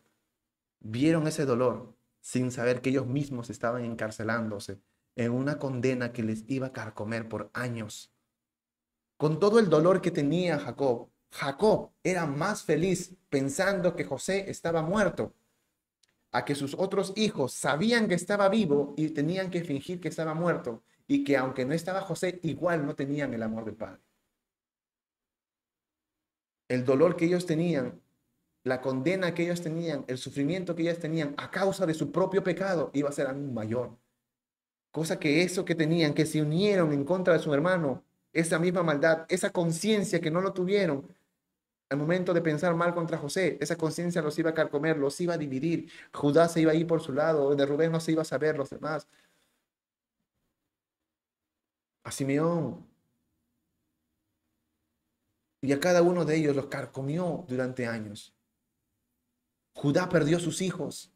vieron 0.81 1.27
ese 1.27 1.45
dolor 1.45 1.95
sin 2.21 2.53
saber 2.53 2.81
que 2.81 2.91
ellos 2.91 3.07
mismos 3.07 3.51
estaban 3.51 3.85
encarcelándose 3.85 4.81
en 5.17 5.33
una 5.33 5.59
condena 5.59 6.13
que 6.13 6.23
les 6.23 6.45
iba 6.49 6.69
a 6.69 6.73
carcomer 6.73 7.29
por 7.29 7.51
años. 7.53 8.13
Con 9.17 9.39
todo 9.39 9.59
el 9.59 9.69
dolor 9.69 10.01
que 10.01 10.11
tenía 10.11 10.59
Jacob, 10.59 11.11
Jacob 11.31 11.93
era 12.03 12.27
más 12.27 12.65
feliz 12.65 13.15
pensando 13.31 13.95
que 13.97 14.05
José 14.05 14.51
estaba 14.51 14.83
muerto, 14.83 15.35
a 16.33 16.45
que 16.45 16.55
sus 16.55 16.75
otros 16.75 17.13
hijos 17.17 17.53
sabían 17.53 18.09
que 18.09 18.15
estaba 18.15 18.49
vivo 18.49 18.95
y 18.97 19.11
tenían 19.11 19.51
que 19.51 19.65
fingir 19.65 20.01
que 20.01 20.09
estaba 20.09 20.35
muerto, 20.35 20.83
y 21.07 21.25
que 21.25 21.37
aunque 21.37 21.65
no 21.65 21.75
estaba 21.75 22.01
José, 22.01 22.41
igual 22.43 22.87
no 22.87 22.95
tenían 22.95 23.35
el 23.35 23.43
amor 23.43 23.65
del 23.65 23.77
Padre. 23.77 24.01
El 26.69 26.85
dolor 26.85 27.17
que 27.17 27.27
ellos 27.27 27.45
tenían, 27.45 28.01
la 28.65 28.81
condena 28.81 29.35
que 29.35 29.45
ellos 29.45 29.61
tenían, 29.61 30.05
el 30.09 30.19
sufrimiento 30.19 30.75
que 30.75 30.83
ellos 30.83 30.99
tenían 30.99 31.35
a 31.37 31.51
causa 31.51 31.85
de 31.85 31.95
su 31.95 32.13
propio 32.13 32.43
pecado 32.43 32.91
iba 32.95 33.09
a 33.09 33.13
ser 33.13 33.27
aún 33.27 33.53
mayor. 33.53 33.99
Cosa 34.93 35.19
que 35.19 35.43
eso 35.43 35.65
que 35.65 35.75
tenían, 35.75 36.15
que 36.15 36.27
se 36.27 36.43
unieron 36.43 36.93
en 36.93 37.05
contra 37.05 37.33
de 37.35 37.41
su 37.41 37.53
hermano, 37.53 38.05
esa 38.33 38.59
misma 38.59 38.83
maldad, 38.83 39.27
esa 39.29 39.51
conciencia 39.51 40.21
que 40.21 40.31
no 40.31 40.41
lo 40.41 40.53
tuvieron, 40.53 41.09
al 41.93 41.99
momento 41.99 42.33
de 42.35 42.41
pensar 42.43 42.75
mal 42.75 42.95
contra 42.95 43.19
José, 43.19 43.59
esa 43.61 43.77
conciencia 43.77 44.23
los 44.23 44.39
iba 44.39 44.51
a 44.51 44.55
carcomer, 44.55 44.97
los 44.99 45.21
iba 45.21 45.35
a 45.35 45.39
dividir. 45.39 45.91
Judá 46.13 46.49
se 46.49 46.61
iba 46.61 46.73
a 46.73 46.75
ir 46.75 46.87
por 46.87 47.03
su 47.03 47.13
lado, 47.13 47.55
de 47.55 47.67
Rubén 47.67 47.93
no 47.93 48.01
se 48.01 48.13
iba 48.13 48.23
a 48.23 48.25
saber 48.25 48.57
los 48.57 48.71
demás. 48.71 49.07
A 52.05 52.11
Simeón. 52.11 52.87
Y 55.61 55.73
a 55.73 55.81
cada 55.81 56.03
uno 56.03 56.25
de 56.25 56.37
ellos 56.37 56.57
los 56.57 56.67
carcomió 56.67 57.45
durante 57.49 57.87
años. 57.87 58.35
Judá 59.75 60.09
perdió 60.09 60.41
sus 60.41 60.63
hijos. 60.63 61.12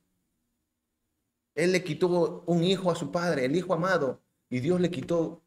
Él 1.57 1.73
le 1.73 1.83
quitó 1.83 2.45
un 2.47 2.63
hijo 2.63 2.93
a 2.93 2.95
su 2.95 3.11
padre, 3.11 3.47
el 3.47 3.57
hijo 3.57 3.75
amado, 3.75 4.23
y 4.49 4.61
Dios 4.61 4.81
le 4.81 4.93
quitó 4.93 5.43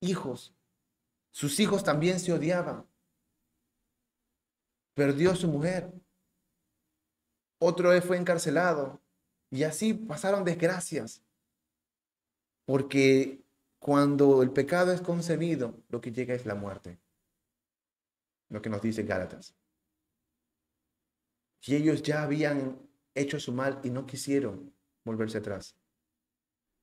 hijos. 0.00 0.56
Sus 1.30 1.60
hijos 1.60 1.84
también 1.84 2.18
se 2.18 2.32
odiaban 2.32 2.88
perdió 4.98 5.30
a 5.30 5.36
su 5.36 5.46
mujer. 5.46 5.92
Otro 7.60 7.88
fue 8.02 8.16
encarcelado. 8.16 9.00
Y 9.48 9.62
así 9.62 9.94
pasaron 9.94 10.44
desgracias. 10.44 11.22
Porque 12.66 13.44
cuando 13.78 14.42
el 14.42 14.50
pecado 14.50 14.92
es 14.92 15.00
concebido, 15.00 15.80
lo 15.88 16.00
que 16.00 16.10
llega 16.10 16.34
es 16.34 16.46
la 16.46 16.56
muerte. 16.56 16.98
Lo 18.48 18.60
que 18.60 18.70
nos 18.70 18.82
dice 18.82 19.04
Gálatas. 19.04 19.54
Y 21.62 21.76
ellos 21.76 22.02
ya 22.02 22.24
habían 22.24 22.80
hecho 23.14 23.38
su 23.38 23.52
mal 23.52 23.80
y 23.84 23.90
no 23.90 24.04
quisieron 24.04 24.74
volverse 25.08 25.38
atrás. 25.38 25.74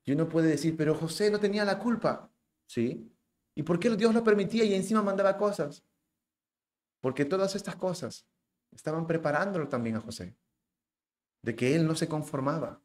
Y 0.03 0.11
uno 0.11 0.29
puede 0.29 0.49
decir, 0.49 0.75
pero 0.77 0.93
José 0.93 1.31
no 1.31 1.39
tenía 1.39 1.65
la 1.65 1.79
culpa. 1.79 2.31
¿Sí? 2.67 3.11
¿Y 3.55 3.63
por 3.63 3.79
qué 3.79 3.89
Dios 3.95 4.13
lo 4.13 4.23
permitía 4.23 4.63
y 4.63 4.73
encima 4.73 5.01
mandaba 5.01 5.37
cosas? 5.37 5.83
Porque 6.99 7.25
todas 7.25 7.55
estas 7.55 7.75
cosas 7.75 8.27
estaban 8.71 9.07
preparándolo 9.07 9.67
también 9.67 9.95
a 9.95 10.01
José. 10.01 10.35
De 11.41 11.55
que 11.55 11.75
él 11.75 11.87
no 11.87 11.95
se 11.95 12.07
conformaba. 12.07 12.81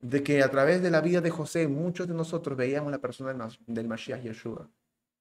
De 0.00 0.22
que 0.22 0.42
a 0.42 0.50
través 0.50 0.82
de 0.82 0.90
la 0.90 1.00
vida 1.00 1.20
de 1.20 1.30
José 1.30 1.68
muchos 1.68 2.08
de 2.08 2.14
nosotros 2.14 2.56
veíamos 2.56 2.90
la 2.90 2.98
persona 2.98 3.48
del 3.66 3.88
Mashiach 3.88 4.22
Yeshua. 4.22 4.70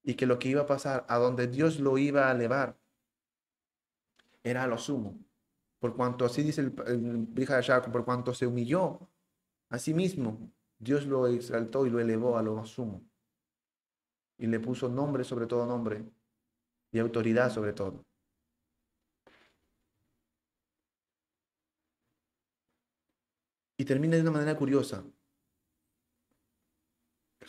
Y 0.04 0.16
que 0.16 0.26
lo 0.26 0.40
que 0.40 0.50
iba 0.50 0.62
a 0.62 0.68
pasar, 0.68 1.06
a 1.08 1.18
donde 1.18 1.48
Dios 1.48 1.80
lo 1.80 1.98
iba 1.98 2.30
a 2.30 2.32
elevar, 2.32 2.78
era 4.44 4.64
a 4.64 4.68
lo 4.68 4.78
sumo. 4.78 5.18
Por 5.80 5.96
cuanto, 5.96 6.26
así 6.26 6.44
dice 6.44 6.62
el, 6.62 6.74
el 6.88 7.92
por 7.92 8.04
cuanto 8.06 8.34
se 8.34 8.46
humilló 8.46 9.10
a 9.70 9.80
sí 9.80 9.94
mismo, 9.94 10.52
Dios 10.78 11.06
lo 11.06 11.28
exaltó 11.28 11.86
y 11.86 11.90
lo 11.90 12.00
elevó 12.00 12.38
a 12.38 12.44
lo 12.44 12.66
sumo. 12.66 13.02
Y 14.38 14.48
le 14.48 14.60
puso 14.60 14.90
nombre 14.90 15.24
sobre 15.24 15.48
todo 15.48 15.66
nombre, 15.66 16.04
y 16.92 17.00
autoridad 17.00 17.52
sobre 17.52 17.74
todo. 17.74 18.06
Y 23.78 23.86
termina 23.86 24.16
de 24.16 24.22
una 24.24 24.32
manera 24.32 24.58
curiosa. 24.58 25.06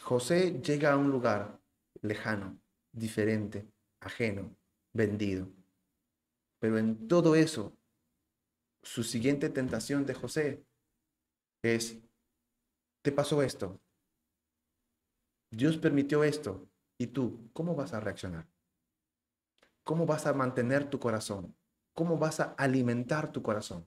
José 0.00 0.60
llega 0.62 0.92
a 0.92 0.96
un 0.96 1.10
lugar 1.10 1.60
lejano, 2.02 2.60
diferente, 2.92 3.68
ajeno, 4.00 4.56
vendido. 4.92 5.48
Pero 6.60 6.78
en 6.78 7.08
todo 7.08 7.34
eso, 7.34 7.76
su 8.82 9.02
siguiente 9.02 9.50
tentación 9.50 10.06
de 10.06 10.14
José 10.14 10.64
es, 11.62 11.98
te 13.02 13.12
pasó 13.12 13.42
esto, 13.42 13.80
Dios 15.50 15.76
permitió 15.78 16.22
esto, 16.22 16.68
¿y 16.96 17.08
tú 17.08 17.50
cómo 17.52 17.74
vas 17.74 17.92
a 17.92 18.00
reaccionar? 18.00 18.48
¿Cómo 19.84 20.06
vas 20.06 20.26
a 20.26 20.32
mantener 20.32 20.88
tu 20.88 21.00
corazón? 21.00 21.56
¿Cómo 21.94 22.18
vas 22.18 22.38
a 22.38 22.54
alimentar 22.56 23.32
tu 23.32 23.42
corazón? 23.42 23.86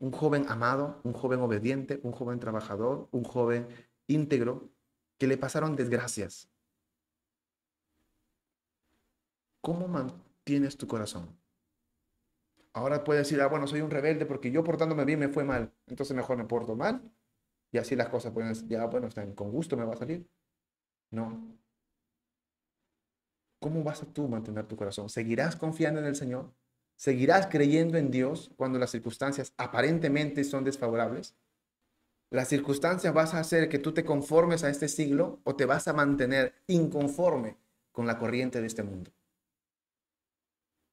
Un 0.00 0.10
joven 0.10 0.46
amado, 0.48 1.00
un 1.04 1.12
joven 1.12 1.40
obediente, 1.40 2.00
un 2.02 2.10
joven 2.10 2.40
trabajador, 2.40 3.08
un 3.12 3.22
joven 3.22 3.68
íntegro, 4.08 4.72
que 5.16 5.28
le 5.28 5.38
pasaron 5.38 5.76
desgracias. 5.76 6.50
¿Cómo 9.60 9.86
mantienes 9.86 10.76
tu 10.76 10.88
corazón? 10.88 11.41
Ahora 12.74 13.04
puedes 13.04 13.26
decir, 13.28 13.40
ah, 13.42 13.48
bueno, 13.48 13.66
soy 13.66 13.80
un 13.82 13.90
rebelde 13.90 14.26
porque 14.26 14.50
yo 14.50 14.64
portándome 14.64 15.04
bien 15.04 15.18
me 15.18 15.28
fue 15.28 15.44
mal, 15.44 15.72
entonces 15.86 16.16
mejor 16.16 16.36
me 16.38 16.44
porto 16.44 16.76
mal. 16.76 17.02
Y 17.70 17.78
así 17.78 17.96
las 17.96 18.08
cosas 18.08 18.32
pueden, 18.32 18.54
ya, 18.68 18.86
bueno, 18.86 19.08
con 19.34 19.50
gusto 19.50 19.76
me 19.76 19.84
va 19.84 19.94
a 19.94 19.96
salir. 19.96 20.26
No, 21.10 21.58
¿Cómo 23.62 23.84
vas 23.84 24.02
a 24.02 24.06
tú 24.06 24.26
mantener 24.26 24.66
tu 24.66 24.76
corazón? 24.76 25.08
¿Seguirás 25.08 25.54
confiando 25.54 26.00
en 26.00 26.06
el 26.06 26.16
Señor? 26.16 26.52
¿Seguirás 26.96 27.46
creyendo 27.46 27.96
en 27.96 28.10
Dios 28.10 28.50
cuando 28.56 28.76
las 28.80 28.90
circunstancias 28.90 29.54
aparentemente 29.56 30.42
son 30.42 30.64
desfavorables? 30.64 31.36
¿Las 32.30 32.48
circunstancias 32.48 33.14
vas 33.14 33.34
a 33.34 33.38
hacer 33.38 33.68
que 33.68 33.78
tú 33.78 33.94
te 33.94 34.04
conformes 34.04 34.64
a 34.64 34.68
este 34.68 34.88
siglo 34.88 35.38
o 35.44 35.54
te 35.54 35.64
vas 35.64 35.86
a 35.86 35.92
mantener 35.92 36.54
inconforme 36.66 37.56
con 37.92 38.04
la 38.04 38.18
corriente 38.18 38.60
de 38.60 38.66
este 38.66 38.82
mundo? 38.82 39.12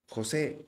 José 0.08 0.68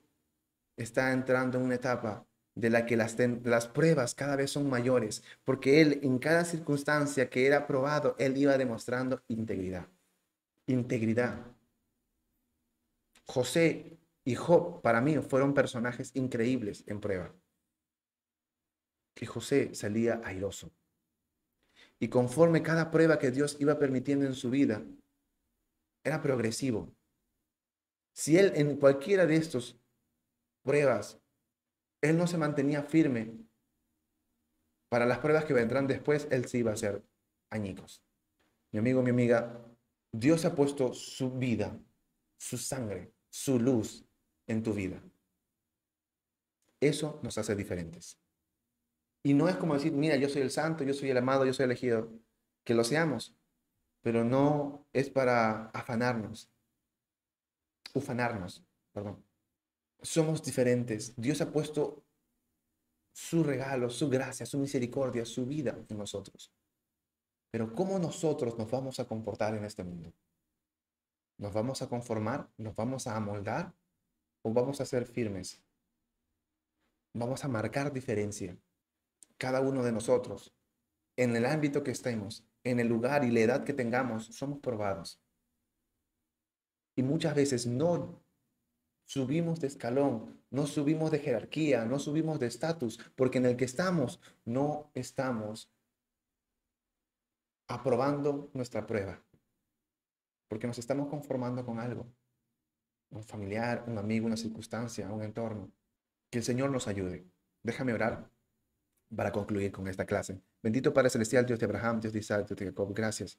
está 0.77 1.11
entrando 1.14 1.57
en 1.57 1.65
una 1.65 1.76
etapa 1.76 2.26
de 2.56 2.69
la 2.69 2.85
que 2.85 2.98
las, 2.98 3.18
las 3.43 3.68
pruebas 3.68 4.15
cada 4.15 4.35
vez 4.35 4.52
son 4.52 4.69
mayores, 4.69 5.23
porque 5.43 5.81
él 5.81 5.99
en 6.03 6.19
cada 6.19 6.43
circunstancia 6.43 7.30
que 7.30 7.45
era 7.45 7.68
probado, 7.68 8.15
él 8.19 8.38
iba 8.38 8.57
demostrando 8.57 9.23
integridad. 9.27 9.88
Integridad. 10.68 11.45
José 13.26 13.98
y 14.23 14.35
Job 14.35 14.81
para 14.81 15.02
mí 15.02 15.18
fueron 15.19 15.53
personajes 15.53 16.11
increíbles 16.15 16.84
en 16.88 16.99
prueba. 16.99 17.34
Que 19.15 19.26
José 19.26 19.73
salía 19.73 20.22
airoso. 20.23 20.72
Y 21.99 22.10
conforme 22.10 22.64
cada 22.64 22.91
prueba 22.91 23.19
que 23.19 23.31
Dios 23.31 23.57
iba 23.60 23.77
permitiendo 23.77 24.26
en 24.26 24.34
su 24.34 24.49
vida, 24.49 24.84
era 26.03 26.22
progresivo. 26.22 26.93
Si 28.14 28.38
él 28.38 28.53
en 28.56 28.77
cualquiera 28.77 29.26
de 29.26 29.35
estas 29.35 29.81
pruebas, 30.64 31.20
él 32.02 32.18
no 32.18 32.28
se 32.28 32.38
mantenía 32.38 32.84
firme, 32.84 33.38
para 34.90 35.06
las 35.06 35.20
pruebas 35.20 35.46
que 35.46 35.54
vendrán 35.54 35.88
después, 35.88 36.28
él 36.32 36.46
sí 36.46 36.60
iba 36.60 36.74
a 36.74 36.78
ser 36.78 37.02
añicos. 37.50 38.04
Mi 38.74 38.80
amigo, 38.80 39.02
mi 39.02 39.12
amiga, 39.12 39.66
Dios 40.12 40.44
ha 40.44 40.54
puesto 40.54 40.94
su 40.94 41.32
vida 41.32 41.80
su 42.42 42.58
sangre, 42.58 43.14
su 43.30 43.60
luz 43.60 44.04
en 44.48 44.64
tu 44.64 44.74
vida. 44.74 45.00
Eso 46.80 47.20
nos 47.22 47.38
hace 47.38 47.56
diferentes. 47.56 48.20
Y 49.24 49.36
no 49.36 49.48
es 49.48 49.58
como 49.58 49.76
decir, 49.76 49.92
mira, 49.92 50.16
yo 50.16 50.28
soy 50.28 50.42
el 50.42 50.50
santo, 50.50 50.84
yo 50.84 50.96
soy 50.96 51.12
el 51.12 51.18
amado, 51.18 51.46
yo 51.46 51.54
soy 51.54 51.66
el 51.66 51.72
elegido. 51.72 52.12
Que 52.64 52.74
lo 52.74 52.84
seamos, 52.84 53.38
pero 54.02 54.24
no 54.24 54.88
es 54.92 55.12
para 55.12 55.68
afanarnos, 55.70 56.52
ufanarnos, 57.94 58.66
perdón. 58.92 59.24
Somos 60.02 60.44
diferentes. 60.44 61.14
Dios 61.15 61.41
ha 61.41 61.52
puesto 61.52 62.03
su 63.14 63.44
regalo, 63.44 63.90
su 63.90 64.10
gracia, 64.10 64.45
su 64.45 64.57
misericordia, 64.57 65.26
su 65.26 65.45
vida 65.45 65.78
en 65.90 65.98
nosotros. 65.98 66.53
Pero 67.52 67.73
¿cómo 67.76 67.99
nosotros 67.99 68.57
nos 68.57 68.72
vamos 68.72 68.99
a 68.99 69.06
comportar 69.06 69.56
en 69.56 69.65
este 69.65 69.84
mundo? 69.84 70.14
¿Nos 71.38 71.53
vamos 71.53 71.82
a 71.82 71.90
conformar? 71.90 72.49
¿Nos 72.57 72.76
vamos 72.76 73.07
a 73.07 73.15
amoldar? 73.15 73.73
¿O 74.44 74.53
vamos 74.53 74.80
a 74.80 74.86
ser 74.86 75.06
firmes? 75.06 75.61
Vamos 77.14 77.44
a 77.44 77.49
marcar 77.49 77.91
diferencia. 77.91 78.57
Cada 79.38 79.60
uno 79.60 79.84
de 79.84 79.91
nosotros, 79.91 80.53
en 81.18 81.36
el 81.36 81.45
ámbito 81.45 81.84
que 81.84 81.91
estemos, 81.91 82.45
en 82.64 82.80
el 82.80 82.88
lugar 82.88 83.26
y 83.26 83.32
la 83.32 83.41
edad 83.41 83.64
que 83.65 83.73
tengamos, 83.73 84.28
somos 84.28 84.60
probados. 84.60 85.19
Y 86.95 87.03
muchas 87.03 87.36
veces 87.36 87.68
no 87.68 88.23
subimos 89.12 89.60
de 89.60 89.68
escalón, 89.68 90.42
no 90.52 90.66
subimos 90.66 91.12
de 91.12 91.20
jerarquía, 91.20 91.84
no 91.84 92.00
subimos 92.00 92.40
de 92.40 92.48
estatus, 92.48 92.98
porque 93.18 93.40
en 93.40 93.46
el 93.46 93.58
que 93.58 93.66
estamos 93.66 94.22
no 94.46 94.90
estamos 94.94 95.70
aprobando 97.68 98.50
nuestra 98.54 98.88
prueba, 98.88 99.22
porque 100.48 100.66
nos 100.66 100.78
estamos 100.78 101.10
conformando 101.10 101.66
con 101.66 101.78
algo, 101.78 102.08
un 103.10 103.22
familiar, 103.22 103.84
un 103.86 103.98
amigo, 103.98 104.28
una 104.28 104.38
circunstancia, 104.38 105.12
un 105.12 105.24
entorno. 105.24 105.70
Que 106.30 106.38
el 106.38 106.46
Señor 106.46 106.72
nos 106.72 106.88
ayude. 106.88 107.26
Déjame 107.64 107.92
orar 107.92 108.32
para 109.14 109.34
concluir 109.34 109.74
con 109.74 109.90
esta 109.90 110.06
clase. 110.06 110.42
Bendito 110.64 110.94
Padre 110.94 111.10
Celestial, 111.10 111.46
Dios 111.46 111.60
de 111.60 111.66
Abraham, 111.66 112.00
Dios 112.00 112.14
de 112.14 112.20
Isaac, 112.20 112.48
Dios 112.48 112.58
de 112.58 112.68
Jacob, 112.68 112.94
gracias 112.96 113.38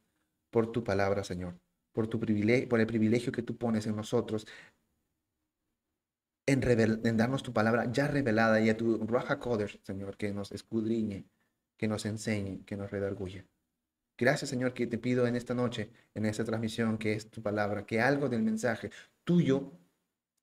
por 0.51 0.71
tu 0.71 0.85
palabra, 0.85 1.25
Señor, 1.25 1.59
por, 1.93 2.09
tu 2.09 2.21
privilegio, 2.21 2.69
por 2.69 2.79
el 2.79 2.87
privilegio 2.87 3.33
que 3.33 3.43
tú 3.43 3.57
pones 3.57 3.87
en 3.87 3.97
nosotros 3.97 4.47
en, 6.53 7.17
darnos 7.17 7.43
tu 7.43 7.53
palabra 7.53 7.91
ya 7.91 8.09
revelada 8.09 8.61
y 8.61 8.71
a 8.71 8.77
tu 8.77 8.99
Raja 9.07 9.39
Kodesh, 9.39 9.81
Señor, 9.83 10.17
que 10.17 10.33
nos 10.33 10.53
escudriñe, 10.53 11.27
que 11.77 11.89
nos 11.89 12.07
enseñe, 12.07 12.65
que 12.65 12.77
nos 12.77 12.91
redarguye. 12.91 13.47
Gracias, 14.17 14.51
Señor, 14.51 14.75
que 14.75 14.87
te 14.87 14.99
pido 14.99 15.27
en 15.27 15.37
esta 15.37 15.55
noche, 15.55 15.91
en 16.15 16.27
esta 16.27 16.45
transmisión, 16.45 16.99
que 16.99 17.15
es 17.15 17.31
tu 17.31 17.43
palabra, 17.43 17.87
que 17.87 18.01
algo 18.01 18.29
del 18.29 18.43
mensaje 18.43 18.91
tuyo 19.25 19.73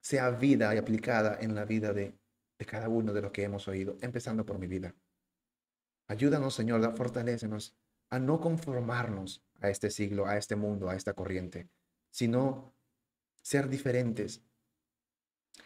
sea 0.01 0.31
vida 0.31 0.73
y 0.73 0.77
aplicada 0.77 1.37
en 1.39 1.55
la 1.55 1.65
vida 1.65 1.93
de, 1.93 2.13
de 2.57 2.65
cada 2.65 2.89
uno 2.89 3.13
de 3.13 3.21
los 3.21 3.31
que 3.31 3.43
hemos 3.43 3.67
oído, 3.67 3.97
empezando 4.01 4.45
por 4.45 4.59
mi 4.59 4.67
vida. 4.67 4.95
Ayúdanos, 6.07 6.55
Señor, 6.55 6.95
fortalécenos 6.97 7.77
a 8.09 8.19
no 8.19 8.41
conformarnos 8.41 9.43
a 9.61 9.69
este 9.69 9.91
siglo, 9.91 10.25
a 10.25 10.37
este 10.37 10.55
mundo, 10.55 10.89
a 10.89 10.95
esta 10.95 11.13
corriente, 11.13 11.69
sino 12.09 12.73
ser 13.41 13.69
diferentes, 13.69 14.43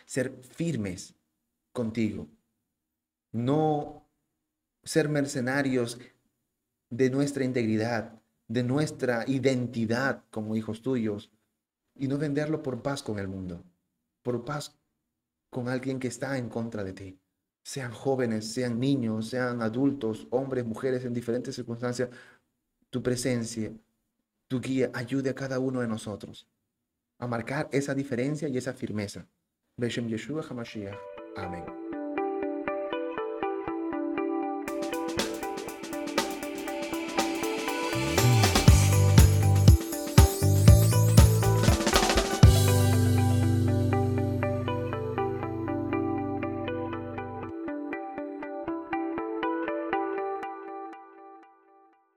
ser 0.05 0.41
firmes 0.43 1.15
contigo, 1.71 2.27
no 3.31 4.07
ser 4.83 5.09
mercenarios 5.09 5.99
de 6.89 7.09
nuestra 7.09 7.43
integridad, 7.43 8.21
de 8.47 8.63
nuestra 8.63 9.25
identidad 9.27 10.23
como 10.29 10.55
hijos 10.55 10.81
tuyos, 10.81 11.31
y 11.95 12.07
no 12.07 12.17
venderlo 12.17 12.63
por 12.63 12.81
paz 12.81 13.03
con 13.03 13.19
el 13.19 13.27
mundo, 13.27 13.63
por 14.21 14.45
paz 14.45 14.75
con 15.49 15.69
alguien 15.69 15.99
que 15.99 16.07
está 16.07 16.37
en 16.37 16.49
contra 16.49 16.83
de 16.83 16.93
ti. 16.93 17.19
Sean 17.63 17.91
jóvenes, 17.91 18.51
sean 18.53 18.79
niños, 18.79 19.29
sean 19.29 19.61
adultos, 19.61 20.27
hombres, 20.31 20.65
mujeres 20.65 21.05
en 21.05 21.13
diferentes 21.13 21.55
circunstancias, 21.55 22.09
tu 22.89 23.01
presencia, 23.01 23.71
tu 24.47 24.59
guía 24.59 24.91
ayude 24.93 25.29
a 25.29 25.35
cada 25.35 25.59
uno 25.59 25.81
de 25.81 25.87
nosotros 25.87 26.47
a 27.23 27.27
marcar 27.27 27.69
esa 27.71 27.95
diferencia 27.95 28.49
y 28.49 28.57
esa 28.57 28.73
firmeza. 28.73 29.27
בשם 29.79 30.13
ישוע 30.13 30.41
המשיח. 30.49 30.95
אמן. 31.37 31.82